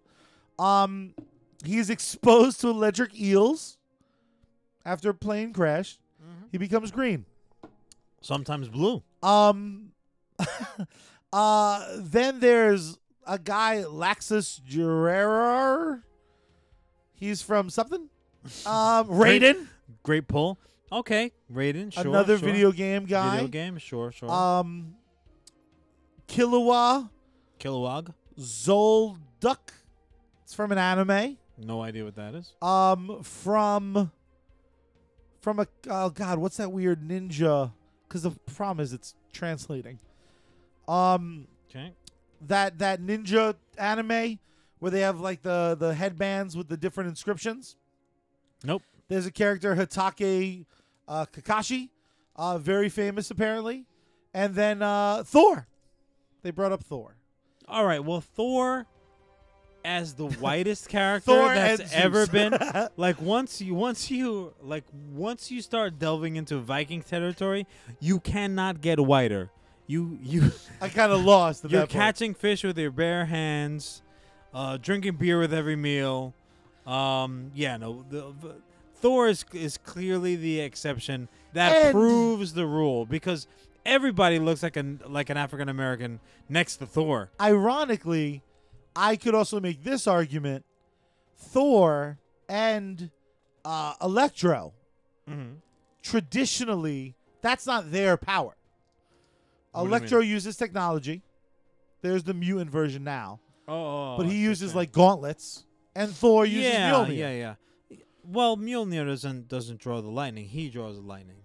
Um, 0.59 1.15
he's 1.65 1.91
exposed 1.91 2.61
to 2.61 2.69
electric 2.69 3.19
eels 3.19 3.79
after 4.85 5.11
a 5.11 5.15
plane 5.15 5.53
crash. 5.53 5.99
He 6.51 6.59
becomes 6.59 6.91
green. 6.91 7.25
Sometimes 8.21 8.69
blue. 8.69 9.03
Um, 9.23 9.93
uh, 11.33 11.87
then 11.97 12.41
there's 12.41 12.99
a 13.27 13.39
guy 13.39 13.85
Laxus 13.87 14.61
Gerrer. 14.61 16.03
He's 17.15 17.43
from 17.43 17.71
something. 17.71 18.09
Um, 18.67 19.07
Raiden, 19.07 19.69
Great 20.03 20.27
pull. 20.27 20.59
Okay, 20.91 21.31
Raiden. 21.53 21.93
Sure. 21.93 22.09
another 22.09 22.37
sure. 22.37 22.49
video 22.49 22.73
game 22.73 23.05
guy. 23.05 23.37
Video 23.37 23.49
game. 23.49 23.79
Sure, 23.79 24.11
sure. 24.11 24.29
Um, 24.29 24.97
Killua 26.27 27.09
Kilowog. 27.63 28.13
Zoldyck. 28.39 29.71
It's 30.43 30.55
from 30.55 30.73
an 30.73 30.79
anime. 30.79 31.37
No 31.59 31.81
idea 31.83 32.05
what 32.05 32.17
that 32.17 32.35
is. 32.35 32.53
Um, 32.61 33.23
from 33.23 34.11
from 35.41 35.61
a 35.61 35.67
oh 35.89 36.11
god, 36.11 36.39
what's 36.39 36.57
that 36.57 36.73
weird 36.73 37.03
ninja? 37.03 37.73
Because 38.09 38.23
the 38.25 38.33
problem 38.55 38.81
is 38.83 38.93
it's 38.93 39.15
translating. 39.33 39.99
Um, 40.89 41.47
Okay. 41.71 41.93
that 42.49 42.79
that 42.81 43.01
ninja 43.01 43.55
anime 43.79 44.39
where 44.81 44.91
they 44.91 45.01
have 45.01 45.21
like 45.21 45.43
the 45.43 45.77
the 45.79 45.95
headbands 45.95 46.57
with 46.57 46.69
the 46.69 46.77
different 46.77 47.09
inscriptions. 47.11 47.77
Nope. 48.65 48.83
There's 49.09 49.27
a 49.27 49.31
character 49.31 49.77
Hatake 49.77 50.67
uh, 51.07 51.27
Kakashi, 51.33 51.91
uh, 52.37 52.59
very 52.59 52.89
famous 52.89 53.31
apparently, 53.31 53.85
and 54.35 54.55
then 54.55 54.83
uh, 54.83 55.23
Thor. 55.25 55.67
They 56.43 56.51
brought 56.51 56.73
up 56.73 56.83
Thor. 56.83 57.17
All 57.73 57.87
right. 57.87 58.05
Well, 58.05 58.20
Thor, 58.20 58.87
as 59.83 60.12
the 60.14 60.27
whitest 60.41 60.91
character 60.91 61.33
Thor 61.33 61.55
that's 61.55 61.91
ever 61.95 62.27
been, 62.27 62.55
like 62.99 63.20
once 63.20 63.62
you 63.62 63.75
once 63.75 64.11
you 64.11 64.53
like 64.61 64.85
once 65.11 65.51
you 65.51 65.62
start 65.62 65.99
delving 65.99 66.37
into 66.37 66.59
Viking 66.59 67.01
territory, 67.03 67.66
you 67.99 68.20
cannot 68.20 68.83
get 68.83 69.01
whiter. 69.01 69.51
You 69.87 70.18
you 70.23 70.53
I 70.83 70.91
kind 70.91 71.12
of 71.12 71.25
lost. 71.25 71.64
You're 71.68 71.87
catching 71.87 72.35
fish 72.35 72.62
with 72.62 72.77
your 72.79 72.91
bare 72.91 73.25
hands, 73.25 74.03
uh, 74.53 74.77
drinking 74.77 75.16
beer 75.16 75.39
with 75.41 75.55
every 75.55 75.77
meal. 75.77 76.35
Um, 76.87 77.53
yeah, 77.55 77.79
no, 77.79 78.05
the, 78.11 78.35
the, 78.41 78.55
Thor 78.97 79.29
is 79.29 79.47
is 79.55 79.79
clearly 79.79 80.37
the 80.37 80.61
exception 80.61 81.29
that 81.55 81.73
And- 81.87 81.93
proves 81.93 82.53
the 82.53 82.66
rule 82.66 83.07
because 83.07 83.47
everybody 83.85 84.39
looks 84.39 84.62
like 84.62 84.76
an 84.76 85.01
like 85.07 85.30
an 85.30 85.37
African 85.37 85.68
American 85.68 86.20
next 86.49 86.76
to 86.76 86.87
Thor. 86.87 87.30
Ironically, 87.41 88.43
I 88.95 89.16
could 89.16 89.35
also 89.35 89.61
make 89.61 89.83
this 89.85 90.07
argument: 90.07 90.64
Thor 91.37 92.18
and 92.49 93.11
uh, 93.64 93.95
Electro. 94.03 94.72
Mm-hmm. 95.28 95.55
Traditionally, 96.03 97.14
that's 97.41 97.66
not 97.66 97.91
their 97.93 98.16
power. 98.16 98.55
What 99.72 99.87
Electro 99.87 100.20
uses 100.20 100.57
technology. 100.57 101.22
There's 102.03 102.24
the 102.24 102.35
mutant 102.35 102.68
version 102.70 103.05
now, 103.05 103.39
Oh, 103.68 104.16
but 104.16 104.26
he 104.26 104.37
uses 104.37 104.74
like 104.74 104.91
gauntlets, 104.91 105.64
and 105.95 106.11
Thor 106.11 106.45
uses 106.45 106.72
yeah, 106.72 106.91
Mjolnir. 106.91 107.16
yeah, 107.16 107.30
yeah. 107.30 107.99
Well, 108.24 108.57
Mjolnir 108.57 109.07
doesn't 109.07 109.49
doesn't 109.49 109.78
draw 109.80 110.01
the 110.01 110.11
lightning. 110.11 110.47
He 110.47 110.68
draws 110.68 110.97
the 110.97 111.03
lightning. 111.03 111.37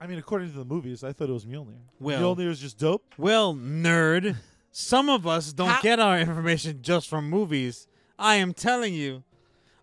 I 0.00 0.06
mean, 0.06 0.18
according 0.18 0.52
to 0.52 0.58
the 0.58 0.64
movies, 0.64 1.02
I 1.02 1.12
thought 1.12 1.28
it 1.28 1.32
was 1.32 1.44
Mjolnir. 1.44 1.74
Well- 1.98 2.36
Mjolnir 2.36 2.48
is 2.50 2.60
just 2.60 2.78
dope. 2.78 3.14
Well, 3.18 3.54
nerd, 3.54 4.36
some 4.70 5.08
of 5.08 5.26
us 5.26 5.52
don't 5.52 5.68
How- 5.68 5.82
get 5.82 5.98
our 5.98 6.18
information 6.18 6.80
just 6.82 7.08
from 7.08 7.28
movies. 7.28 7.86
I 8.18 8.36
am 8.36 8.52
telling 8.54 8.94
you. 8.94 9.22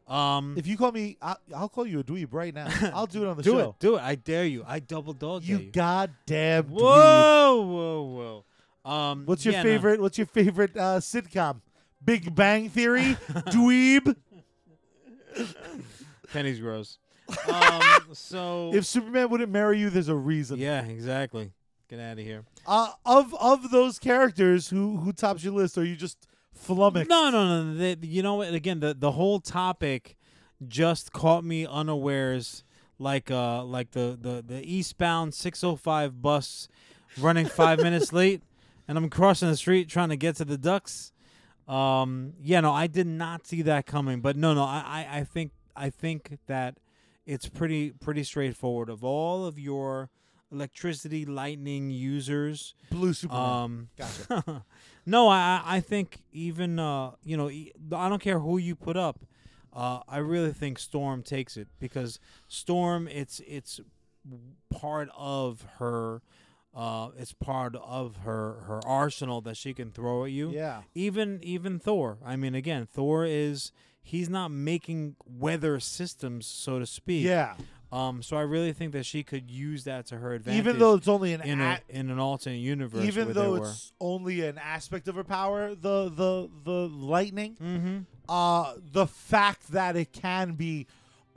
Um, 0.07 0.53
If 0.55 0.67
you 0.67 0.77
call 0.77 0.91
me, 0.91 1.17
I, 1.21 1.35
I'll 1.55 1.67
call 1.69 1.87
you 1.87 1.99
a 1.99 2.03
dweeb 2.03 2.27
right 2.31 2.53
now. 2.53 2.67
I'll 2.93 3.07
do 3.07 3.23
it 3.23 3.27
on 3.27 3.37
the 3.37 3.43
do 3.43 3.51
show. 3.51 3.57
Do 3.57 3.69
it, 3.69 3.79
do 3.79 3.95
it. 3.95 4.01
I 4.03 4.15
dare 4.15 4.45
you. 4.45 4.63
I 4.67 4.79
double 4.79 5.13
dog 5.13 5.43
You 5.43 5.57
you. 5.57 5.71
goddamn 5.71 6.65
dweeb. 6.65 6.69
Whoa, 6.69 7.61
whoa, 7.65 8.43
whoa. 8.83 8.91
Um, 8.91 9.25
What's 9.25 9.43
your 9.43 9.53
yeah, 9.55 9.63
no. 9.63 9.69
favorite? 9.69 9.99
What's 9.99 10.17
your 10.19 10.27
favorite 10.27 10.77
uh, 10.77 10.99
sitcom? 10.99 11.61
Big 12.03 12.35
Bang 12.35 12.69
Theory, 12.69 13.17
dweeb. 13.49 14.15
Penny's 16.31 16.59
gross. 16.59 16.99
Um, 17.51 17.81
so 18.13 18.71
If 18.73 18.85
Superman 18.85 19.29
wouldn't 19.29 19.51
marry 19.51 19.79
you, 19.79 19.89
there's 19.89 20.09
a 20.09 20.15
reason. 20.15 20.57
yeah, 20.59 20.83
exactly. 20.85 21.51
Get 21.89 21.99
out 21.99 22.13
of 22.13 22.25
here. 22.25 22.43
Uh, 22.65 22.91
of 23.05 23.33
of 23.35 23.69
those 23.69 23.99
characters, 23.99 24.69
who 24.69 24.97
who 24.97 25.13
tops 25.13 25.43
your 25.43 25.53
list? 25.53 25.77
Or 25.77 25.81
are 25.81 25.83
you 25.83 25.95
just 25.95 26.27
flummoxed? 26.53 27.09
No, 27.09 27.29
no, 27.29 27.63
no. 27.63 27.75
The, 27.75 27.97
you 28.07 28.23
know 28.23 28.35
what? 28.35 28.51
Again, 28.53 28.79
the 28.79 28.95
the 28.95 29.11
whole 29.11 29.39
topic 29.39 30.15
just 30.67 31.11
caught 31.11 31.43
me 31.43 31.67
unawares, 31.67 32.63
like 32.97 33.29
uh, 33.29 33.63
like 33.63 33.91
the 33.91 34.17
the 34.19 34.43
the 34.45 34.63
eastbound 34.65 35.35
605 35.35 36.23
bus 36.23 36.67
running 37.19 37.45
five 37.45 37.77
minutes 37.83 38.11
late, 38.11 38.41
and 38.87 38.97
I'm 38.97 39.07
crossing 39.09 39.49
the 39.49 39.55
street 39.57 39.87
trying 39.87 40.09
to 40.09 40.17
get 40.17 40.37
to 40.37 40.45
the 40.45 40.57
Ducks. 40.57 41.11
Um, 41.67 42.33
yeah, 42.41 42.61
no, 42.61 42.71
I 42.73 42.87
did 42.87 43.05
not 43.05 43.45
see 43.45 43.61
that 43.63 43.85
coming. 43.85 44.21
But 44.21 44.37
no, 44.37 44.55
no, 44.55 44.63
I, 44.63 45.05
I, 45.11 45.19
I 45.19 45.23
think 45.23 45.51
I 45.75 45.91
think 45.91 46.39
that 46.47 46.77
it's 47.25 47.47
pretty 47.49 47.91
pretty 47.91 48.23
straightforward. 48.23 48.89
Of 48.89 49.03
all 49.03 49.45
of 49.45 49.57
your 49.59 50.09
electricity 50.51 51.25
lightning 51.25 51.89
users, 51.89 52.75
Blue 52.91 53.13
Superman. 53.13 53.41
um, 53.41 53.89
gotcha. 53.97 54.63
no, 55.05 55.27
I 55.27 55.61
I 55.65 55.79
think 55.79 56.21
even 56.31 56.79
uh 56.79 57.11
you 57.23 57.37
know 57.37 57.47
I 57.47 58.09
don't 58.09 58.21
care 58.21 58.39
who 58.39 58.57
you 58.57 58.75
put 58.75 58.97
up. 58.97 59.19
Uh, 59.73 59.99
I 60.07 60.17
really 60.19 60.53
think 60.53 60.79
Storm 60.79 61.21
takes 61.21 61.57
it 61.57 61.67
because 61.79 62.19
Storm 62.47 63.07
it's 63.07 63.41
it's 63.45 63.81
part 64.69 65.09
of 65.17 65.65
her 65.79 66.21
uh 66.73 67.09
it's 67.17 67.33
part 67.33 67.75
of 67.75 68.17
her 68.17 68.61
her 68.67 68.79
arsenal 68.85 69.41
that 69.41 69.57
she 69.57 69.73
can 69.73 69.91
throw 69.91 70.25
at 70.25 70.31
you. 70.31 70.51
Yeah. 70.51 70.83
Even 70.93 71.39
even 71.43 71.79
Thor. 71.79 72.17
I 72.25 72.35
mean 72.37 72.55
again, 72.55 72.87
Thor 72.89 73.25
is 73.25 73.71
he's 74.05 74.29
not 74.29 74.51
making 74.51 75.15
weather 75.25 75.79
systems 75.79 76.45
so 76.45 76.77
to 76.79 76.85
speak. 76.85 77.25
Yeah. 77.25 77.55
Um 77.91 78.21
so 78.21 78.37
I 78.37 78.41
really 78.41 78.71
think 78.73 78.91
that 78.93 79.05
she 79.05 79.23
could 79.23 79.49
use 79.49 79.83
that 79.85 80.05
to 80.07 80.17
her 80.17 80.33
advantage 80.33 80.59
Even 80.59 80.79
though 80.79 80.93
it's 80.93 81.07
only 81.07 81.33
an 81.33 81.41
in 81.41 81.59
a- 81.59 81.79
a, 81.89 81.97
in 81.99 82.09
an 82.11 82.19
alternate 82.19 82.57
universe 82.57 83.03
even 83.03 83.33
though 83.33 83.55
it's 83.55 83.93
only 83.99 84.45
an 84.45 84.57
aspect 84.57 85.07
of 85.07 85.15
her 85.15 85.23
power, 85.23 85.69
the 85.75 86.09
the 86.09 86.49
the 86.63 86.87
lightning, 86.89 87.57
mm-hmm. 87.61 87.97
uh, 88.29 88.73
the 88.91 89.07
fact 89.07 89.71
that 89.71 89.95
it 89.95 90.11
can 90.13 90.53
be 90.53 90.85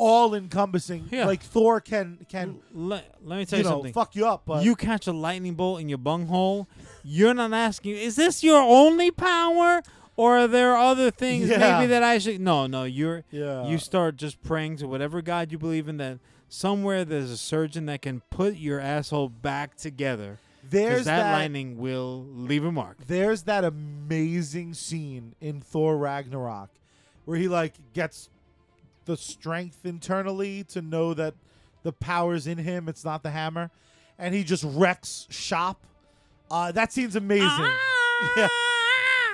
all 0.00 0.32
encompassing, 0.34 1.08
Yeah. 1.10 1.26
like 1.26 1.42
Thor 1.42 1.80
can 1.80 2.24
can 2.28 2.60
let, 2.72 3.16
let 3.24 3.38
me 3.38 3.44
tell 3.46 3.58
you 3.58 3.64
you, 3.64 3.70
know 3.70 3.76
something. 3.76 3.92
fuck 3.92 4.14
you 4.14 4.26
up, 4.28 4.42
but 4.46 4.64
you 4.64 4.76
catch 4.76 5.06
a 5.08 5.12
lightning 5.12 5.54
bolt 5.54 5.80
in 5.80 5.88
your 5.88 5.98
bunghole, 5.98 6.68
you're 7.02 7.34
not 7.34 7.52
asking, 7.52 7.96
is 7.96 8.14
this 8.14 8.44
your 8.44 8.60
only 8.62 9.10
power? 9.10 9.82
Or 10.18 10.36
are 10.38 10.48
there 10.48 10.76
other 10.76 11.10
things 11.12 11.48
Yeah. 11.48 11.78
maybe 11.78 11.86
that 11.90 12.02
I 12.02 12.18
should 12.18 12.40
No, 12.40 12.66
no, 12.66 12.82
you're 12.82 13.22
yeah, 13.30 13.66
you 13.68 13.78
start 13.78 14.16
just 14.16 14.42
praying 14.42 14.76
to 14.78 14.88
whatever 14.88 15.22
God 15.22 15.52
you 15.52 15.58
believe 15.58 15.88
in 15.88 15.96
that 15.98 16.18
somewhere 16.48 17.04
there's 17.04 17.30
a 17.30 17.36
surgeon 17.36 17.86
that 17.86 18.02
can 18.02 18.20
put 18.28 18.56
your 18.56 18.80
asshole 18.80 19.28
back 19.28 19.76
together. 19.76 20.38
there's 20.68 20.90
Because 20.90 21.04
that, 21.06 21.16
that 21.18 21.32
lightning 21.38 21.78
will 21.78 22.26
leave 22.30 22.64
a 22.64 22.72
mark. 22.72 22.96
there's 23.06 23.44
that 23.44 23.62
amazing 23.64 24.74
scene 24.74 25.34
in 25.40 25.60
Thor 25.60 25.96
Ragnarok 25.96 26.70
where 27.24 27.38
he 27.38 27.46
like 27.46 27.74
gets 27.94 28.28
the 29.04 29.16
strength 29.16 29.86
internally 29.86 30.64
to 30.64 30.82
know 30.82 31.14
that 31.14 31.34
the 31.84 31.92
power's 31.92 32.46
in 32.48 32.58
him, 32.58 32.88
it's 32.88 33.04
not 33.04 33.22
the 33.22 33.30
hammer, 33.30 33.70
and 34.18 34.34
he 34.34 34.42
just 34.42 34.64
wrecks 34.64 35.26
shop. 35.30 35.80
Uh, 36.50 36.72
that 36.72 36.92
scene's 36.92 37.14
amazing. 37.16 37.48
Yeah. 38.36 38.48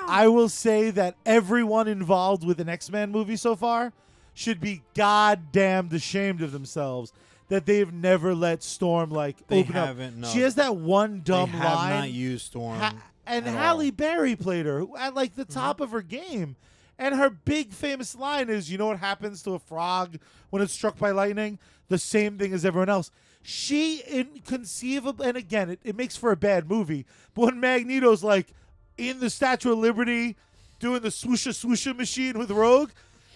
I 0.07 0.29
will 0.29 0.49
say 0.49 0.91
that 0.91 1.17
everyone 1.25 1.89
involved 1.89 2.45
with 2.45 2.61
an 2.61 2.69
X-Men 2.69 3.11
movie 3.11 3.37
so 3.37 3.57
far 3.57 3.93
should 4.35 4.61
be 4.61 4.83
goddamned 4.95 5.93
ashamed 5.93 6.43
of 6.43 6.53
themselves 6.53 7.13
that 7.49 7.67
they've 7.67 7.93
never 7.93 8.35
let 8.35 8.63
Storm 8.63 9.11
like 9.11 9.47
They 9.47 9.61
open 9.61 9.77
up. 9.77 9.87
haven't, 9.89 10.17
no. 10.17 10.29
She 10.29 10.41
has 10.41 10.57
that 10.57 10.77
one 10.77 11.23
dumb 11.25 11.53
they 11.53 11.59
have 11.59 11.75
line. 11.75 12.01
not 12.01 12.11
used 12.11 12.47
Storm. 12.47 12.79
Ha- 12.79 12.95
and 13.27 13.47
Halle 13.47 13.87
all. 13.87 13.93
Berry 13.93 14.37
played 14.37 14.67
her 14.67 14.87
at 14.99 15.15
like 15.15 15.35
the 15.35 15.45
mm-hmm. 15.45 15.53
top 15.53 15.81
of 15.81 15.91
her 15.93 16.03
game, 16.03 16.57
And 16.99 17.15
her 17.15 17.31
big 17.31 17.73
famous 17.73 18.15
line 18.15 18.49
is, 18.49 18.71
"You 18.71 18.79
know 18.79 18.87
what 18.87 18.99
happens 18.99 19.43
to 19.43 19.53
a 19.53 19.59
frog 19.59 20.19
when 20.51 20.63
it's 20.63 20.73
struck 20.73 20.99
by 20.99 21.11
lightning? 21.11 21.59
The 21.89 21.99
same 21.99 22.39
thing 22.39 22.53
as 22.53 22.65
everyone 22.65 22.89
else." 22.89 23.11
She 23.43 24.03
inconceivable, 24.09 25.25
and 25.25 25.37
again, 25.37 25.71
it, 25.71 25.81
it 25.85 25.97
makes 25.97 26.17
for 26.17 26.31
a 26.31 26.37
bad 26.37 26.69
movie. 26.71 27.05
But 27.35 27.47
when 27.47 27.61
Magneto's 27.61 28.25
like 28.25 28.55
in 28.99 29.21
the 29.21 29.31
Statue 29.31 29.73
of 29.73 29.79
Liberty 29.79 30.37
doing 30.79 31.03
the 31.03 31.09
swoosha 31.09 31.51
swoosha 31.53 31.97
machine 31.97 32.39
with 32.39 32.51
Rogue, 32.51 32.91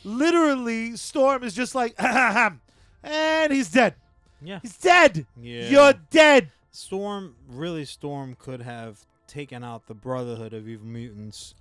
literally 0.04 0.96
Storm 0.96 1.42
is 1.42 1.54
just 1.54 1.74
like, 1.74 1.94
and 1.98 3.52
he's 3.52 3.70
dead. 3.70 3.94
Yeah. 4.42 4.60
He's 4.62 4.76
dead. 4.76 5.26
Yeah. 5.40 5.68
You're 5.68 5.94
dead. 6.10 6.50
Storm 6.70 7.34
really 7.48 7.84
Storm 7.84 8.36
could 8.38 8.62
have 8.62 9.04
taken 9.26 9.64
out 9.64 9.86
the 9.86 9.94
Brotherhood 9.94 10.52
of 10.52 10.68
Evil 10.68 10.86
Mutants 10.86 11.54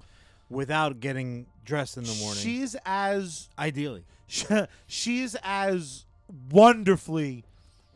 without 0.49 0.99
getting 0.99 1.45
dressed 1.65 1.97
in 1.97 2.03
the 2.03 2.13
morning. 2.15 2.41
She's 2.41 2.75
as 2.85 3.49
Ideally. 3.57 4.03
she's 4.87 5.35
as 5.43 6.05
wonderfully 6.51 7.43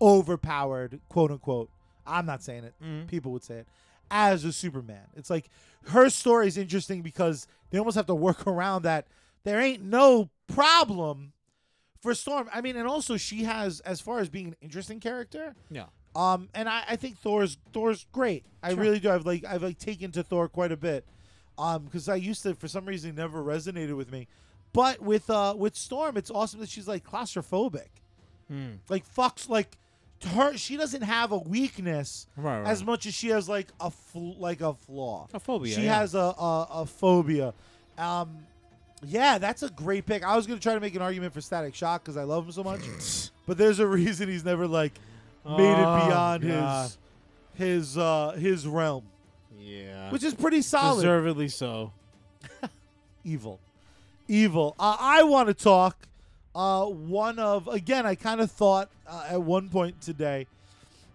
overpowered, 0.02 1.00
quote 1.10 1.32
unquote. 1.32 1.70
I'm 2.08 2.26
not 2.26 2.42
saying 2.42 2.64
it. 2.64 2.74
Mhm. 2.84 3.08
People 3.08 3.32
would 3.34 3.44
say 3.44 3.56
it 3.60 3.68
as 4.12 4.44
a 4.46 4.52
Superman. 4.54 5.08
It's 5.16 5.30
like 5.32 5.50
her 5.88 6.10
story 6.12 6.48
is 6.48 6.58
interesting 6.58 7.02
because 7.02 7.48
they 7.72 7.80
almost 7.80 7.96
have 7.96 8.06
to 8.08 8.16
work 8.16 8.46
around 8.48 8.84
that. 8.84 9.08
There 9.44 9.60
ain't 9.60 9.82
no 9.84 10.30
problem 10.48 11.34
for 12.02 12.14
Storm. 12.14 12.48
I 12.54 12.62
mean, 12.62 12.76
and 12.76 12.88
also 12.88 13.18
she 13.18 13.44
has, 13.46 13.80
as 13.80 14.02
far 14.02 14.20
as 14.20 14.30
being 14.30 14.48
an 14.50 14.56
interesting 14.62 15.00
character, 15.00 15.56
Yeah. 15.72 15.86
um, 16.16 16.50
and 16.54 16.68
I, 16.70 16.84
I 16.90 16.96
think 16.98 17.18
Thor's 17.18 17.58
Thor's 17.74 18.06
great. 18.12 18.46
I 18.62 18.70
Sure. 18.74 18.80
really 18.80 19.00
do. 19.00 19.10
I've 19.10 19.26
like 19.26 19.44
I've 19.46 19.64
like 19.64 19.80
taken 19.80 20.12
to 20.12 20.22
Thor 20.24 20.48
quite 20.50 20.72
a 20.72 20.78
bit, 20.78 21.06
um, 21.58 21.86
because 21.86 22.08
I 22.10 22.16
used 22.16 22.44
to 22.44 22.54
for 22.54 22.68
some 22.68 22.86
reason 22.86 23.16
never 23.16 23.42
resonated 23.44 23.96
with 23.96 24.12
me, 24.12 24.28
but 24.74 25.00
with 25.02 25.30
uh 25.30 25.56
with 25.58 25.76
Storm, 25.76 26.18
it's 26.18 26.30
awesome 26.30 26.60
that 26.60 26.70
she's 26.70 26.88
like 26.88 27.04
claustrophobic, 27.04 27.90
Hmm. 28.48 28.74
like 28.90 29.06
fucks 29.12 29.48
like 29.50 29.78
her. 30.30 30.56
She 30.58 30.78
doesn't 30.78 31.02
have 31.04 31.32
a 31.32 31.38
weakness 31.38 32.28
Right, 32.38 32.60
right. 32.62 32.68
as 32.70 32.84
much 32.84 33.06
as 33.06 33.14
she 33.14 33.30
has 33.30 33.48
like 33.50 33.68
a 33.80 33.90
fl- 33.92 34.34
like 34.38 34.62
a 34.62 34.74
flaw. 34.74 35.28
a 35.34 35.40
phobia. 35.40 35.76
she 35.76 35.84
yeah. 35.84 36.00
has 36.00 36.16
a, 36.16 36.20
a 36.20 36.68
a 36.72 36.86
phobia. 36.86 37.54
Um, 37.98 38.38
yeah, 39.04 39.38
that's 39.38 39.64
a 39.64 39.70
great 39.70 40.06
pick. 40.06 40.24
I 40.24 40.36
was 40.36 40.46
gonna 40.48 40.60
try 40.60 40.74
to 40.74 40.80
make 40.80 40.96
an 40.96 41.02
argument 41.02 41.34
for 41.34 41.42
Static 41.42 41.74
Shock 41.76 42.04
because 42.04 42.18
I 42.18 42.24
love 42.24 42.46
him 42.46 42.52
so 42.52 42.64
much, 42.64 42.82
but 43.48 43.58
there's 43.58 43.80
a 43.80 43.88
reason 43.88 44.30
he's 44.30 44.46
never 44.46 44.68
like 44.68 44.94
made 45.46 45.54
Oh, 45.76 45.96
it 46.04 46.06
beyond 46.08 46.44
God. 46.48 46.84
his 46.84 46.98
his 47.56 47.98
uh 47.98 48.32
his 48.38 48.68
realm, 48.68 49.04
Yeah. 49.60 50.12
which 50.12 50.24
is 50.24 50.34
pretty 50.34 50.62
solid. 50.62 51.02
Deservedly 51.02 51.48
so. 51.50 51.92
Evil, 53.24 53.60
evil. 54.28 54.76
Uh, 54.80 54.98
I 55.00 55.24
want 55.24 55.48
to 55.48 55.54
talk. 55.54 55.96
Uh, 56.54 56.86
one 56.86 57.40
of 57.40 57.68
again, 57.68 58.06
I 58.06 58.16
kind 58.16 58.42
of 58.42 58.52
thought 58.52 58.90
uh, 59.08 59.26
at 59.30 59.42
one 59.42 59.70
point 59.70 60.02
today, 60.02 60.48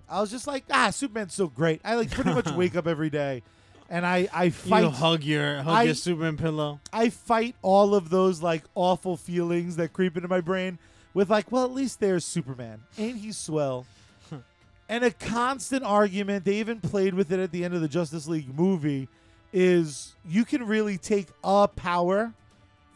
I 0.09 0.21
was 0.21 0.31
just 0.31 0.47
like, 0.47 0.65
ah, 0.71 0.91
Superman's 0.91 1.35
so 1.35 1.49
great. 1.49 1.81
I 1.85 1.95
like 1.97 2.11
pretty 2.11 2.33
much 2.33 2.51
wake 2.53 2.75
up 2.77 2.87
every 2.87 3.11
day, 3.11 3.43
and 3.91 4.07
I 4.07 4.29
I 4.33 4.45
You 4.45 4.51
fight 4.51 4.85
hug 4.93 5.23
your 5.25 5.57
hug 5.63 5.75
I- 5.75 5.83
your 5.85 5.95
Superman 5.95 6.37
pillow. 6.39 6.81
I 6.93 7.11
fight 7.11 7.55
all 7.63 7.95
of 7.95 8.09
those 8.09 8.43
like 8.43 8.65
awful 8.75 9.17
feelings 9.17 9.77
that 9.77 9.93
creep 9.93 10.17
into 10.17 10.29
my 10.29 10.41
brain 10.41 10.79
with 11.13 11.29
like, 11.31 11.53
well, 11.53 11.65
at 11.65 11.73
least 11.73 12.01
there's 12.01 12.25
Superman. 12.25 12.83
Ain't 12.99 13.19
he 13.19 13.33
swell? 13.33 13.87
and 14.89 15.05
a 15.05 15.11
constant 15.11 15.85
argument, 15.85 16.45
they 16.47 16.57
even 16.57 16.81
played 16.81 17.13
with 17.15 17.31
it 17.31 17.41
at 17.41 17.53
the 17.53 17.63
end 17.65 17.75
of 17.75 17.81
the 17.83 17.89
Justice 17.89 18.27
League 18.27 18.55
movie, 18.59 19.09
is 19.53 20.15
you 20.27 20.45
can 20.47 20.67
really 20.67 20.97
take 20.99 21.29
a 21.45 21.69
power 21.69 22.33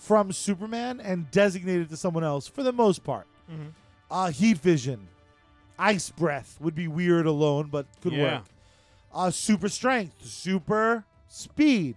from 0.00 0.32
Superman 0.32 0.98
and 0.98 1.30
designate 1.30 1.82
it 1.82 1.90
to 1.90 1.96
someone 1.96 2.24
else 2.24 2.48
for 2.48 2.62
the 2.62 2.72
most 2.72 3.04
part. 3.04 3.26
Mhm. 3.50 3.72
Uh, 4.10 4.30
heat 4.30 4.56
vision, 4.58 5.06
ice 5.78 6.08
breath 6.10 6.56
would 6.58 6.74
be 6.74 6.88
weird 6.88 7.26
alone, 7.26 7.68
but 7.70 7.86
could 8.00 8.14
Yeah. 8.14 8.38
work. 8.38 8.44
Uh, 9.12 9.30
super 9.30 9.68
strength, 9.68 10.24
super 10.26 11.04
speed. 11.28 11.96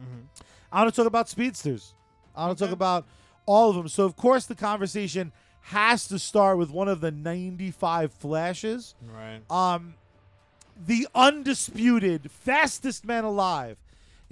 Mhm. 0.00 0.26
I 0.70 0.82
want 0.82 0.94
to 0.94 0.96
talk 1.00 1.06
about 1.06 1.28
speedsters. 1.28 1.94
I 2.36 2.46
want 2.46 2.58
to 2.58 2.64
talk 2.64 2.72
about 2.72 3.06
all 3.44 3.70
of 3.70 3.76
them. 3.76 3.88
So, 3.88 4.04
of 4.04 4.16
course, 4.16 4.46
the 4.46 4.54
conversation 4.54 5.32
has 5.62 6.06
to 6.08 6.18
start 6.18 6.58
with 6.58 6.70
one 6.70 6.88
of 6.88 7.00
the 7.00 7.10
95 7.10 8.12
flashes. 8.12 8.94
Right. 9.02 9.40
Um, 9.50 9.94
the 10.76 11.08
undisputed 11.14 12.30
fastest 12.30 13.04
man 13.04 13.24
alive 13.24 13.76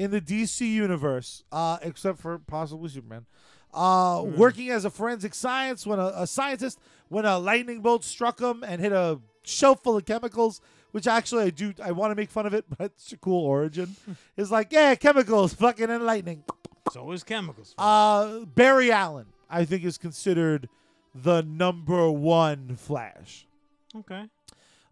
in 0.01 0.11
the 0.11 0.21
DC 0.21 0.67
universe, 0.67 1.45
uh, 1.53 1.77
except 1.83 2.19
for 2.19 2.39
possibly 2.39 2.89
Superman. 2.89 3.27
Uh, 3.75 4.25
Working 4.35 4.71
as 4.71 4.87
a 4.87 4.91
forensic 4.91 5.35
science 5.35 5.87
when 5.87 5.99
a, 5.99 6.13
a 6.17 6.27
scientist 6.27 6.81
when 7.11 7.27
a 7.27 7.39
lightning 7.39 7.83
bolt 7.83 8.03
struck 8.03 8.41
him 8.41 8.65
and 8.65 8.81
hit 8.81 8.93
a 8.93 9.21
shelf 9.43 9.83
full 9.83 9.99
of 9.99 10.07
chemicals, 10.07 10.63
which 10.93 11.07
actually 11.07 11.45
I 11.45 11.51
do 11.51 11.75
I 11.85 11.93
want 11.93 12.13
to 12.13 12.15
make 12.15 12.31
fun 12.31 12.47
of 12.47 12.55
it, 12.55 12.65
but 12.79 12.93
it's 12.93 13.13
a 13.13 13.19
cool 13.19 13.45
origin. 13.45 13.95
it's 14.39 14.51
like 14.51 14.73
yeah, 14.73 14.95
chemicals, 14.95 15.53
fucking 15.53 15.91
and 15.91 16.07
lightning. 16.07 16.45
So 16.93 17.13
is 17.13 17.23
chemicals. 17.23 17.75
Uh, 17.77 18.47
Barry 18.47 18.91
Allen, 18.91 19.27
I 19.51 19.67
think, 19.67 19.85
is 19.85 19.99
considered 19.99 20.71
the 21.15 21.43
number 21.43 22.11
one 22.11 22.75
Flash. 22.75 23.47
okay. 23.95 24.25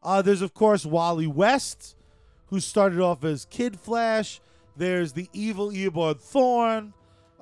Uh, 0.02 0.20
there's 0.20 0.42
of 0.42 0.52
course 0.52 0.84
Wally 0.84 1.26
West, 1.26 1.96
who 2.48 2.60
started 2.60 3.00
off 3.00 3.24
as 3.24 3.46
Kid 3.46 3.80
Flash. 3.80 4.42
There's 4.78 5.12
the 5.12 5.28
evil 5.32 5.70
Eobard 5.70 6.20
Thawne. 6.22 6.92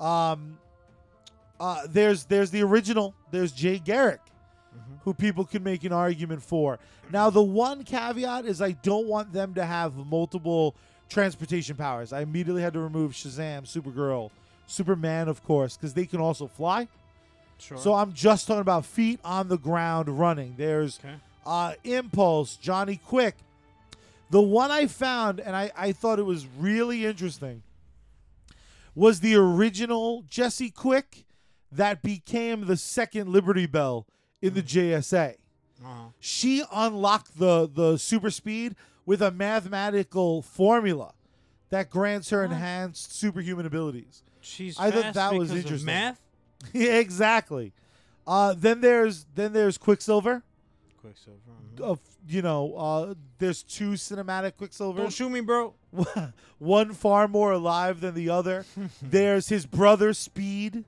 Um, 0.02 0.58
uh, 1.60 1.86
there's 1.88 2.24
there's 2.24 2.50
the 2.50 2.62
original. 2.62 3.14
There's 3.30 3.52
Jay 3.52 3.78
Garrick, 3.78 4.20
Mhm. 4.74 4.98
who 5.04 5.14
people 5.14 5.44
can 5.44 5.62
make 5.62 5.84
an 5.84 5.92
argument 5.92 6.42
for. 6.42 6.78
Now 7.10 7.30
the 7.30 7.42
one 7.42 7.84
caveat 7.84 8.44
is 8.46 8.60
I 8.60 8.72
don't 8.72 9.06
want 9.06 9.32
them 9.32 9.54
to 9.54 9.64
have 9.64 9.94
multiple 9.96 10.74
transportation 11.08 11.76
powers. 11.76 12.12
I 12.12 12.20
immediately 12.22 12.62
had 12.62 12.72
to 12.72 12.80
remove 12.80 13.12
Shazam, 13.12 13.62
Supergirl, 13.64 14.30
Superman, 14.66 15.28
of 15.28 15.42
course, 15.44 15.76
because 15.76 15.94
they 15.94 16.04
can 16.06 16.20
also 16.20 16.46
fly. 16.46 16.88
Sure. 17.58 17.78
So 17.78 17.94
I'm 17.94 18.12
just 18.12 18.46
talking 18.46 18.60
about 18.60 18.84
feet 18.84 19.20
on 19.24 19.48
the 19.48 19.56
ground 19.56 20.08
running. 20.18 20.54
There's 20.58 20.98
okay. 20.98 21.14
uh, 21.46 21.74
Impulse, 21.84 22.56
Johnny 22.56 22.96
Quick. 22.96 23.36
The 24.30 24.40
one 24.40 24.70
I 24.70 24.86
found, 24.86 25.40
and 25.40 25.54
I, 25.54 25.70
I 25.76 25.92
thought 25.92 26.18
it 26.18 26.24
was 26.24 26.46
really 26.58 27.06
interesting, 27.06 27.62
was 28.94 29.20
the 29.20 29.36
original 29.36 30.24
Jesse 30.28 30.70
Quick 30.70 31.26
that 31.70 32.02
became 32.02 32.66
the 32.66 32.76
second 32.76 33.28
Liberty 33.30 33.66
Bell 33.66 34.06
in 34.40 34.54
the 34.54 34.62
JSA. 34.62 35.34
Uh-huh. 35.84 36.08
She 36.18 36.64
unlocked 36.72 37.38
the, 37.38 37.68
the 37.72 37.98
super 37.98 38.30
speed 38.30 38.74
with 39.04 39.22
a 39.22 39.30
mathematical 39.30 40.42
formula 40.42 41.12
that 41.70 41.90
grants 41.90 42.30
her 42.30 42.42
enhanced 42.42 43.14
superhuman 43.14 43.66
abilities. 43.66 44.22
She's 44.40 44.78
I 44.78 44.90
thought 44.90 45.14
that 45.14 45.34
was 45.34 45.52
interesting. 45.52 45.86
Math. 45.86 46.20
yeah, 46.72 46.92
exactly. 46.98 47.72
Uh, 48.26 48.54
then 48.56 48.80
there's 48.80 49.26
then 49.34 49.52
there's 49.52 49.78
Quicksilver. 49.78 50.42
Quicksilver. 51.00 51.38
Of 51.80 52.00
you 52.28 52.42
know 52.42 52.74
uh 52.74 53.14
there's 53.38 53.62
two 53.62 53.90
cinematic 53.92 54.56
quicksilver. 54.56 55.00
Don't 55.02 55.12
shoot 55.12 55.30
me, 55.30 55.40
bro. 55.40 55.74
one 56.58 56.92
far 56.92 57.28
more 57.28 57.52
alive 57.52 58.00
than 58.00 58.14
the 58.14 58.30
other. 58.30 58.64
There's 59.02 59.48
his 59.48 59.66
brother 59.66 60.12
speed. 60.12 60.84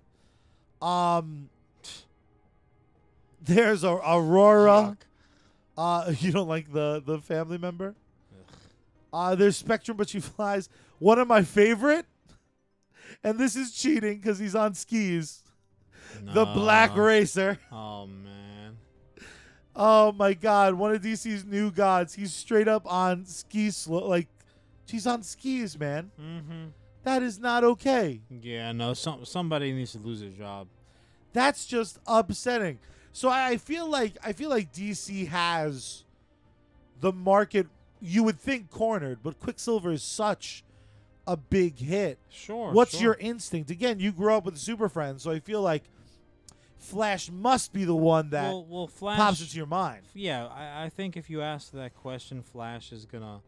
Um 0.80 1.49
there's 3.41 3.82
a 3.84 3.93
aurora. 3.93 4.97
Uh 5.76 6.12
you 6.18 6.32
don't 6.32 6.49
like 6.49 6.72
the 6.72 7.03
the 7.05 7.18
family 7.18 7.59
member? 7.59 7.95
Uh 9.12 9.34
there's 9.34 9.57
spectrum 9.57 9.97
but 9.97 10.09
she 10.09 10.20
flies. 10.20 10.68
One 10.99 11.18
of 11.18 11.28
my 11.28 11.43
favorite 11.43 12.07
and 13.24 13.39
this 13.39 13.57
is 13.57 13.72
cheating 13.72 14.18
because 14.18 14.39
he's 14.39 14.55
on 14.55 14.74
skis. 14.74 15.43
The 16.22 16.45
black 16.45 16.97
racer. 16.97 17.59
Oh 17.70 18.07
man. 18.07 18.38
Oh 19.81 20.11
my 20.11 20.35
god, 20.35 20.74
one 20.74 20.93
of 20.93 21.01
DC's 21.01 21.45
new 21.45 21.70
gods. 21.70 22.14
He's 22.14 22.35
straight 22.35 22.66
up 22.66 22.83
on 22.91 23.24
ski 23.26 23.70
slope. 23.70 24.09
Like, 24.09 24.26
she's 24.87 25.07
on 25.07 25.22
skis, 25.22 25.79
man. 25.79 26.11
Mm-hmm. 26.20 26.64
That 27.05 27.22
is 27.22 27.39
not 27.39 27.62
okay. 27.62 28.20
Yeah, 28.43 28.72
no. 28.72 28.93
Some 28.93 29.24
somebody 29.24 29.72
needs 29.72 29.93
to 29.93 29.99
lose 29.99 30.20
their 30.20 30.31
job. 30.31 30.66
That's 31.33 31.64
just 31.64 32.01
upsetting. 32.09 32.81
So 33.12 33.29
I 33.29 33.51
I 33.51 33.57
feel 33.57 33.89
like 33.89 34.18
I 34.24 34.33
feel 34.33 34.51
like 34.51 34.72
DC 34.72 35.29
has 35.29 36.05
the 37.01 37.12
market 37.12 37.68
you 38.01 38.24
would 38.24 38.41
think 38.41 38.70
cornered, 38.70 39.20
but 39.22 39.39
Quicksilver 39.39 39.93
is 39.93 40.03
such 40.03 40.64
a 41.26 41.37
big 41.37 41.79
hit. 41.79 42.18
Sure. 42.29 42.72
What's 42.72 42.93
sure. 42.93 43.03
your 43.03 43.16
instinct? 43.20 43.70
Again, 43.70 44.01
you 44.01 44.11
grew 44.11 44.35
up 44.35 44.45
with 44.45 44.55
the 44.55 44.61
Super 44.61 44.89
Friends, 44.89 45.22
so 45.22 45.31
I 45.31 45.39
feel 45.39 45.62
like 45.62 45.85
Flash 46.79 47.31
must 47.31 47.72
be 47.72 47.85
the 47.85 47.95
one 47.95 48.31
that 48.31 48.45
well, 48.45 48.66
well, 48.68 48.87
Flash. 48.87 49.18
pops 49.18 49.41
into 49.41 49.57
your 49.57 49.66
mind. 49.66 50.03
Yeah, 50.14 50.47
I, 50.47 50.85
I 50.85 50.89
think 50.89 51.16
if 51.16 51.29
you 51.29 51.43
ask 51.43 51.72
that 51.72 51.95
question, 51.95 52.43
Flash 52.43 52.93
is 52.93 53.05
gonna 53.05 53.41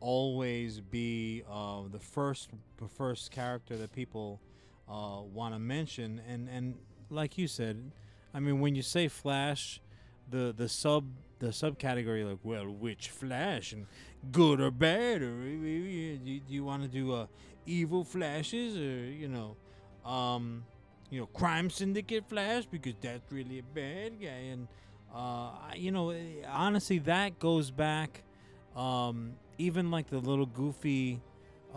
always 0.00 0.80
be 0.80 1.42
uh, 1.50 1.82
the 1.90 1.98
first 1.98 2.50
the 2.78 2.88
first 2.88 3.30
character 3.30 3.76
that 3.76 3.92
people 3.92 4.40
uh, 4.88 5.20
want 5.22 5.54
to 5.54 5.58
mention. 5.58 6.20
And 6.28 6.48
and 6.48 6.74
like 7.10 7.38
you 7.38 7.48
said, 7.48 7.92
I 8.34 8.40
mean, 8.40 8.60
when 8.60 8.74
you 8.74 8.82
say 8.82 9.08
Flash, 9.08 9.80
the 10.30 10.52
the 10.56 10.68
sub 10.68 11.06
the 11.38 11.48
subcategory 11.48 12.28
like, 12.28 12.38
well, 12.42 12.66
which 12.66 13.08
Flash 13.08 13.72
and 13.72 13.86
good 14.32 14.60
or 14.60 14.70
bad, 14.70 15.22
or 15.22 15.42
do 15.42 15.48
you, 15.48 16.40
you 16.48 16.64
want 16.64 16.82
to 16.82 16.88
do 16.88 17.12
uh, 17.12 17.26
evil 17.66 18.04
Flashes 18.04 18.76
or 18.76 19.10
you 19.10 19.28
know, 19.28 19.56
um, 20.08 20.64
you 21.14 21.20
know, 21.20 21.26
crime 21.26 21.70
syndicate 21.70 22.28
Flash 22.28 22.66
because 22.66 22.94
that's 23.00 23.30
really 23.30 23.60
a 23.60 23.62
bad 23.62 24.20
guy 24.20 24.50
and. 24.52 24.68
Uh, 25.14 25.50
you 25.76 25.92
know, 25.92 26.12
honestly, 26.48 26.98
that 26.98 27.38
goes 27.38 27.70
back. 27.70 28.24
Um, 28.74 29.34
even 29.58 29.92
like 29.92 30.10
the 30.10 30.18
little 30.18 30.46
goofy 30.46 31.20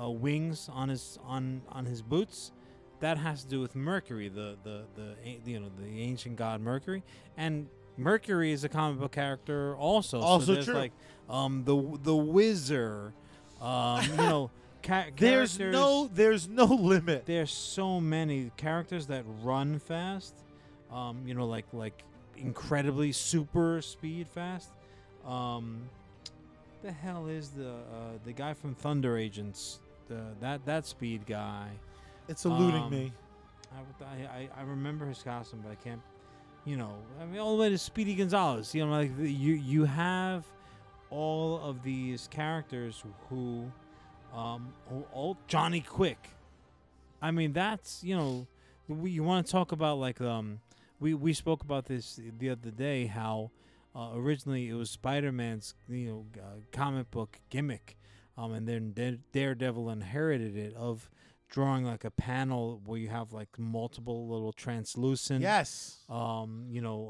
uh, 0.01 0.09
wings 0.09 0.69
on 0.73 0.89
his 0.89 1.19
on 1.23 1.61
on 1.69 1.85
his 1.85 2.01
boots, 2.01 2.51
that 2.99 3.19
has 3.19 3.43
to 3.43 3.47
do 3.47 3.59
with 3.59 3.75
Mercury, 3.75 4.29
the 4.29 4.57
the 4.63 4.85
the 4.95 5.15
you 5.45 5.59
know 5.59 5.69
the 5.77 6.01
ancient 6.01 6.35
god 6.35 6.61
Mercury, 6.61 7.03
and 7.37 7.67
Mercury 7.95 8.51
is 8.51 8.63
a 8.63 8.69
comic 8.69 8.99
book 8.99 9.11
character 9.11 9.75
also. 9.75 10.19
Also 10.19 10.55
so 10.55 10.63
true. 10.63 10.73
Like 10.73 10.93
um 11.29 11.63
the 11.63 11.99
the 12.01 12.15
Wizard, 12.15 13.13
um 13.61 14.03
you 14.03 14.17
know, 14.17 14.51
ca- 14.83 15.07
There's 15.15 15.57
no 15.59 16.09
there's 16.13 16.47
no 16.47 16.65
limit. 16.65 17.25
there's 17.25 17.51
so 17.51 17.99
many 17.99 18.51
characters 18.57 19.07
that 19.07 19.23
run 19.43 19.79
fast 19.79 20.33
um 20.91 21.21
you 21.25 21.33
know 21.33 21.45
like 21.45 21.65
like 21.73 22.03
incredibly 22.37 23.11
super 23.11 23.81
speed 23.81 24.27
fast 24.27 24.69
um 25.25 25.81
the 26.83 26.91
hell 26.91 27.27
is 27.27 27.49
the 27.49 27.69
uh, 27.69 27.73
the 28.25 28.31
guy 28.31 28.53
from 28.53 28.75
thunder 28.75 29.17
agents 29.17 29.79
the 30.07 30.21
that 30.39 30.63
that 30.65 30.85
speed 30.85 31.25
guy 31.25 31.67
It's 32.29 32.45
eluding 32.45 32.83
Um, 32.83 32.91
me. 32.91 33.11
I, 34.01 34.05
I 34.05 34.49
i 34.59 34.61
remember 34.63 35.05
his 35.07 35.21
costume 35.23 35.61
but 35.63 35.71
i 35.71 35.75
can't 35.75 36.01
you 36.65 36.77
know 36.77 36.93
i 37.21 37.25
mean 37.25 37.39
all 37.39 37.55
the 37.57 37.61
way 37.61 37.69
to 37.69 37.77
speedy 37.77 38.15
gonzalez 38.15 38.73
you 38.73 38.85
know 38.85 38.91
like 38.91 39.17
the, 39.17 39.29
you 39.29 39.55
you 39.55 39.83
have 39.85 40.45
all 41.09 41.59
of 41.61 41.83
these 41.83 42.27
characters 42.29 43.03
who 43.29 43.69
um 44.33 44.73
who, 44.89 45.05
all 45.13 45.37
johnny 45.47 45.81
quick 45.81 46.29
I 47.19 47.31
mean, 47.31 47.51
that's 47.51 48.03
you 48.03 48.15
know, 48.15 48.45
we, 48.87 49.09
you 49.09 49.23
want 49.23 49.47
to 49.47 49.51
talk 49.51 49.71
about 49.71 49.97
like 49.97 50.21
um, 50.21 50.59
we 50.99 51.15
we 51.15 51.33
spoke 51.33 51.63
about 51.63 51.85
this 51.85 52.19
the 52.37 52.51
other 52.51 52.69
day 52.69 53.07
how 53.07 53.49
uh, 53.95 54.11
originally 54.13 54.69
it 54.69 54.75
was 54.75 54.91
Spider-Man's 54.91 55.73
you 55.89 56.07
know 56.07 56.25
uh, 56.39 56.59
comic 56.71 57.09
book 57.09 57.39
gimmick, 57.49 57.97
um, 58.37 58.53
and 58.53 58.67
then 58.67 58.91
Dare- 58.91 59.17
Daredevil 59.31 59.89
inherited 59.89 60.55
it 60.55 60.75
of 60.75 61.09
drawing 61.49 61.85
like 61.85 62.03
a 62.05 62.11
panel 62.11 62.81
where 62.85 62.99
you 62.99 63.07
have 63.09 63.33
like 63.33 63.57
multiple 63.57 64.27
little 64.27 64.53
translucent 64.53 65.41
Yes. 65.41 66.03
um, 66.09 66.67
you 66.69 66.81
know, 66.81 67.09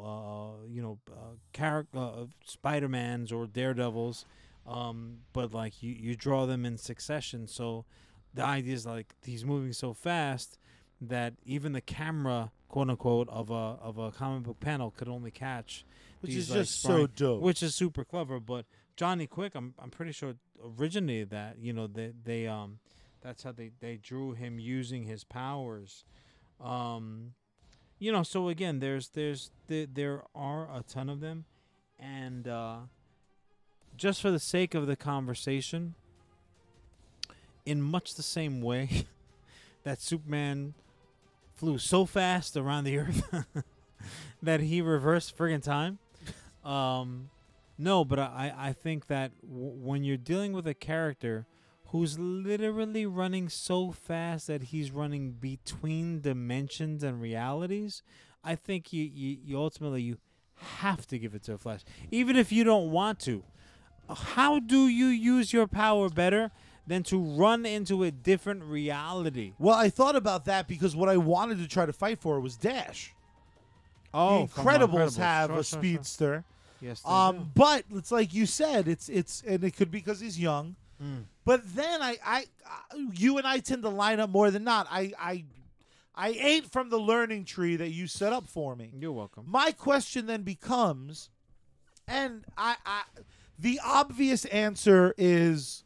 uh, 0.62 0.66
you 0.70 0.82
know, 0.82 1.00
uh, 1.12 1.36
character 1.52 1.98
uh, 2.00 2.26
Spider-Mans 2.46 3.34
or 3.34 3.46
Daredevils, 3.46 4.26
um, 4.68 5.20
but 5.34 5.54
like 5.54 5.82
you, 5.82 5.94
you 5.98 6.16
draw 6.16 6.46
them 6.46 6.66
in 6.66 6.78
succession. 6.78 7.48
So 7.48 7.86
the 8.34 8.44
idea 8.44 8.74
is 8.74 8.86
like 8.86 9.16
he's 9.24 9.46
moving 9.46 9.74
so 9.74 9.94
fast 9.94 10.60
that 11.02 11.34
even 11.46 11.74
the 11.74 11.82
camera, 11.82 12.52
quote 12.68 12.90
unquote, 12.90 13.30
of 13.30 13.50
a 13.50 13.54
of 13.82 13.98
a 13.98 14.12
comic 14.12 14.44
book 14.44 14.60
panel 14.60 14.92
could 14.92 15.08
only 15.08 15.32
catch, 15.32 15.86
Which 16.22 16.32
these, 16.34 16.46
is 16.46 16.50
like, 16.52 16.60
just 16.60 16.82
so 16.82 17.08
dope. 17.08 17.42
which 17.42 17.64
is 17.64 17.76
super 17.76 18.04
clever. 18.04 18.40
But 18.40 18.66
Johnny 18.96 19.28
Quick, 19.28 19.54
I'm 19.56 19.74
I'm 19.80 19.90
pretty 19.90 20.12
sure 20.12 20.36
originated 20.64 21.30
that. 21.30 21.58
You 21.60 21.74
know, 21.74 21.88
they 21.88 22.12
they 22.24 22.48
um, 22.48 22.80
that's 23.22 23.44
how 23.44 23.52
they 23.54 23.72
they 23.80 23.98
drew 23.98 24.34
him 24.34 24.60
using 24.60 25.04
his 25.04 25.24
powers. 25.24 26.04
Um, 26.60 27.34
you 28.00 28.12
know, 28.12 28.24
so 28.24 28.50
again, 28.50 28.80
there's 28.80 29.10
there's 29.10 29.52
there, 29.68 29.86
there 29.92 30.24
are 30.36 30.64
a 30.66 30.84
ton 30.84 31.10
of 31.10 31.20
them, 31.20 31.46
and 32.00 32.48
uh, 32.48 32.78
just 33.98 34.22
for 34.22 34.32
the 34.32 34.40
sake 34.40 34.74
of 34.76 34.88
the 34.88 34.96
conversation, 34.96 35.96
in 37.66 37.82
much 37.82 38.16
the 38.16 38.24
same 38.24 38.62
way 38.62 39.06
that 39.84 40.02
Superman 40.02 40.74
flew 41.56 41.78
so 41.78 42.06
fast 42.06 42.56
around 42.56 42.84
the 42.84 42.98
earth 43.00 43.46
that 44.42 44.62
he 44.62 44.82
reversed 44.82 45.38
friggin' 45.38 45.64
time. 45.64 45.98
Um, 46.64 47.30
no, 47.78 48.06
but 48.06 48.20
I, 48.20 48.54
I 48.58 48.74
think 48.74 49.08
that 49.08 49.32
w- 49.42 49.72
when 49.72 50.04
you're 50.04 50.18
dealing 50.18 50.54
with 50.54 50.68
a 50.68 50.74
character 50.74 51.46
who's 51.88 52.20
literally 52.20 53.06
running 53.06 53.50
so 53.50 53.92
fast 53.92 54.48
that 54.48 54.64
he's 54.64 54.92
running 54.92 55.32
between 55.32 56.22
dimensions 56.22 57.04
and 57.04 57.22
realities, 57.22 58.04
I 58.44 58.56
think 58.56 58.92
you, 58.92 59.04
you, 59.04 59.38
you 59.44 59.58
ultimately 59.58 60.02
you 60.02 60.18
have 60.80 61.08
to 61.08 61.20
give 61.20 61.36
it 61.36 61.44
to 61.44 61.54
a 61.54 61.58
Flash, 61.58 61.82
even 62.12 62.36
if 62.36 62.52
you 62.52 62.64
don't 62.64 62.92
want 62.92 63.20
to. 63.22 63.44
How 64.10 64.60
do 64.60 64.88
you 64.88 65.08
use 65.08 65.52
your 65.54 65.68
power 65.68 66.10
better 66.10 66.52
than 66.86 67.04
to 67.04 67.20
run 67.20 67.66
into 67.66 68.04
a 68.04 68.12
different 68.12 68.64
reality? 68.64 69.54
well, 69.60 69.76
I 69.76 69.90
thought 69.90 70.16
about 70.16 70.46
that 70.46 70.68
because 70.68 70.96
what 70.96 71.10
I 71.10 71.18
wanted 71.18 71.58
to 71.60 71.68
try 71.68 71.86
to 71.86 71.94
fight 71.94 72.20
for 72.22 72.40
was 72.40 72.56
Dash. 72.56 73.14
Oh, 74.14 74.44
the 74.44 74.48
from 74.48 74.66
Incredibles 74.66 75.18
have 75.18 75.50
Sure, 75.50 75.60
a 75.60 75.64
sure, 75.64 75.64
sure. 75.64 75.80
speedster. 75.80 76.44
Yes, 76.80 77.02
they 77.02 77.10
Um, 77.10 77.52
but 77.56 77.84
it's 77.94 78.12
like 78.12 78.34
you 78.34 78.46
said, 78.46 78.88
it's 78.88 79.10
it's 79.10 79.44
and 79.46 79.64
it 79.64 79.72
could 79.76 79.92
be 79.92 79.98
because 80.00 80.20
he's 80.20 80.40
young. 80.40 80.76
Mm. 81.04 81.26
But 81.44 81.76
then 81.76 82.02
I, 82.02 82.18
I, 82.26 82.46
I, 82.66 83.08
you 83.14 83.38
and 83.38 83.46
I 83.46 83.60
tend 83.60 83.84
to 83.84 83.90
line 83.90 84.20
up 84.20 84.30
more 84.30 84.50
than 84.52 84.64
not. 84.64 84.88
I, 84.90 85.14
I, 85.20 85.44
I 86.16 86.30
ate 86.30 86.66
from 86.72 86.90
the 86.90 86.98
learning 86.98 87.46
tree 87.46 87.76
that 87.76 87.90
you 87.92 88.08
set 88.08 88.34
up 88.34 88.48
for 88.48 88.76
me. 88.76 88.92
You're 89.00 89.12
welcome. 89.12 89.46
My 89.48 89.72
question 89.72 90.26
then 90.26 90.42
becomes, 90.42 91.30
and 92.08 92.46
I, 92.58 92.76
I 92.86 93.02
the 93.58 93.80
obvious 93.84 94.46
answer 94.46 95.14
is, 95.18 95.84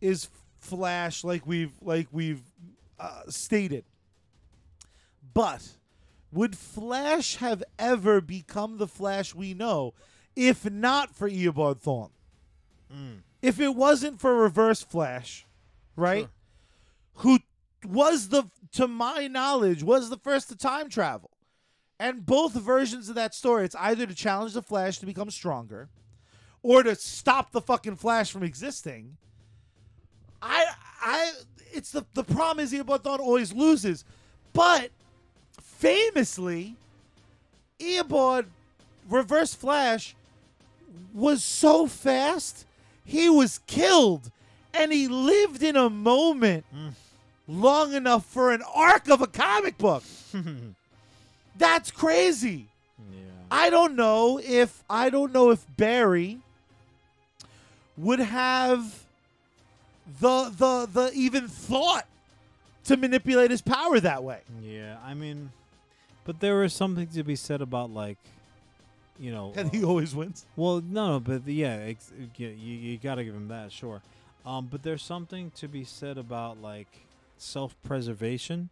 is 0.00 0.28
Flash, 0.58 1.24
like 1.24 1.46
we've 1.46 1.74
like 1.82 2.08
we've 2.10 2.42
uh, 2.98 3.22
stated. 3.28 3.84
But 5.34 5.76
would 6.32 6.56
Flash 6.56 7.36
have 7.36 7.62
ever 7.78 8.20
become 8.20 8.78
the 8.78 8.86
Flash 8.86 9.34
we 9.34 9.52
know, 9.54 9.94
if 10.34 10.70
not 10.70 11.14
for 11.14 11.28
Eobard 11.28 11.82
Thawne? 11.82 12.10
Mm. 12.92 13.18
If 13.42 13.60
it 13.60 13.74
wasn't 13.74 14.20
for 14.20 14.34
Reverse 14.34 14.82
Flash, 14.82 15.44
right? 15.96 16.22
Sure. 16.22 16.30
Who 17.16 17.38
was 17.86 18.28
the, 18.28 18.44
to 18.72 18.88
my 18.88 19.28
knowledge, 19.28 19.82
was 19.82 20.10
the 20.10 20.16
first 20.16 20.48
to 20.48 20.56
time 20.56 20.88
travel. 20.88 21.30
And 21.98 22.26
both 22.26 22.54
versions 22.54 23.08
of 23.08 23.14
that 23.14 23.34
story, 23.34 23.64
it's 23.64 23.76
either 23.76 24.06
to 24.06 24.14
challenge 24.14 24.54
the 24.54 24.62
Flash 24.62 24.98
to 24.98 25.06
become 25.06 25.30
stronger 25.30 25.88
or 26.64 26.82
to 26.82 26.96
stop 26.96 27.52
the 27.52 27.60
fucking 27.60 27.94
Flash 27.94 28.32
from 28.32 28.42
existing. 28.42 29.16
I 30.42 30.64
I 31.00 31.32
it's 31.72 31.92
the 31.92 32.04
the 32.14 32.24
problem 32.24 32.64
is 32.64 32.72
Eobard 32.72 33.20
always 33.20 33.52
loses. 33.52 34.04
But 34.52 34.90
famously, 35.60 36.74
Eobard 37.78 38.46
Reverse 39.08 39.54
Flash 39.54 40.16
was 41.12 41.44
so 41.44 41.86
fast, 41.86 42.64
he 43.04 43.28
was 43.28 43.60
killed. 43.66 44.30
And 44.72 44.92
he 44.92 45.06
lived 45.06 45.62
in 45.62 45.76
a 45.76 45.88
moment 45.88 46.64
hmm. 46.74 46.88
long 47.46 47.92
enough 47.92 48.24
for 48.24 48.52
an 48.52 48.62
arc 48.74 49.08
of 49.08 49.22
a 49.22 49.28
comic 49.28 49.78
book. 49.78 50.02
That's 51.56 51.92
crazy. 51.92 52.66
Yeah. 52.98 53.20
I 53.52 53.70
don't 53.70 53.94
know 53.94 54.40
if 54.42 54.82
I 54.90 55.10
don't 55.10 55.32
know 55.32 55.50
if 55.50 55.64
Barry 55.76 56.40
would 57.96 58.18
have 58.20 59.04
the 60.20 60.50
the 60.56 60.88
the 60.92 61.10
even 61.14 61.48
thought 61.48 62.06
to 62.84 62.96
manipulate 62.96 63.50
his 63.50 63.62
power 63.62 63.98
that 64.00 64.22
way. 64.22 64.40
Yeah, 64.62 64.96
I 65.04 65.14
mean, 65.14 65.52
but 66.24 66.40
there 66.40 66.62
is 66.64 66.72
something 66.74 67.06
to 67.08 67.22
be 67.22 67.36
said 67.36 67.62
about 67.62 67.90
like, 67.90 68.18
you 69.18 69.30
know, 69.32 69.52
And 69.56 69.68
uh, 69.68 69.72
he 69.72 69.82
always 69.84 70.14
wins. 70.14 70.44
well, 70.56 70.82
no, 70.86 71.12
no, 71.12 71.20
but 71.20 71.46
yeah, 71.46 71.76
ex- 71.86 72.12
you 72.36 72.48
you 72.48 72.98
got 72.98 73.14
to 73.16 73.24
give 73.24 73.34
him 73.34 73.48
that, 73.48 73.72
sure. 73.72 74.02
Um, 74.44 74.68
but 74.70 74.82
there's 74.82 75.02
something 75.02 75.52
to 75.56 75.68
be 75.68 75.84
said 75.84 76.18
about 76.18 76.60
like 76.60 76.88
self-preservation. 77.38 78.68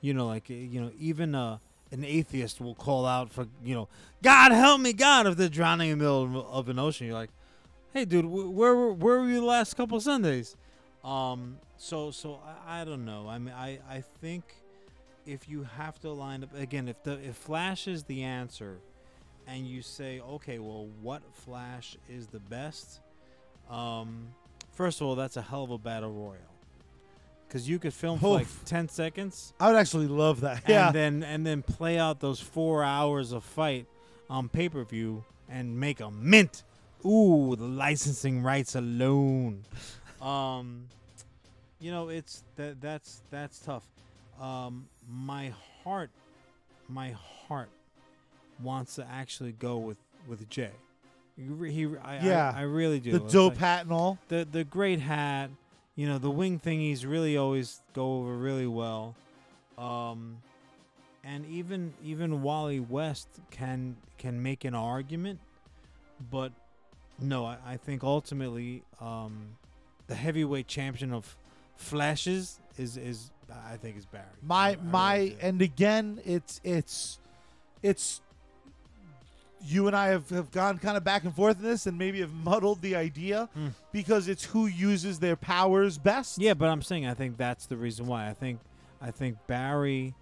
You 0.00 0.14
know, 0.14 0.26
like 0.26 0.44
uh, 0.50 0.54
you 0.54 0.80
know, 0.80 0.90
even 0.98 1.34
uh, 1.34 1.58
an 1.92 2.04
atheist 2.04 2.60
will 2.60 2.74
call 2.74 3.04
out 3.06 3.30
for 3.32 3.46
you 3.62 3.74
know, 3.74 3.88
God 4.22 4.52
help 4.52 4.80
me, 4.80 4.92
God, 4.92 5.26
if 5.26 5.36
they're 5.36 5.48
drowning 5.48 5.90
in 5.90 5.98
the 5.98 6.04
middle 6.04 6.46
of 6.50 6.68
an 6.68 6.78
ocean. 6.78 7.06
You're 7.06 7.16
like, 7.16 7.30
hey, 7.94 8.04
dude, 8.04 8.26
where 8.26 8.74
were 8.74 8.92
where 8.92 9.20
were 9.20 9.26
you 9.26 9.40
the 9.40 9.46
last 9.46 9.74
couple 9.74 9.98
Sundays? 10.00 10.56
Um, 11.02 11.58
so 11.78 12.10
so 12.10 12.40
I, 12.66 12.82
I 12.82 12.84
don't 12.84 13.04
know. 13.06 13.26
I 13.28 13.38
mean, 13.38 13.54
I 13.54 13.78
I 13.88 14.02
think 14.20 14.44
if 15.26 15.48
you 15.48 15.66
have 15.78 15.98
to 16.00 16.10
line 16.10 16.42
up 16.42 16.54
again, 16.54 16.88
if 16.88 17.02
the 17.02 17.12
if 17.12 17.36
Flash 17.36 17.88
is 17.88 18.04
the 18.04 18.22
answer, 18.24 18.78
and 19.46 19.66
you 19.66 19.80
say, 19.80 20.20
okay, 20.20 20.58
well, 20.58 20.88
what 21.00 21.22
Flash 21.32 21.96
is 22.10 22.26
the 22.26 22.40
best? 22.40 23.00
Um, 23.70 24.28
first 24.72 25.00
of 25.00 25.06
all, 25.06 25.14
that's 25.14 25.36
a 25.36 25.42
hell 25.42 25.64
of 25.64 25.70
a 25.70 25.78
battle 25.78 26.10
royal, 26.12 26.36
because 27.48 27.68
you 27.68 27.78
could 27.78 27.94
film 27.94 28.18
for 28.18 28.28
like 28.34 28.42
Oof. 28.46 28.62
ten 28.66 28.88
seconds 28.88 29.54
I 29.60 29.68
would 29.68 29.76
actually 29.76 30.08
love 30.08 30.40
that. 30.42 30.64
Yeah. 30.68 30.88
and 30.88 30.94
then 30.94 31.22
and 31.22 31.46
then 31.46 31.62
play 31.62 31.98
out 31.98 32.20
those 32.20 32.40
four 32.40 32.82
hours 32.82 33.32
of 33.32 33.44
fight 33.44 33.86
on 34.28 34.48
pay 34.48 34.68
per 34.68 34.84
view 34.84 35.24
and 35.48 35.78
make 35.78 36.00
a 36.00 36.10
mint. 36.10 36.64
Ooh, 37.06 37.54
the 37.56 37.64
licensing 37.66 38.42
rights 38.42 38.74
alone. 38.74 39.64
Um, 40.22 40.86
you 41.80 41.90
know, 41.90 42.08
it's 42.08 42.44
that 42.56 42.80
that's 42.80 43.22
that's 43.30 43.58
tough. 43.58 43.84
Um, 44.40 44.86
my 45.08 45.52
heart, 45.82 46.10
my 46.88 47.14
heart 47.46 47.68
wants 48.62 48.94
to 48.96 49.06
actually 49.10 49.52
go 49.52 49.76
with 49.78 49.98
with 50.26 50.48
Jay. 50.48 50.70
He, 51.36 51.70
he 51.70 51.86
I, 52.02 52.20
Yeah. 52.24 52.52
I, 52.54 52.60
I 52.60 52.62
really 52.62 53.00
do. 53.00 53.10
the 53.12 53.24
It's 53.24 53.32
dope 53.32 53.52
like- 53.54 53.58
hat 53.60 53.82
and 53.82 53.92
all. 53.92 54.18
the 54.28 54.46
the 54.50 54.64
great 54.64 55.00
hat, 55.00 55.50
you 55.96 56.06
know, 56.08 56.18
the 56.18 56.30
wing 56.30 56.58
thingies 56.60 57.04
really 57.08 57.36
always 57.36 57.82
go 57.92 58.18
over 58.18 58.34
really 58.36 58.66
well. 58.66 59.14
Um 59.76 60.38
and 61.24 61.44
even 61.46 61.92
even 62.02 62.42
Wally 62.42 62.80
West 62.80 63.28
can 63.50 63.96
can 64.18 64.42
make 64.42 64.64
an 64.64 64.74
argument, 64.74 65.40
but 66.30 66.52
no, 67.20 67.44
I, 67.46 67.56
I 67.66 67.76
think 67.76 68.02
ultimately 68.04 68.82
um 69.00 69.56
the 70.06 70.14
heavyweight 70.14 70.66
champion 70.66 71.12
of 71.12 71.36
flashes 71.76 72.60
is 72.78 72.96
is 72.96 73.30
I 73.68 73.76
think 73.76 73.96
is 73.96 74.06
Barry. 74.06 74.24
I- 74.24 74.46
My 74.46 74.56
I 74.66 74.70
really 74.72 74.88
my 74.90 75.28
do. 75.28 75.36
and 75.42 75.62
again, 75.62 76.20
it's 76.24 76.60
it's 76.64 77.18
it's 77.82 78.20
you 79.66 79.86
and 79.86 79.96
I 79.96 80.08
have, 80.08 80.28
have 80.30 80.50
gone 80.50 80.76
kind 80.78 80.96
of 80.96 81.04
back 81.04 81.24
and 81.24 81.34
forth 81.34 81.56
in 81.58 81.62
this 81.64 81.86
and 81.86 81.96
maybe 81.96 82.20
have 82.20 82.32
muddled 82.34 82.82
the 82.82 82.94
idea 82.96 83.48
Hmm. 83.54 83.68
because 83.92 84.28
it's 84.28 84.44
who 84.44 84.66
uses 84.66 85.20
their 85.20 85.36
powers 85.36 85.96
best. 85.96 86.38
Yeah, 86.38 86.52
but 86.54 86.68
I'm 86.68 86.82
saying 86.82 87.06
I 87.06 87.14
think 87.14 87.38
that's 87.38 87.64
the 87.66 87.76
reason 87.76 88.06
why. 88.06 88.28
I 88.28 88.34
think 88.34 88.60
I 89.00 89.10
think 89.10 89.36
Barry 89.46 90.14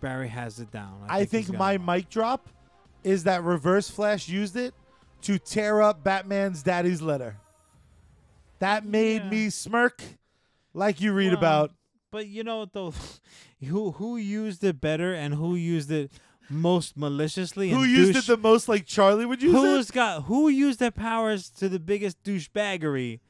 Barry 0.00 0.28
has 0.28 0.60
it 0.60 0.70
down. 0.70 0.94
I 1.08 1.20
he's 1.20 1.30
think 1.30 1.46
got 1.48 1.58
my 1.58 1.78
mic 1.78 2.08
drop 2.08 2.46
is 3.02 3.24
that 3.24 3.42
Reverse 3.42 3.90
Flash 3.90 4.28
used 4.28 4.56
it 4.56 4.72
to 5.24 5.38
tear 5.38 5.82
up 5.82 6.02
Batman's 6.04 6.62
daddy's 6.62 7.02
letter. 7.02 7.36
That 8.60 8.84
made 8.84 9.22
Yeah. 9.24 9.30
me 9.30 9.50
smirk 9.50 10.02
like 10.72 11.00
you 11.00 11.12
read 11.12 11.28
Well, 11.30 11.38
about. 11.38 11.72
But 12.10 12.28
you 12.28 12.44
know 12.44 12.58
what 12.60 12.72
though, 12.72 12.94
who 13.64 13.92
who 13.92 14.16
used 14.16 14.62
it 14.64 14.80
better 14.80 15.12
and 15.12 15.34
who 15.34 15.54
used 15.56 15.90
it 15.90 16.12
most 16.48 16.96
maliciously? 16.96 17.70
Who 17.70 17.84
used 17.84 18.12
douche- 18.14 18.24
it 18.24 18.26
the 18.28 18.36
most 18.36 18.68
like 18.68 18.86
Charlie 18.86 19.26
would 19.26 19.42
use 19.42 19.54
it? 19.54 19.58
Who's 19.58 19.90
got 19.90 20.22
who 20.24 20.48
used 20.48 20.78
their 20.78 20.90
powers 20.92 21.50
to 21.58 21.68
the 21.68 21.80
biggest 21.80 22.22
douchebaggery? 22.22 23.20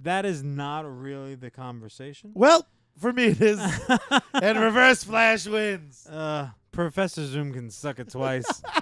That 0.00 0.24
is 0.24 0.44
not 0.44 0.84
really 0.86 1.34
the 1.34 1.50
conversation. 1.50 2.30
Well, 2.34 2.66
for 2.96 3.12
me 3.12 3.24
it 3.26 3.40
is. 3.40 3.58
and 4.34 4.58
Reverse 4.60 5.02
Flash 5.02 5.46
wins. 5.46 6.06
Uh, 6.06 6.50
Professor 6.70 7.26
Zoom 7.26 7.52
can 7.52 7.70
suck 7.70 7.98
it 7.98 8.10
twice. 8.10 8.46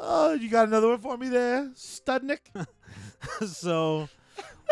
oh, 0.00 0.32
you 0.32 0.48
got 0.48 0.68
another 0.68 0.88
one 0.88 0.98
for 0.98 1.16
me 1.16 1.28
there, 1.28 1.70
Studnick? 1.76 2.40
so 3.46 4.08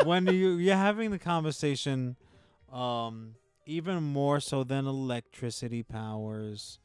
when 0.05 0.27
you 0.27 0.53
you're 0.57 0.77
having 0.77 1.11
the 1.11 1.19
conversation, 1.19 2.17
um, 2.73 3.35
even 3.67 4.03
more 4.03 4.41
so 4.41 4.65
than 4.65 4.87
electricity 4.87 5.83
powers, 5.83 6.79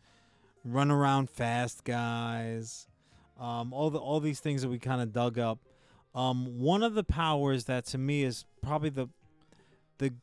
run 0.66 0.92
around 0.92 1.30
fast 1.30 1.84
guys, 1.84 2.88
um, 3.40 3.74
all 3.74 3.90
the 3.90 4.00
all 4.00 4.20
these 4.20 4.40
things 4.40 4.62
that 4.62 4.70
we 4.70 4.80
kind 4.80 5.02
of 5.02 5.14
dug 5.14 5.40
up. 5.40 5.60
Um, 6.16 6.60
one 6.60 6.84
of 6.84 6.94
the 6.94 7.04
powers 7.04 7.66
that 7.66 7.86
to 7.88 7.98
me 7.98 8.24
is 8.24 8.46
probably 8.62 8.90
the 8.90 9.08
the 9.98 10.14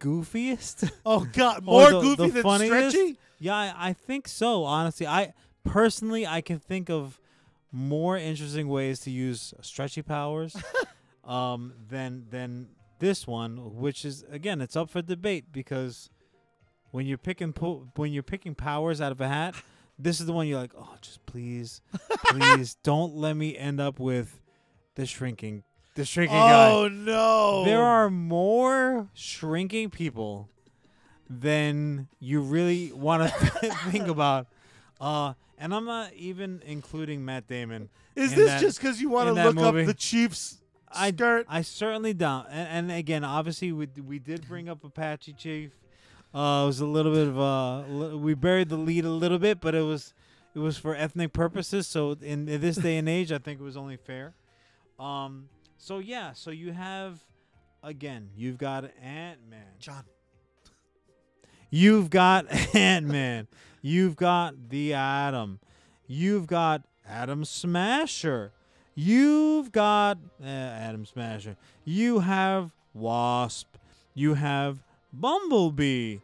goofiest. 0.00 0.90
Oh 1.06 1.26
God, 1.32 1.62
more 1.64 1.90
the- 1.90 2.00
goofy 2.00 2.26
the 2.26 2.30
than 2.32 2.42
funniest? 2.42 2.90
stretchy. 2.96 3.18
Yeah, 3.38 3.54
I, 3.54 3.74
I 3.88 3.92
think 3.92 4.28
so. 4.28 4.64
Honestly, 4.64 5.06
I 5.06 5.34
personally 5.62 6.26
I 6.26 6.40
can 6.40 6.58
think 6.58 6.88
of 6.88 7.20
more 7.76 8.16
interesting 8.16 8.68
ways 8.68 9.00
to 9.00 9.10
use 9.10 9.52
stretchy 9.60 10.00
powers 10.00 10.56
um, 11.24 11.74
than 11.88 12.24
than 12.30 12.68
this 12.98 13.26
one, 13.26 13.76
which 13.76 14.04
is 14.04 14.24
again 14.30 14.62
it's 14.62 14.76
up 14.76 14.88
for 14.88 15.02
debate 15.02 15.52
because 15.52 16.08
when 16.90 17.04
you're 17.04 17.18
picking 17.18 17.52
po- 17.52 17.86
when 17.96 18.14
you're 18.14 18.22
picking 18.22 18.54
powers 18.54 19.02
out 19.02 19.12
of 19.12 19.20
a 19.20 19.28
hat, 19.28 19.54
this 19.98 20.20
is 20.20 20.26
the 20.26 20.32
one 20.32 20.48
you're 20.48 20.58
like, 20.58 20.72
oh, 20.78 20.94
just 21.02 21.24
please, 21.26 21.82
please 22.24 22.76
don't 22.82 23.14
let 23.14 23.36
me 23.36 23.56
end 23.56 23.78
up 23.78 24.00
with 24.00 24.40
the 24.94 25.04
shrinking, 25.04 25.62
the 25.96 26.06
shrinking 26.06 26.34
guy. 26.34 26.70
Oh 26.70 26.88
no! 26.88 27.64
There 27.66 27.84
are 27.84 28.08
more 28.08 29.10
shrinking 29.12 29.90
people 29.90 30.48
than 31.28 32.08
you 32.20 32.40
really 32.40 32.90
want 32.92 33.24
to 33.24 33.28
think 33.90 34.08
about. 34.08 34.46
Uh, 35.00 35.34
and 35.58 35.74
I'm 35.74 35.84
not 35.84 36.12
even 36.14 36.62
including 36.66 37.24
Matt 37.24 37.46
Damon. 37.48 37.88
Is 38.14 38.32
in 38.32 38.38
this 38.38 38.48
that- 38.48 38.60
just 38.60 38.78
because 38.80 39.00
you 39.00 39.08
want 39.10 39.26
to 39.26 39.30
in 39.30 39.34
that 39.36 39.46
look 39.46 39.56
movie. 39.74 39.80
up 39.82 39.86
the 39.86 39.94
Chiefs 39.94 40.58
I- 40.90 41.10
skirt? 41.10 41.46
I 41.48 41.62
certainly 41.62 42.14
don't. 42.14 42.46
And, 42.50 42.90
and 42.90 42.98
again, 42.98 43.24
obviously, 43.24 43.72
we 43.72 43.88
we 44.06 44.18
did 44.18 44.46
bring 44.48 44.68
up 44.68 44.84
Apache 44.84 45.34
Chief. 45.34 45.70
Uh, 46.34 46.62
it 46.64 46.66
was 46.66 46.80
a 46.80 46.86
little 46.86 47.12
bit 47.12 47.28
of 47.28 47.38
uh, 47.38 47.80
li- 47.88 48.16
we 48.16 48.34
buried 48.34 48.68
the 48.68 48.76
lead 48.76 49.04
a 49.04 49.10
little 49.10 49.38
bit, 49.38 49.60
but 49.60 49.74
it 49.74 49.82
was 49.82 50.12
it 50.54 50.58
was 50.58 50.76
for 50.78 50.94
ethnic 50.94 51.32
purposes. 51.32 51.86
So 51.86 52.12
in, 52.20 52.48
in 52.48 52.60
this 52.60 52.76
day 52.76 52.96
and 52.98 53.08
age, 53.08 53.32
I 53.32 53.38
think 53.38 53.60
it 53.60 53.62
was 53.62 53.76
only 53.76 53.96
fair. 53.96 54.34
Um, 54.98 55.48
so 55.78 55.98
yeah, 55.98 56.32
so 56.34 56.50
you 56.50 56.72
have 56.72 57.20
again, 57.82 58.30
you've 58.36 58.58
got 58.58 58.84
Ant 59.02 59.38
Man. 59.48 59.64
John. 59.78 60.04
You've 61.70 62.10
got 62.10 62.46
Ant 62.74 63.06
Man. 63.06 63.48
You've 63.86 64.16
got 64.16 64.70
the 64.70 64.94
Atom. 64.94 65.60
You've 66.08 66.48
got 66.48 66.82
Atom 67.08 67.44
Smasher. 67.44 68.50
You've 68.96 69.70
got 69.70 70.18
uh, 70.42 70.46
Atom 70.48 71.06
Smasher. 71.06 71.56
You 71.84 72.18
have 72.18 72.72
Wasp. 72.94 73.76
You 74.12 74.34
have 74.34 74.82
Bumblebee. 75.12 76.18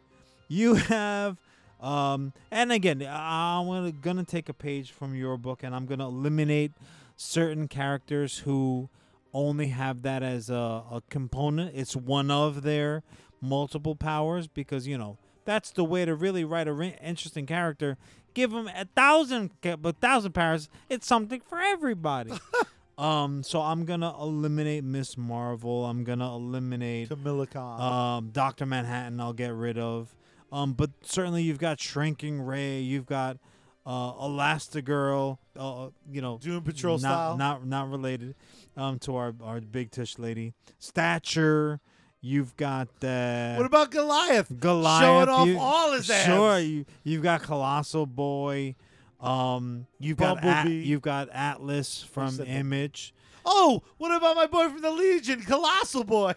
You 0.49 0.73
have 0.73 1.37
um 1.79 2.33
and 2.51 2.73
again 2.73 3.01
I'm 3.09 3.97
gonna, 4.01 4.25
take 4.25 4.49
a 4.49 4.53
page 4.53 4.91
from 4.91 5.15
your 5.15 5.37
book 5.37 5.63
and 5.63 5.73
I'm 5.73 5.85
gonna 5.85 6.09
eliminate 6.09 6.73
certain 7.15 7.69
characters 7.69 8.39
who 8.39 8.89
only 9.33 9.67
have 9.67 10.01
that 10.01 10.21
as 10.21 10.49
a, 10.49 10.83
a 10.91 11.01
component. 11.09 11.73
It's 11.73 11.95
one 11.95 12.29
of 12.29 12.63
their 12.63 13.03
multiple 13.39 13.95
powers 13.95 14.47
because 14.49 14.85
you 14.85 14.97
know 14.97 15.17
that's 15.45 15.71
the 15.71 15.83
way 15.83 16.05
to 16.05 16.15
really 16.15 16.43
write 16.43 16.67
a 16.67 16.73
re- 16.73 16.97
interesting 17.01 17.45
character. 17.45 17.97
Give 18.33 18.51
them 18.51 18.67
a 18.67 18.85
thousand, 18.95 19.51
a 19.63 19.93
thousand 19.93 20.31
powers. 20.33 20.69
It's 20.89 21.05
something 21.05 21.41
for 21.41 21.59
everybody. 21.59 22.33
um, 22.97 23.43
so 23.43 23.61
I'm 23.61 23.85
gonna 23.85 24.15
eliminate 24.19 24.83
Miss 24.83 25.17
Marvel. 25.17 25.85
I'm 25.85 26.03
gonna 26.03 26.33
eliminate 26.35 27.09
Kamala 27.09 27.45
Khan. 27.47 27.81
um, 28.17 28.29
Doctor 28.31 28.65
Manhattan. 28.65 29.19
I'll 29.19 29.33
get 29.33 29.53
rid 29.53 29.77
of. 29.77 30.15
Um, 30.51 30.73
but 30.73 30.91
certainly 31.01 31.43
you've 31.43 31.59
got 31.59 31.79
Shrinking 31.79 32.41
Ray. 32.41 32.79
You've 32.79 33.05
got 33.05 33.37
uh, 33.85 34.13
Elastigirl. 34.13 35.37
Uh, 35.57 35.89
you 36.11 36.21
know, 36.21 36.37
Doom 36.41 36.63
Patrol 36.63 36.97
not, 36.97 36.99
style. 36.99 37.37
Not 37.37 37.65
not 37.65 37.89
related 37.89 38.35
um, 38.77 38.99
to 38.99 39.15
our 39.15 39.33
our 39.43 39.61
big 39.61 39.91
tush 39.91 40.17
lady. 40.17 40.53
Stature. 40.79 41.79
You've 42.25 42.55
got 42.55 42.87
uh, 43.03 43.55
what 43.57 43.65
about 43.65 43.91
Goliath? 43.91 44.47
Goliath. 44.57 45.01
Showing 45.03 45.27
off 45.29 45.47
you- 45.47 45.59
all 45.59 45.91
his 45.91 46.09
abs. 46.09 46.23
Sure, 46.25 46.57
you 46.57 46.85
you've 47.03 47.21
got 47.21 47.41
Colossal 47.43 48.05
Boy. 48.05 48.75
Um, 49.19 49.87
you've 49.99 50.15
got 50.17 50.41
At, 50.41 50.69
you've 50.69 51.01
got 51.01 51.27
Atlas 51.33 52.01
from? 52.01 52.39
Image. 52.41 53.13
Oh, 53.45 53.83
what 53.97 54.15
about 54.15 54.37
my 54.37 54.47
boy 54.47 54.69
from 54.69 54.81
the 54.81 54.91
Legion, 54.91 55.41
Colossal 55.41 56.05
Boy? 56.05 56.33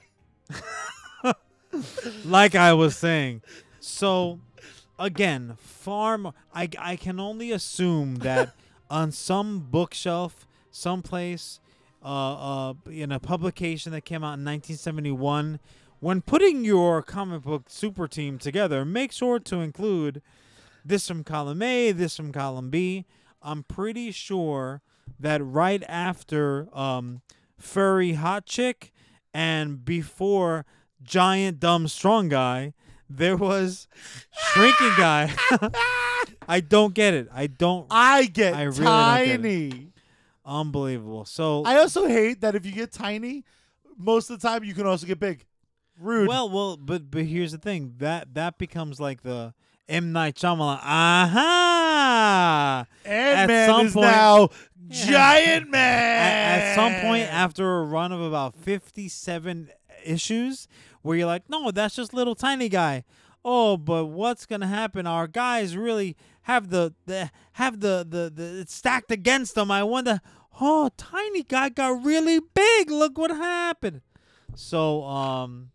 like 2.25 2.55
I 2.55 2.73
was 2.73 2.97
saying. 2.97 3.43
So 3.79 4.41
again, 4.99 5.55
far 5.61 6.19
more. 6.19 6.35
I 6.55 6.69
I 6.79 6.97
can 6.97 7.21
only 7.21 7.53
assume 7.53 8.17
that 8.17 8.55
on 8.91 9.13
some 9.13 9.61
bookshelf, 9.71 10.47
someplace, 10.71 11.61
uh, 12.07 12.71
uh, 12.71 12.75
in 12.89 13.11
a 13.11 13.19
publication 13.19 13.91
that 13.91 14.03
came 14.03 14.23
out 14.23 14.39
in 14.39 14.45
1971, 14.45 15.59
when 15.99 16.23
putting 16.23 16.65
your 16.65 17.03
comic 17.03 17.43
book 17.43 17.65
super 17.67 18.07
team 18.07 18.39
together, 18.39 18.85
make 18.85 19.11
sure 19.11 19.41
to 19.41 19.57
include 19.57 20.23
this 20.85 21.09
from 21.09 21.25
column 21.25 21.63
A, 21.63 21.91
this 21.91 22.17
from 22.17 22.31
column 22.31 22.71
B. 22.71 23.07
I'm 23.43 23.65
pretty 23.65 24.13
sure 24.13 24.83
that 25.19 25.45
right 25.45 25.83
after 25.89 26.69
um, 26.73 27.23
furry 27.59 28.13
hot 28.13 28.47
chick 28.47 28.93
and 29.35 29.85
before 29.85 30.65
giant 31.03 31.59
dumb 31.59 31.89
strong 31.89 32.29
guy, 32.29 32.73
there 33.11 33.37
was 33.37 33.89
shrinking 34.33 34.93
guy. 34.97 35.35
I 36.49 36.61
don't 36.61 36.95
get 36.95 37.15
it. 37.15 37.29
I 37.33 37.49
don't. 37.49 37.87
I 37.91 38.27
get 38.27 38.55
I 38.55 38.63
really 38.63 38.85
don't 38.85 39.25
get 39.25 39.43
tiny. 39.43 39.93
Unbelievable. 40.47 41.25
So 41.25 41.65
I 41.65 41.77
also 41.79 42.07
hate 42.07 42.41
that 42.43 42.55
if 42.55 42.65
you 42.65 42.73
get 42.73 42.93
tiny, 42.93 43.45
most 43.99 44.31
of 44.31 44.41
the 44.41 44.49
time 44.49 44.63
you 44.65 44.75
can 44.75 44.87
also 44.87 45.07
get 45.07 45.19
big. 45.19 45.45
Rude. 45.99 46.29
Well, 46.29 46.49
well, 46.49 46.77
but 46.77 47.11
but 47.11 47.25
here's 47.25 47.53
the 47.53 47.59
thing 47.59 47.95
that 47.99 48.35
that 48.35 48.59
becomes 48.59 49.01
like 49.01 49.23
the 49.23 49.55
M 49.89 50.13
Night 50.13 50.37
Shyamalan. 50.37 50.79
Aha! 50.83 52.87
Ant 53.05 53.49
Man 53.49 53.69
some 53.69 53.87
is 53.87 53.93
point- 53.95 54.07
now 54.07 54.49
Yeah. 54.89 55.07
Giant 55.11 55.65
At, 55.65 55.71
Man. 55.71 56.61
at 56.61 56.75
some 56.77 56.95
point 57.01 57.25
after 57.33 57.79
a 57.79 57.85
run 57.85 58.13
of 58.13 58.21
about 58.21 58.55
57 58.55 59.71
issues, 60.05 60.69
where 61.03 61.17
you're 61.17 61.27
like, 61.27 61.49
no, 61.51 61.71
that's 61.73 61.97
just 61.97 62.15
little 62.15 62.37
tiny 62.37 62.69
guy. 62.69 63.03
Oh, 63.45 63.77
but 63.77 64.07
what's 64.07 64.45
gonna 64.47 64.67
happen? 64.67 65.07
Our 65.07 65.27
guys 65.29 65.77
really 65.77 66.17
have 66.47 66.71
the, 66.71 66.95
the 67.07 67.31
have 67.55 67.81
the, 67.81 68.07
the 68.09 68.31
the 68.35 68.61
it's 68.61 68.75
stacked 68.75 69.11
against 69.11 69.55
them. 69.57 69.71
I 69.71 69.83
wonder. 69.83 70.21
Oh, 70.61 70.91
tiny 70.97 71.43
guy 71.43 71.69
got 71.69 72.03
really 72.05 72.41
big. 72.55 72.91
Look 72.91 73.19
what 73.19 73.31
happened. 73.31 74.01
So, 74.55 75.03
um, 75.05 75.71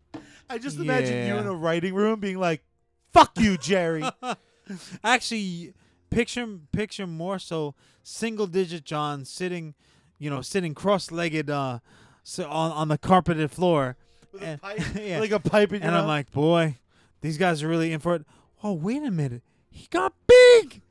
I 0.50 0.58
just 0.58 0.78
imagine 0.78 1.28
you 1.28 1.36
in 1.36 1.46
a 1.46 1.54
writing 1.54 1.94
room 1.94 2.18
being 2.20 2.38
like, 2.38 2.64
"Fuck 3.12 3.38
you, 3.38 3.56
Jerry." 3.58 4.02
actually 5.04 5.74
picture 6.10 6.46
picture 6.72 7.06
more 7.06 7.38
so 7.38 7.74
single 8.02 8.46
digit 8.46 8.84
John 8.84 9.24
sitting, 9.24 9.74
you 10.18 10.30
know, 10.30 10.40
sitting 10.40 10.74
cross 10.74 11.10
legged 11.10 11.50
uh 11.50 11.78
so 12.22 12.48
on 12.48 12.72
on 12.72 12.88
the 12.88 12.98
carpeted 12.98 13.50
floor. 13.50 13.96
With 14.32 14.42
a 14.42 14.46
And- 14.46 14.62
pipe, 14.62 14.80
yeah. 15.00 15.20
like 15.20 15.30
a 15.32 15.40
pipe 15.40 15.72
in 15.72 15.82
your 15.82 15.88
and 15.88 15.96
I'm 15.96 16.06
like, 16.06 16.32
boy, 16.32 16.78
these 17.20 17.36
guys 17.38 17.62
are 17.62 17.68
really 17.68 17.92
in 17.92 18.00
for 18.00 18.14
it. 18.14 18.24
Oh, 18.64 18.72
wait 18.72 19.02
a 19.02 19.10
minute. 19.10 19.42
He 19.72 19.88
got 19.90 20.12
big. 20.26 20.82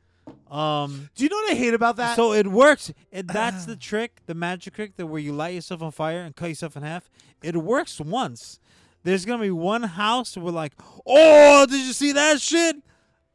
Um 0.49 1.09
Do 1.15 1.23
you 1.23 1.29
know 1.29 1.37
what 1.37 1.51
I 1.53 1.55
hate 1.55 1.73
about 1.73 1.95
that? 1.97 2.15
so 2.17 2.33
it 2.33 2.47
works. 2.47 2.91
It, 3.11 3.27
that's 3.39 3.65
the 3.65 3.75
trick, 3.77 4.21
the 4.25 4.33
magic 4.35 4.73
trick 4.75 4.95
that 4.97 5.05
where 5.07 5.21
you 5.21 5.31
light 5.33 5.53
yourself 5.55 5.81
on 5.81 5.91
fire 5.91 6.19
and 6.21 6.35
cut 6.35 6.49
yourself 6.49 6.75
in 6.75 6.83
half. 6.83 7.09
It 7.41 7.55
works 7.55 7.99
once. 8.01 8.59
There's 9.03 9.25
gonna 9.25 9.41
be 9.43 9.51
one 9.51 9.83
house 9.83 10.35
where 10.37 10.51
like, 10.51 10.73
oh, 11.05 11.65
did 11.69 11.85
you 11.87 11.93
see 11.93 12.11
that 12.11 12.41
shit? 12.41 12.75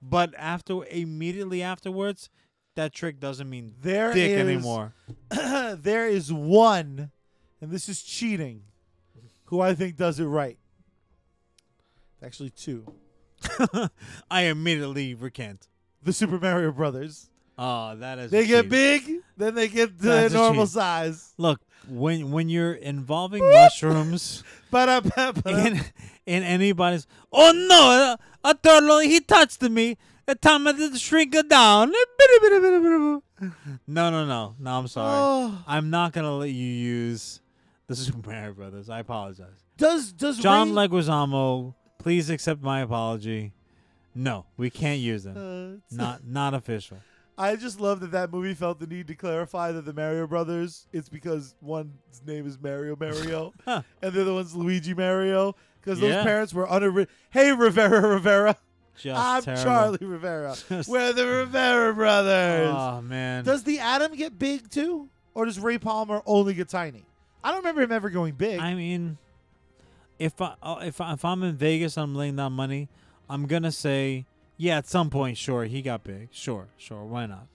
But 0.03 0.35
after 0.39 0.85
immediately 0.85 1.63
afterwards, 1.63 2.29
that 2.75 2.93
trick 2.93 3.19
doesn't 3.19 3.49
mean 3.49 3.75
There 3.81 4.13
dick 4.13 4.31
is- 4.33 4.39
anymore. 4.41 4.93
there 5.31 6.07
is 6.07 6.31
one, 6.33 7.11
and 7.61 7.71
this 7.71 7.89
is 7.89 8.03
cheating, 8.03 8.63
who 9.47 9.61
I 9.63 9.75
think 9.75 9.97
does 9.97 10.21
it 10.21 10.27
right. 10.27 10.59
Actually, 12.23 12.51
two. 12.51 12.85
I 14.31 14.43
immediately 14.43 15.15
recant. 15.15 15.69
The 16.03 16.13
Super 16.13 16.39
Mario 16.39 16.73
Brothers. 16.73 17.29
Oh, 17.59 17.97
that 17.97 18.19
is 18.19 18.31
They 18.31 18.45
a 18.45 18.47
get 18.47 18.63
cheat. 18.63 18.71
big, 18.71 19.11
then 19.37 19.55
they 19.55 19.69
get 19.69 19.99
to 19.99 20.05
That's 20.05 20.35
a 20.35 20.37
normal 20.37 20.65
cheat. 20.67 20.73
size. 20.75 21.33
Look, 21.39 21.61
when 21.89 22.31
when 22.31 22.49
you're 22.49 22.75
involving 22.75 23.43
mushrooms 23.51 24.45
Ba-da-ba-ba-da. 24.71 25.51
in 25.67 25.81
in 26.27 26.43
anybody's, 26.43 27.07
oh 27.33 27.53
no, 27.53 28.17
a 28.51 28.55
turtle 28.55 28.99
he 28.99 29.21
touched 29.21 29.63
me. 29.63 29.97
The 30.27 30.35
time 30.35 30.67
I 30.67 30.73
did 30.73 30.99
shrink 31.01 31.35
it 31.35 31.49
down. 31.49 31.93
No, 33.87 34.11
no, 34.11 34.27
no, 34.27 34.55
no. 34.59 34.71
I'm 34.79 34.89
sorry. 34.89 35.13
Oh. 35.15 35.63
I'm 35.67 35.91
not 35.91 36.13
gonna 36.13 36.35
let 36.37 36.51
you 36.51 36.67
use 36.67 37.41
the 37.87 37.95
Super 37.97 38.29
Mario 38.31 38.53
Brothers. 38.53 38.91
I 38.91 39.01
apologize. 39.01 39.65
Does 39.77 40.13
does 40.13 40.39
John 40.39 40.75
Ray, 40.75 40.89
Leguizamo, 40.89 41.75
please 42.07 42.31
accept 42.31 42.63
my 42.63 42.83
apology. 42.83 43.53
No, 44.15 44.47
we 44.57 44.71
can't 44.71 45.01
use 45.01 45.25
them. 45.25 45.81
uh, 45.91 45.95
Not 45.97 46.25
not 46.27 46.55
official. 46.55 46.99
I 47.37 47.57
just 47.57 47.81
love 47.81 47.99
that 47.99 48.13
that 48.13 48.33
movie 48.33 48.55
felt 48.55 48.79
the 48.79 48.87
need 48.87 49.09
to 49.09 49.17
clarify 49.17 49.73
that 49.73 49.85
the 49.85 49.93
Mario 49.93 50.29
Brothers. 50.29 50.87
It's 50.93 51.09
because 51.09 51.57
one's 51.61 51.91
name 52.25 52.47
is 52.47 52.59
Mario 52.61 52.95
Mario, 52.99 53.53
and 53.67 53.85
the 54.01 54.21
other 54.23 54.33
one's 54.35 54.55
Luigi 54.55 54.95
Mario. 54.95 55.57
Because 55.81 55.99
those 55.99 56.13
Yeah. 56.13 56.23
parents 56.23 56.55
were 56.55 56.67
unori- 56.69 57.09
Hey 57.31 57.51
Rivera 57.53 58.09
Rivera, 58.15 58.57
Just 58.97 59.21
I'm 59.21 59.43
terrible. 59.43 59.65
Charlie 59.65 60.07
Rivera. 60.07 60.55
Just- 60.69 60.89
We're 60.89 61.13
the 61.13 61.27
Rivera 61.27 61.93
brothers. 61.93 62.73
Oh 62.73 63.03
man. 63.03 63.43
Does 63.43 63.65
the 63.65 63.81
Atom 63.81 64.15
get 64.15 64.39
big 64.39 64.71
too, 64.71 65.09
or 65.35 65.45
does 65.45 65.59
Ray 65.59 65.79
Palmer 65.79 66.23
only 66.25 66.55
get 66.55 66.69
tiny? 66.69 67.05
I 67.43 67.49
don't 67.51 67.59
remember 67.59 67.83
him 67.83 67.91
ever 67.93 68.11
going 68.11 68.35
big. 68.35 68.61
I 68.61 68.75
mean, 68.75 69.19
if 70.19 70.41
I 70.41 70.55
uh, 70.63 70.79
if 70.83 71.01
I, 71.01 71.13
if 71.13 71.25
I'm 71.25 71.43
in 71.43 71.57
Vegas, 71.57 71.97
and 71.97 72.05
I'm 72.05 72.15
laying 72.15 72.37
down 72.37 72.53
money. 72.53 72.89
I'm 73.29 73.47
gonna 73.47 73.73
say, 73.73 74.25
yeah, 74.57 74.79
at 74.79 74.87
some 74.87 75.11
point, 75.11 75.37
sure, 75.37 75.65
he 75.65 75.83
got 75.83 76.05
big. 76.05 76.29
Sure, 76.31 76.69
sure, 76.77 77.05
why 77.05 77.27
not? 77.27 77.49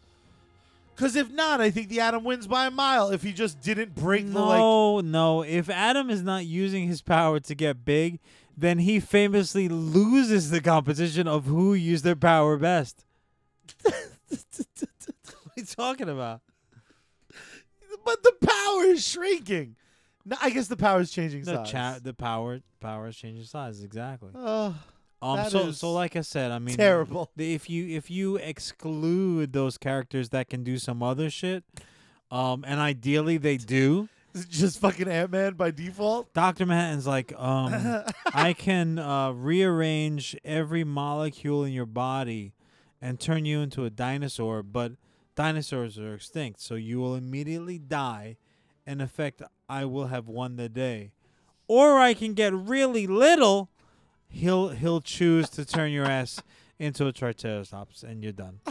Because 0.95 1.15
if 1.15 1.31
not, 1.31 1.61
I 1.61 1.71
think 1.71 1.89
the 1.89 2.01
Atom 2.01 2.23
wins 2.23 2.45
by 2.45 2.67
a 2.67 2.71
mile. 2.71 3.09
If 3.09 3.23
he 3.23 3.33
just 3.33 3.61
didn't 3.61 3.95
break 3.95 4.31
the 4.31 4.39
like. 4.39 4.59
No, 4.59 4.99
no. 4.99 5.41
If 5.43 5.69
Atom 5.69 6.09
is 6.09 6.21
not 6.21 6.45
using 6.45 6.87
his 6.87 7.01
power 7.01 7.39
to 7.39 7.55
get 7.55 7.85
big, 7.85 8.19
then 8.55 8.79
he 8.79 8.99
famously 8.99 9.67
loses 9.67 10.51
the 10.51 10.61
competition 10.61 11.27
of 11.27 11.45
who 11.45 11.73
used 11.73 12.03
their 12.03 12.15
power 12.15 12.57
best. 12.57 13.05
what 13.81 13.95
are 14.29 15.51
you 15.55 15.65
talking 15.65 16.09
about? 16.09 16.41
But 18.05 18.21
the 18.23 18.33
power 18.39 18.83
is 18.83 19.07
shrinking. 19.07 19.75
No, 20.25 20.37
I 20.41 20.49
guess 20.51 20.67
the 20.67 20.77
power 20.77 20.99
is 21.01 21.11
changing 21.11 21.43
The 21.43 21.63
size. 21.65 21.71
cha- 21.71 21.99
the 22.01 22.13
power 22.13 22.61
power 22.79 23.07
is 23.07 23.15
changing 23.17 23.45
size 23.45 23.83
exactly. 23.83 24.31
Oh, 24.35 24.75
Um, 25.21 25.37
that 25.37 25.51
so 25.51 25.67
is 25.67 25.77
so 25.79 25.91
like 25.93 26.15
I 26.15 26.21
said, 26.21 26.51
I 26.51 26.59
mean, 26.59 26.75
terrible. 26.75 27.31
the- 27.35 27.53
if 27.53 27.69
you 27.69 27.87
if 27.87 28.09
you 28.11 28.37
exclude 28.37 29.53
those 29.53 29.77
characters 29.77 30.29
that 30.29 30.49
can 30.49 30.63
do 30.63 30.77
some 30.77 31.01
other 31.03 31.29
shit, 31.29 31.63
um, 32.31 32.63
and 32.67 32.79
ideally 32.79 33.37
they 33.37 33.57
do, 33.77 34.09
Is 34.33 34.43
it 34.45 34.49
just 34.49 34.79
fucking 34.79 35.07
Ant 35.07 35.31
Man 35.31 35.53
by 35.53 35.71
default? 35.71 36.33
Doctor 36.33 36.65
Manhattan's 36.65 37.05
like, 37.07 37.33
um, 37.37 38.03
I 38.33 38.53
can 38.53 38.97
uh, 38.99 39.31
rearrange 39.31 40.35
every 40.45 40.83
molecule 40.83 41.63
in 41.65 41.73
your 41.73 41.85
body 41.85 42.53
and 43.01 43.19
turn 43.19 43.45
you 43.45 43.59
into 43.61 43.83
a 43.85 43.89
dinosaur, 43.89 44.63
but 44.63 44.93
dinosaurs 45.35 45.97
are 45.99 46.13
extinct, 46.13 46.61
so 46.61 46.75
you 46.75 46.99
will 46.99 47.15
immediately 47.15 47.77
die. 47.79 48.37
and 48.85 49.01
effect, 49.01 49.41
I 49.71 49.85
will 49.85 50.07
have 50.07 50.27
won 50.27 50.57
the 50.57 50.67
day. 50.67 51.11
Or 51.67 51.97
I 51.97 52.13
can 52.13 52.33
get 52.33 52.53
really 52.53 53.07
little. 53.07 53.69
He'll 54.27 54.69
he'll 54.69 54.99
choose 55.01 55.49
to 55.51 55.63
turn 55.63 55.91
your 55.91 56.05
ass 56.05 56.41
into 56.77 57.07
a 57.07 57.13
triceratops, 57.13 58.03
and 58.03 58.21
you're 58.23 58.33
done. 58.33 58.59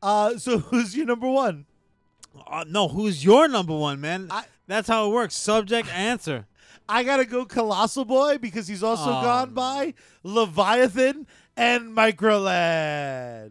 Uh, 0.00 0.38
so 0.38 0.58
who's 0.60 0.96
your 0.96 1.04
number 1.06 1.28
one? 1.28 1.66
Uh, 2.46 2.64
no, 2.68 2.86
who's 2.86 3.24
your 3.24 3.48
number 3.48 3.76
one, 3.76 4.00
man? 4.00 4.28
I- 4.30 4.44
That's 4.68 4.86
how 4.86 5.08
it 5.08 5.12
works. 5.12 5.34
Subject, 5.36 5.88
answer. 5.92 6.46
I 6.88 7.02
gotta 7.02 7.24
go 7.24 7.44
Colossal 7.44 8.04
Boy 8.04 8.38
because 8.38 8.68
he's 8.68 8.84
also 8.84 9.10
Oh, 9.10 9.22
gone 9.22 9.54
by 9.54 9.94
Leviathan 10.22 11.26
and 11.56 11.96
Microlad. 11.96 13.50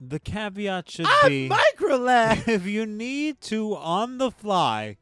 The 0.00 0.18
caveat 0.18 0.90
should 0.90 1.06
I'm 1.06 1.28
be 1.28 1.48
Microlad. 1.48 2.48
if 2.48 2.66
you 2.66 2.84
need 2.84 3.40
to 3.42 3.76
on 3.76 4.18
the 4.18 4.32
fly 4.32 4.96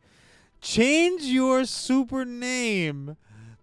change 0.60 1.22
your 1.22 1.64
super 1.64 2.24
name 2.24 3.16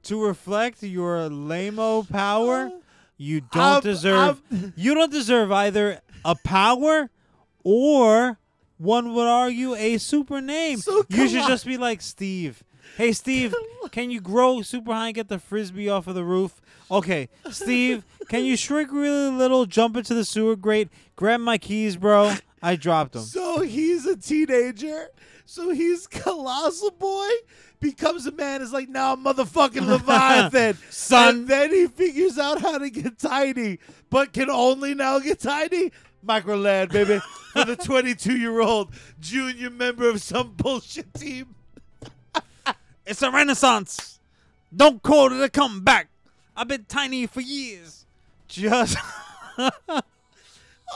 to 0.04 0.24
reflect 0.24 0.84
your 0.84 1.30
lameo 1.30 2.08
power, 2.10 2.72
you 3.18 3.42
don't 3.42 3.62
I'm- 3.62 3.82
deserve 3.82 4.42
you 4.76 4.94
don't 4.94 5.12
deserve 5.12 5.52
either 5.52 6.02
a 6.24 6.36
power 6.44 7.10
or 7.64 8.38
one 8.78 9.14
would 9.14 9.28
argue 9.28 9.74
a 9.76 9.98
super 9.98 10.42
name. 10.42 10.78
So 10.80 11.04
you 11.10 11.28
should 11.28 11.38
Colo- 11.40 11.48
just 11.48 11.66
be 11.66 11.78
like 11.78 12.02
Steve. 12.02 12.64
Hey 12.98 13.12
Steve, 13.14 13.54
can 13.92 14.12
you 14.12 14.22
grow 14.22 14.62
super 14.62 14.94
high 14.94 15.08
and 15.08 15.16
get 15.16 15.28
the 15.28 15.40
frisbee 15.40 15.90
off 15.90 16.08
of 16.08 16.16
the 16.16 16.24
roof? 16.24 16.62
Okay, 16.92 17.30
Steve, 17.50 18.06
can 18.30 18.46
you 18.46 18.56
shrink 18.56 18.92
really 18.92 19.32
little, 19.36 19.66
jump 19.66 19.98
into 19.98 20.14
the 20.14 20.24
sewer 20.24 20.56
grate, 20.56 20.90
grab 21.16 21.40
my 21.40 21.58
keys, 21.58 21.98
bro? 21.98 22.36
I 22.62 22.76
dropped 22.76 23.14
them. 23.14 23.24
So 23.24 23.62
he's 23.62 24.06
a 24.06 24.16
teenager. 24.16 25.08
So 25.46 25.70
he's 25.72 26.08
Colossal 26.08 26.92
Boy. 26.92 27.30
Becomes 27.80 28.26
a 28.26 28.32
man. 28.32 28.62
Is 28.62 28.74
like 28.74 28.90
now, 28.90 29.14
a 29.14 29.18
motherfucking 29.18 29.88
Leviathan, 29.88 30.78
Son. 30.90 31.36
And 31.36 31.48
then 31.48 31.72
he 31.72 31.88
figures 31.88 32.38
out 32.38 32.62
how 32.62 32.78
to 32.80 32.90
get 32.90 33.20
tiny, 33.20 33.80
but 34.10 34.34
can 34.34 34.50
only 34.50 34.96
now 34.96 35.20
get 35.20 35.40
tiny. 35.40 35.92
Microlad, 36.26 36.92
baby, 36.92 37.20
for 37.54 37.66
the 37.66 37.76
22 37.84 38.38
year 38.38 38.60
old 38.60 38.92
junior 39.20 39.70
member 39.70 40.10
of 40.10 40.22
some 40.22 40.54
bullshit 40.54 41.14
team. 41.14 41.54
It's 43.06 43.22
a 43.22 43.30
renaissance. 43.30 44.20
Don't 44.76 45.04
call 45.04 45.32
it 45.32 45.44
a 45.44 45.50
comeback. 45.50 46.08
I've 46.58 46.68
been 46.68 46.86
tiny 46.86 47.28
for 47.28 47.42
years. 47.42 48.06
Just, 48.48 48.98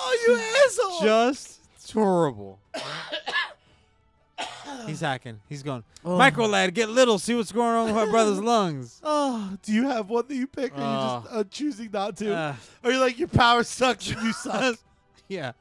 Oh, 0.02 0.26
you 0.28 0.40
asshole! 0.66 1.02
just 1.02 1.60
terrible. 1.88 2.60
He's 4.86 5.02
hacking. 5.02 5.40
He's 5.50 5.64
going. 5.64 5.84
Oh. 6.06 6.18
Micro 6.18 6.46
lad, 6.48 6.74
get 6.74 6.90
little. 6.90 7.20
See 7.20 7.36
what's 7.36 7.52
going 7.52 7.76
on 7.76 7.86
with 7.88 7.96
my 7.96 8.10
brother's 8.10 8.40
lungs. 8.44 9.00
Oh, 9.04 9.56
do 9.62 9.72
you 9.74 9.88
have 9.88 10.10
one 10.10 10.26
that 10.28 10.36
you 10.36 10.48
pick, 10.48 10.72
or 10.74 10.78
you 10.78 10.82
just 10.82 11.28
Oh. 11.32 11.40
uh, 11.40 11.44
choosing 11.50 11.90
not 11.92 12.16
to? 12.18 12.34
Uh, 12.36 12.56
or 12.84 12.92
you 12.92 13.00
like 13.00 13.20
your 13.20 13.28
power 13.28 13.64
sucks 13.64 14.10
and 14.10 14.22
you 14.22 14.34
suck? 14.34 14.78
yeah, 15.28 15.52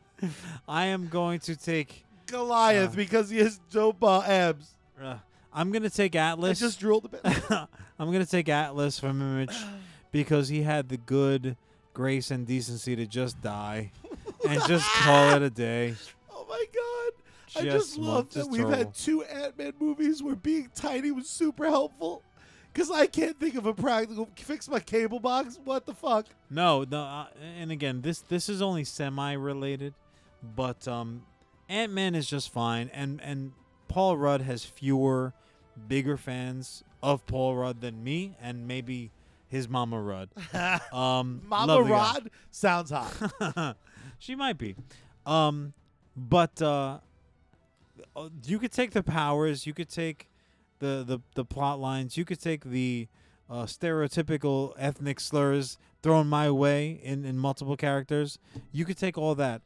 I 0.67 0.87
am 0.87 1.09
going 1.09 1.41
to 1.41 1.57
take. 1.57 2.05
Goliath 2.27 2.93
Uh. 2.93 2.97
because 2.97 3.31
he 3.31 3.39
has 3.39 3.59
dope 3.71 4.03
uh, 4.05 4.21
abs. 4.21 4.69
I'm 5.53 5.73
gonna 5.73 5.89
take 5.91 6.15
I 6.15 6.31
Atlas. 6.31 6.61
just 6.61 6.79
drooled 6.79 7.07
a 7.07 7.09
bit. 7.09 7.21
I'm 7.99 8.13
gonna 8.13 8.27
take 8.27 8.49
Atlas 8.51 8.99
from 8.99 9.21
Image 9.23 9.57
because 10.13 10.49
he 10.49 10.63
had 10.63 10.89
the 10.91 10.99
good 10.99 11.57
grace 11.95 12.31
and 12.31 12.47
decency 12.47 12.95
to 12.97 13.07
just 13.07 13.41
die 13.41 13.91
and 14.49 14.61
just 14.69 14.87
call 14.91 15.31
it 15.37 15.43
a 15.43 15.49
day. 15.51 15.95
oh 16.31 16.45
my 16.49 16.65
god. 16.75 17.18
I 17.59 17.65
Just 17.65 17.99
love 17.99 18.33
that 18.35 18.49
we've 18.49 18.69
had 18.69 18.95
two 18.95 19.23
Ant 19.25 19.59
Man 19.59 19.73
movies 19.79 20.23
where 20.23 20.37
being 20.37 20.71
tiny 20.75 21.11
was 21.11 21.29
super 21.29 21.67
helpful. 21.67 22.23
Because 22.73 22.91
I 22.91 23.07
can't 23.07 23.39
think 23.41 23.55
of 23.57 23.67
a 23.67 23.75
practical 23.75 24.29
fix 24.37 24.69
my 24.69 24.79
cable 24.79 25.19
box. 25.19 25.59
What 25.65 25.87
the 25.87 25.95
fuck? 25.95 26.27
No, 26.51 26.85
no, 26.89 27.01
uh, 27.01 27.27
and 27.59 27.73
again, 27.73 28.03
this 28.03 28.21
this 28.21 28.49
is 28.49 28.63
only 28.63 28.85
semi-related, 28.85 29.95
but 30.55 30.87
um, 30.87 31.25
Ant 31.69 31.93
Man 31.93 32.15
is 32.15 32.29
just 32.29 32.53
fine, 32.53 32.91
and 32.93 33.21
and 33.23 33.53
Paul 33.89 34.17
Rudd 34.17 34.43
has 34.43 34.65
fewer, 34.65 35.33
bigger 35.89 36.17
fans 36.17 36.85
of 37.03 37.27
Paul 37.27 37.57
Rudd 37.57 37.81
than 37.81 38.05
me, 38.05 38.37
and 38.41 38.69
maybe 38.69 39.11
his 39.49 39.69
Mama 39.69 40.01
Rudd. 40.01 40.29
Um, 40.93 41.43
Mama 41.47 41.75
love 41.75 41.85
the 41.85 41.91
guy. 41.91 41.97
Rod 41.97 42.31
sounds 42.51 42.91
hot. 42.91 43.77
she 44.19 44.35
might 44.35 44.59
be. 44.59 44.77
Um, 45.27 45.73
but 46.17 46.61
uh, 46.63 46.99
you 48.45 48.59
could 48.59 48.73
take 48.73 48.93
the 48.93 49.03
powers, 49.03 49.67
you 49.67 49.75
could 49.75 49.89
take 49.89 50.29
the 50.79 51.05
the 51.07 51.21
the 51.35 51.45
plot 51.45 51.81
lines, 51.81 52.17
you 52.17 52.25
could 52.25 52.41
take 52.41 52.65
the 52.65 53.09
uh, 53.51 53.65
stereotypical 53.65 54.75
ethnic 54.79 55.21
slurs 55.21 55.79
thrown 56.03 56.29
my 56.29 56.51
way 56.51 57.01
in 57.03 57.25
in 57.25 57.39
multiple 57.39 57.77
characters. 57.77 58.39
You 58.73 58.85
could 58.85 58.99
take 58.99 59.19
all 59.19 59.35
that. 59.37 59.63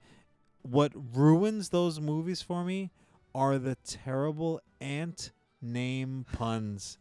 What 0.62 0.92
ruins 0.94 1.70
those 1.70 2.00
movies 2.00 2.42
for 2.42 2.64
me 2.64 2.90
are 3.34 3.58
the 3.58 3.76
terrible 3.84 4.60
ant 4.80 5.32
name 5.60 6.26
puns. 6.32 6.98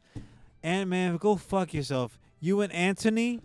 Ant 0.64 0.90
Man, 0.90 1.18
go 1.18 1.36
fuck 1.36 1.74
yourself. 1.74 2.20
You 2.40 2.62
and 2.62 2.72
Anthony. 2.74 3.42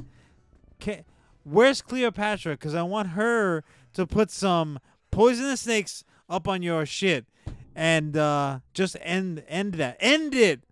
Where's 1.44 1.80
Cleopatra? 1.80 2.52
Because 2.52 2.74
I 2.74 2.82
want 2.82 3.10
her 3.10 3.62
to 3.94 4.06
put 4.06 4.30
some 4.30 4.78
poisonous 5.10 5.62
snakes 5.62 6.04
up 6.28 6.48
on 6.48 6.62
your 6.62 6.84
shit 6.84 7.24
and 7.76 8.16
uh, 8.16 8.60
just 8.72 8.96
end 9.02 9.44
end 9.46 9.74
that. 9.74 9.98
End 10.00 10.34
it. 10.34 10.62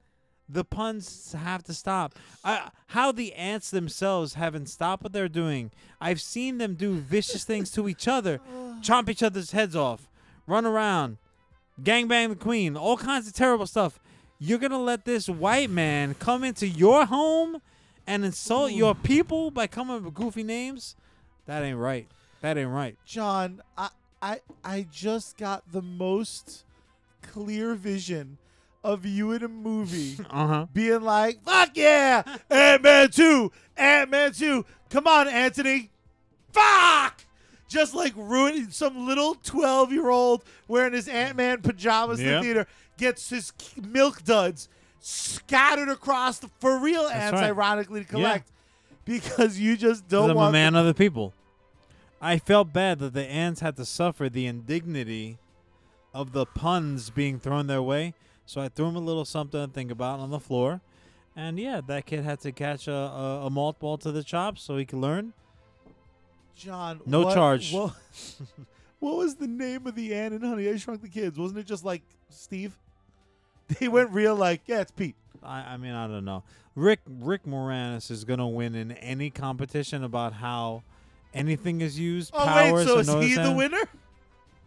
The 0.49 0.65
puns 0.65 1.35
have 1.39 1.63
to 1.65 1.75
stop. 1.75 2.15
I, 2.43 2.71
how 2.89 3.13
the 3.13 3.35
ants 3.35 3.71
themselves 3.71 4.35
haven't 4.35 4.67
stopped 4.67 5.03
what 5.03 5.13
they're 5.13 5.29
doing. 5.29 5.71
I've 6.01 6.21
seen 6.21 6.59
them 6.59 6.75
do 6.75 6.95
vicious 6.95 7.45
things 7.45 7.71
to 7.73 7.89
each 7.89 8.09
other, 8.09 8.41
chomp 8.81 9.09
each 9.09 9.23
other's 9.23 9.53
heads 9.53 9.77
off, 9.77 10.09
run 10.47 10.67
around, 10.67 11.19
gangbang 11.83 12.31
the 12.31 12.37
queen, 12.37 12.77
all 12.77 12.97
kinds 12.97 13.27
of 13.29 13.35
terrible 13.35 13.67
stuff. 13.67 14.01
You're 14.39 14.59
gonna 14.59 14.83
let 14.83 15.05
this 15.05 15.29
white 15.29 15.71
man 15.71 16.15
come 16.15 16.43
into 16.43 16.67
your 16.67 17.07
home 17.07 17.61
and 18.07 18.25
insult 18.25 18.73
your 18.73 18.95
people 18.95 19.51
by 19.51 19.67
coming 19.67 19.97
up 19.97 20.03
with 20.03 20.15
goofy 20.15 20.43
names? 20.43 20.97
That 21.47 21.63
ain't 21.63 21.79
right. 21.79 22.09
That 22.41 22.59
ain't 22.59 22.71
right. 22.71 22.97
John, 23.07 23.63
I, 23.77 23.89
I 24.21 24.41
I 24.63 24.87
just 24.91 25.37
got 25.37 25.71
the 25.71 25.83
most 25.83 26.65
clear 27.33 27.75
vision 27.75 28.39
of 28.83 29.05
you 29.07 29.33
in 29.33 29.43
a 29.43 29.49
movie 29.49 30.17
Uh 30.31 30.47
huh. 30.47 30.67
being 30.73 31.01
like, 31.03 31.43
fuck 31.45 31.71
yeah, 31.75 32.23
Ant 32.51 32.83
Man 32.83 33.11
2, 33.11 33.51
Ant 33.77 34.11
Man 34.11 34.33
2. 34.33 34.65
Come 34.91 35.07
on, 35.07 35.27
Anthony. 35.29 35.91
Fuck! 36.53 37.25
Just 37.69 37.95
like 37.95 38.13
ruining 38.17 38.71
some 38.71 39.07
little 39.07 39.35
12 39.37 39.91
year 39.93 40.09
old 40.11 40.45
wearing 40.69 40.93
his 40.93 41.09
Ant 41.09 41.37
Man 41.37 41.63
pajamas 41.63 42.21
in 42.21 42.27
the 42.27 42.41
theater 42.41 42.67
gets 42.97 43.31
his 43.31 43.53
milk 43.83 44.23
duds 44.23 44.69
scattered 45.01 45.89
across 45.89 46.39
the, 46.39 46.49
for 46.61 46.79
real 46.79 47.03
ants, 47.07 47.33
right. 47.41 47.45
ironically, 47.49 48.05
to 48.05 48.07
Yeah. 48.07 48.13
collect 48.13 48.51
because 49.05 49.59
you 49.59 49.77
just 49.77 50.07
don't 50.09 50.31
I'm 50.31 50.37
want 50.37 50.51
a 50.51 50.53
man 50.53 50.75
of 50.77 50.87
the 50.87 50.95
people. 50.95 51.33
I 52.21 52.39
felt 52.39 52.73
bad 52.73 53.01
that 53.01 53.13
the 53.15 53.25
ants 53.27 53.61
had 53.61 53.77
to 53.77 53.85
suffer 53.85 54.29
the 54.29 54.47
indignity 54.47 55.39
of 56.15 56.33
the 56.33 56.47
puns 56.47 57.11
being 57.11 57.39
thrown 57.39 57.67
their 57.67 57.83
way. 57.83 58.15
So 58.47 58.61
I 58.61 58.69
threw 58.69 58.87
him 58.87 58.97
a 58.97 59.01
little 59.01 59.25
something 59.25 59.67
to 59.67 59.73
think 59.73 59.91
about 59.91 60.21
on 60.21 60.31
the 60.31 60.41
floor. 60.41 60.81
And 61.37 61.59
yeah, 61.59 61.81
that 61.89 62.07
kid 62.07 62.25
had 62.25 62.41
to 62.41 62.53
catch 62.53 62.87
a, 62.87 62.93
a, 62.93 63.47
a 63.47 63.51
malt 63.51 63.81
ball 63.81 63.99
to 63.99 64.13
the 64.13 64.23
chops 64.23 64.63
so 64.63 64.77
he 64.77 64.85
could 64.85 65.01
learn. 65.01 65.33
John. 66.57 67.01
No 67.05 67.23
what- 67.23 67.35
charge. 67.35 67.73
What, 67.73 67.95
what 69.01 69.17
was 69.17 69.35
the 69.35 69.49
name 69.49 69.87
of 69.87 69.97
the 69.97 70.15
ant 70.15 70.35
and 70.35 70.45
Honey 70.45 70.69
I 70.69 70.77
Shrunk 70.77 71.03
the 71.03 71.09
Kids? 71.09 71.37
Wasn't 71.37 71.59
it 71.59 71.67
just 71.67 71.85
like 71.85 72.03
Steve? 72.31 72.79
They 73.81 73.89
went 73.89 74.11
real 74.11 74.37
like, 74.37 74.61
yeah, 74.67 74.83
it's 74.83 74.91
Pete. 74.91 75.17
I, 75.43 75.61
I 75.61 75.77
mean, 75.79 75.93
I 75.95 76.07
don't 76.07 76.27
know. 76.27 76.43
Rick 76.75 77.01
Rick 77.07 77.45
Moranis 77.45 78.11
is 78.11 78.25
gonna 78.25 78.47
win 78.47 78.75
in 78.75 78.93
any 78.93 79.31
competition 79.31 80.05
about 80.05 80.35
how 80.35 80.83
anything 81.33 81.81
is 81.81 81.99
used. 81.99 82.31
Oh 82.35 82.45
powers 82.45 82.87
wait, 82.87 83.07
so 83.07 83.19
is 83.21 83.27
he 83.27 83.35
the 83.37 83.53
winner? 83.53 83.83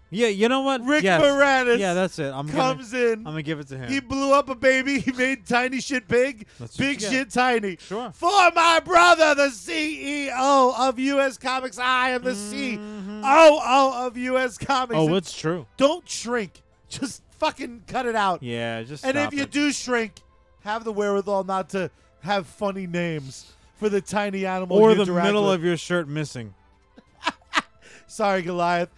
Yeah, 0.09 0.27
you 0.27 0.47
know 0.47 0.61
what? 0.61 0.81
Rick 0.85 1.03
yes. 1.03 1.21
Moranis 1.21 1.79
Yeah, 1.79 1.93
that's 1.93 2.17
it. 2.17 2.31
I'm 2.33 2.47
gonna, 2.47 2.57
comes 2.75 2.93
in. 2.93 3.19
I'm 3.19 3.23
gonna 3.25 3.41
give 3.41 3.59
it 3.59 3.67
to 3.67 3.77
him. 3.77 3.89
He 3.91 3.99
blew 3.99 4.33
up 4.33 4.49
a 4.49 4.55
baby. 4.55 4.99
He 5.01 5.11
made 5.11 5.45
tiny 5.45 5.81
shit 5.81 6.07
big, 6.07 6.47
That's 6.59 6.77
big 6.77 7.01
shit 7.01 7.29
tiny. 7.29 7.75
Sure. 7.79 8.11
For 8.13 8.29
my 8.55 8.79
brother, 8.85 9.35
the 9.35 9.47
CEO 9.47 10.73
of 10.77 10.97
U.S. 10.97 11.37
Comics, 11.37 11.77
I 11.77 12.11
am 12.11 12.23
the 12.23 12.31
Mhm. 12.31 13.21
COO 13.21 14.05
of 14.07 14.15
U.S. 14.17 14.57
Comics. 14.57 14.95
Oh, 14.97 15.13
it's 15.15 15.37
true. 15.37 15.65
don't 15.75 16.07
shrink. 16.07 16.61
Just 16.89 17.21
fucking 17.37 17.83
cut 17.87 18.05
it 18.05 18.15
out. 18.15 18.41
Yeah, 18.41 18.83
just 18.83 19.03
and 19.05 19.17
if 19.17 19.33
you 19.33 19.43
it. 19.43 19.51
do 19.51 19.73
shrink, 19.73 20.13
have 20.61 20.85
the 20.85 20.91
wherewithal 20.93 21.43
not 21.43 21.69
to 21.71 21.91
have 22.21 22.47
funny 22.47 22.87
names 22.87 23.51
for 23.77 23.89
the 23.89 23.99
tiny 24.01 24.45
animal 24.45 24.77
or 24.77 24.95
the 24.95 25.05
middle 25.05 25.45
with. 25.47 25.55
of 25.55 25.63
your 25.65 25.75
shirt 25.77 26.07
missing. 26.07 26.53
Sorry, 28.07 28.41
Goliath. 28.41 28.89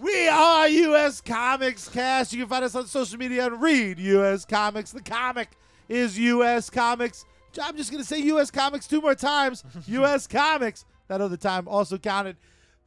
We 0.00 0.28
are 0.28 0.66
U.S. 0.66 1.20
Comics 1.20 1.86
Cast. 1.90 2.32
You 2.32 2.38
can 2.38 2.48
find 2.48 2.64
us 2.64 2.74
on 2.74 2.86
social 2.86 3.18
media 3.18 3.46
and 3.46 3.60
read 3.60 3.98
U.S. 3.98 4.46
Comics. 4.46 4.92
The 4.92 5.02
comic 5.02 5.50
is 5.90 6.18
U.S. 6.18 6.70
Comics. 6.70 7.26
I'm 7.62 7.76
just 7.76 7.90
going 7.90 8.02
to 8.02 8.08
say 8.08 8.18
U.S. 8.20 8.50
Comics 8.50 8.86
two 8.86 9.02
more 9.02 9.14
times. 9.14 9.62
U.S. 9.86 10.26
Comics. 10.26 10.86
That 11.08 11.20
other 11.20 11.36
time 11.36 11.68
also 11.68 11.98
counted. 11.98 12.38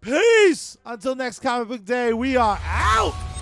Peace. 0.02 0.76
Until 0.88 1.14
next 1.14 1.42
comic 1.42 1.68
book 1.68 1.86
day, 1.86 2.14
we 2.14 2.36
are 2.36 2.60
out. 2.64 3.33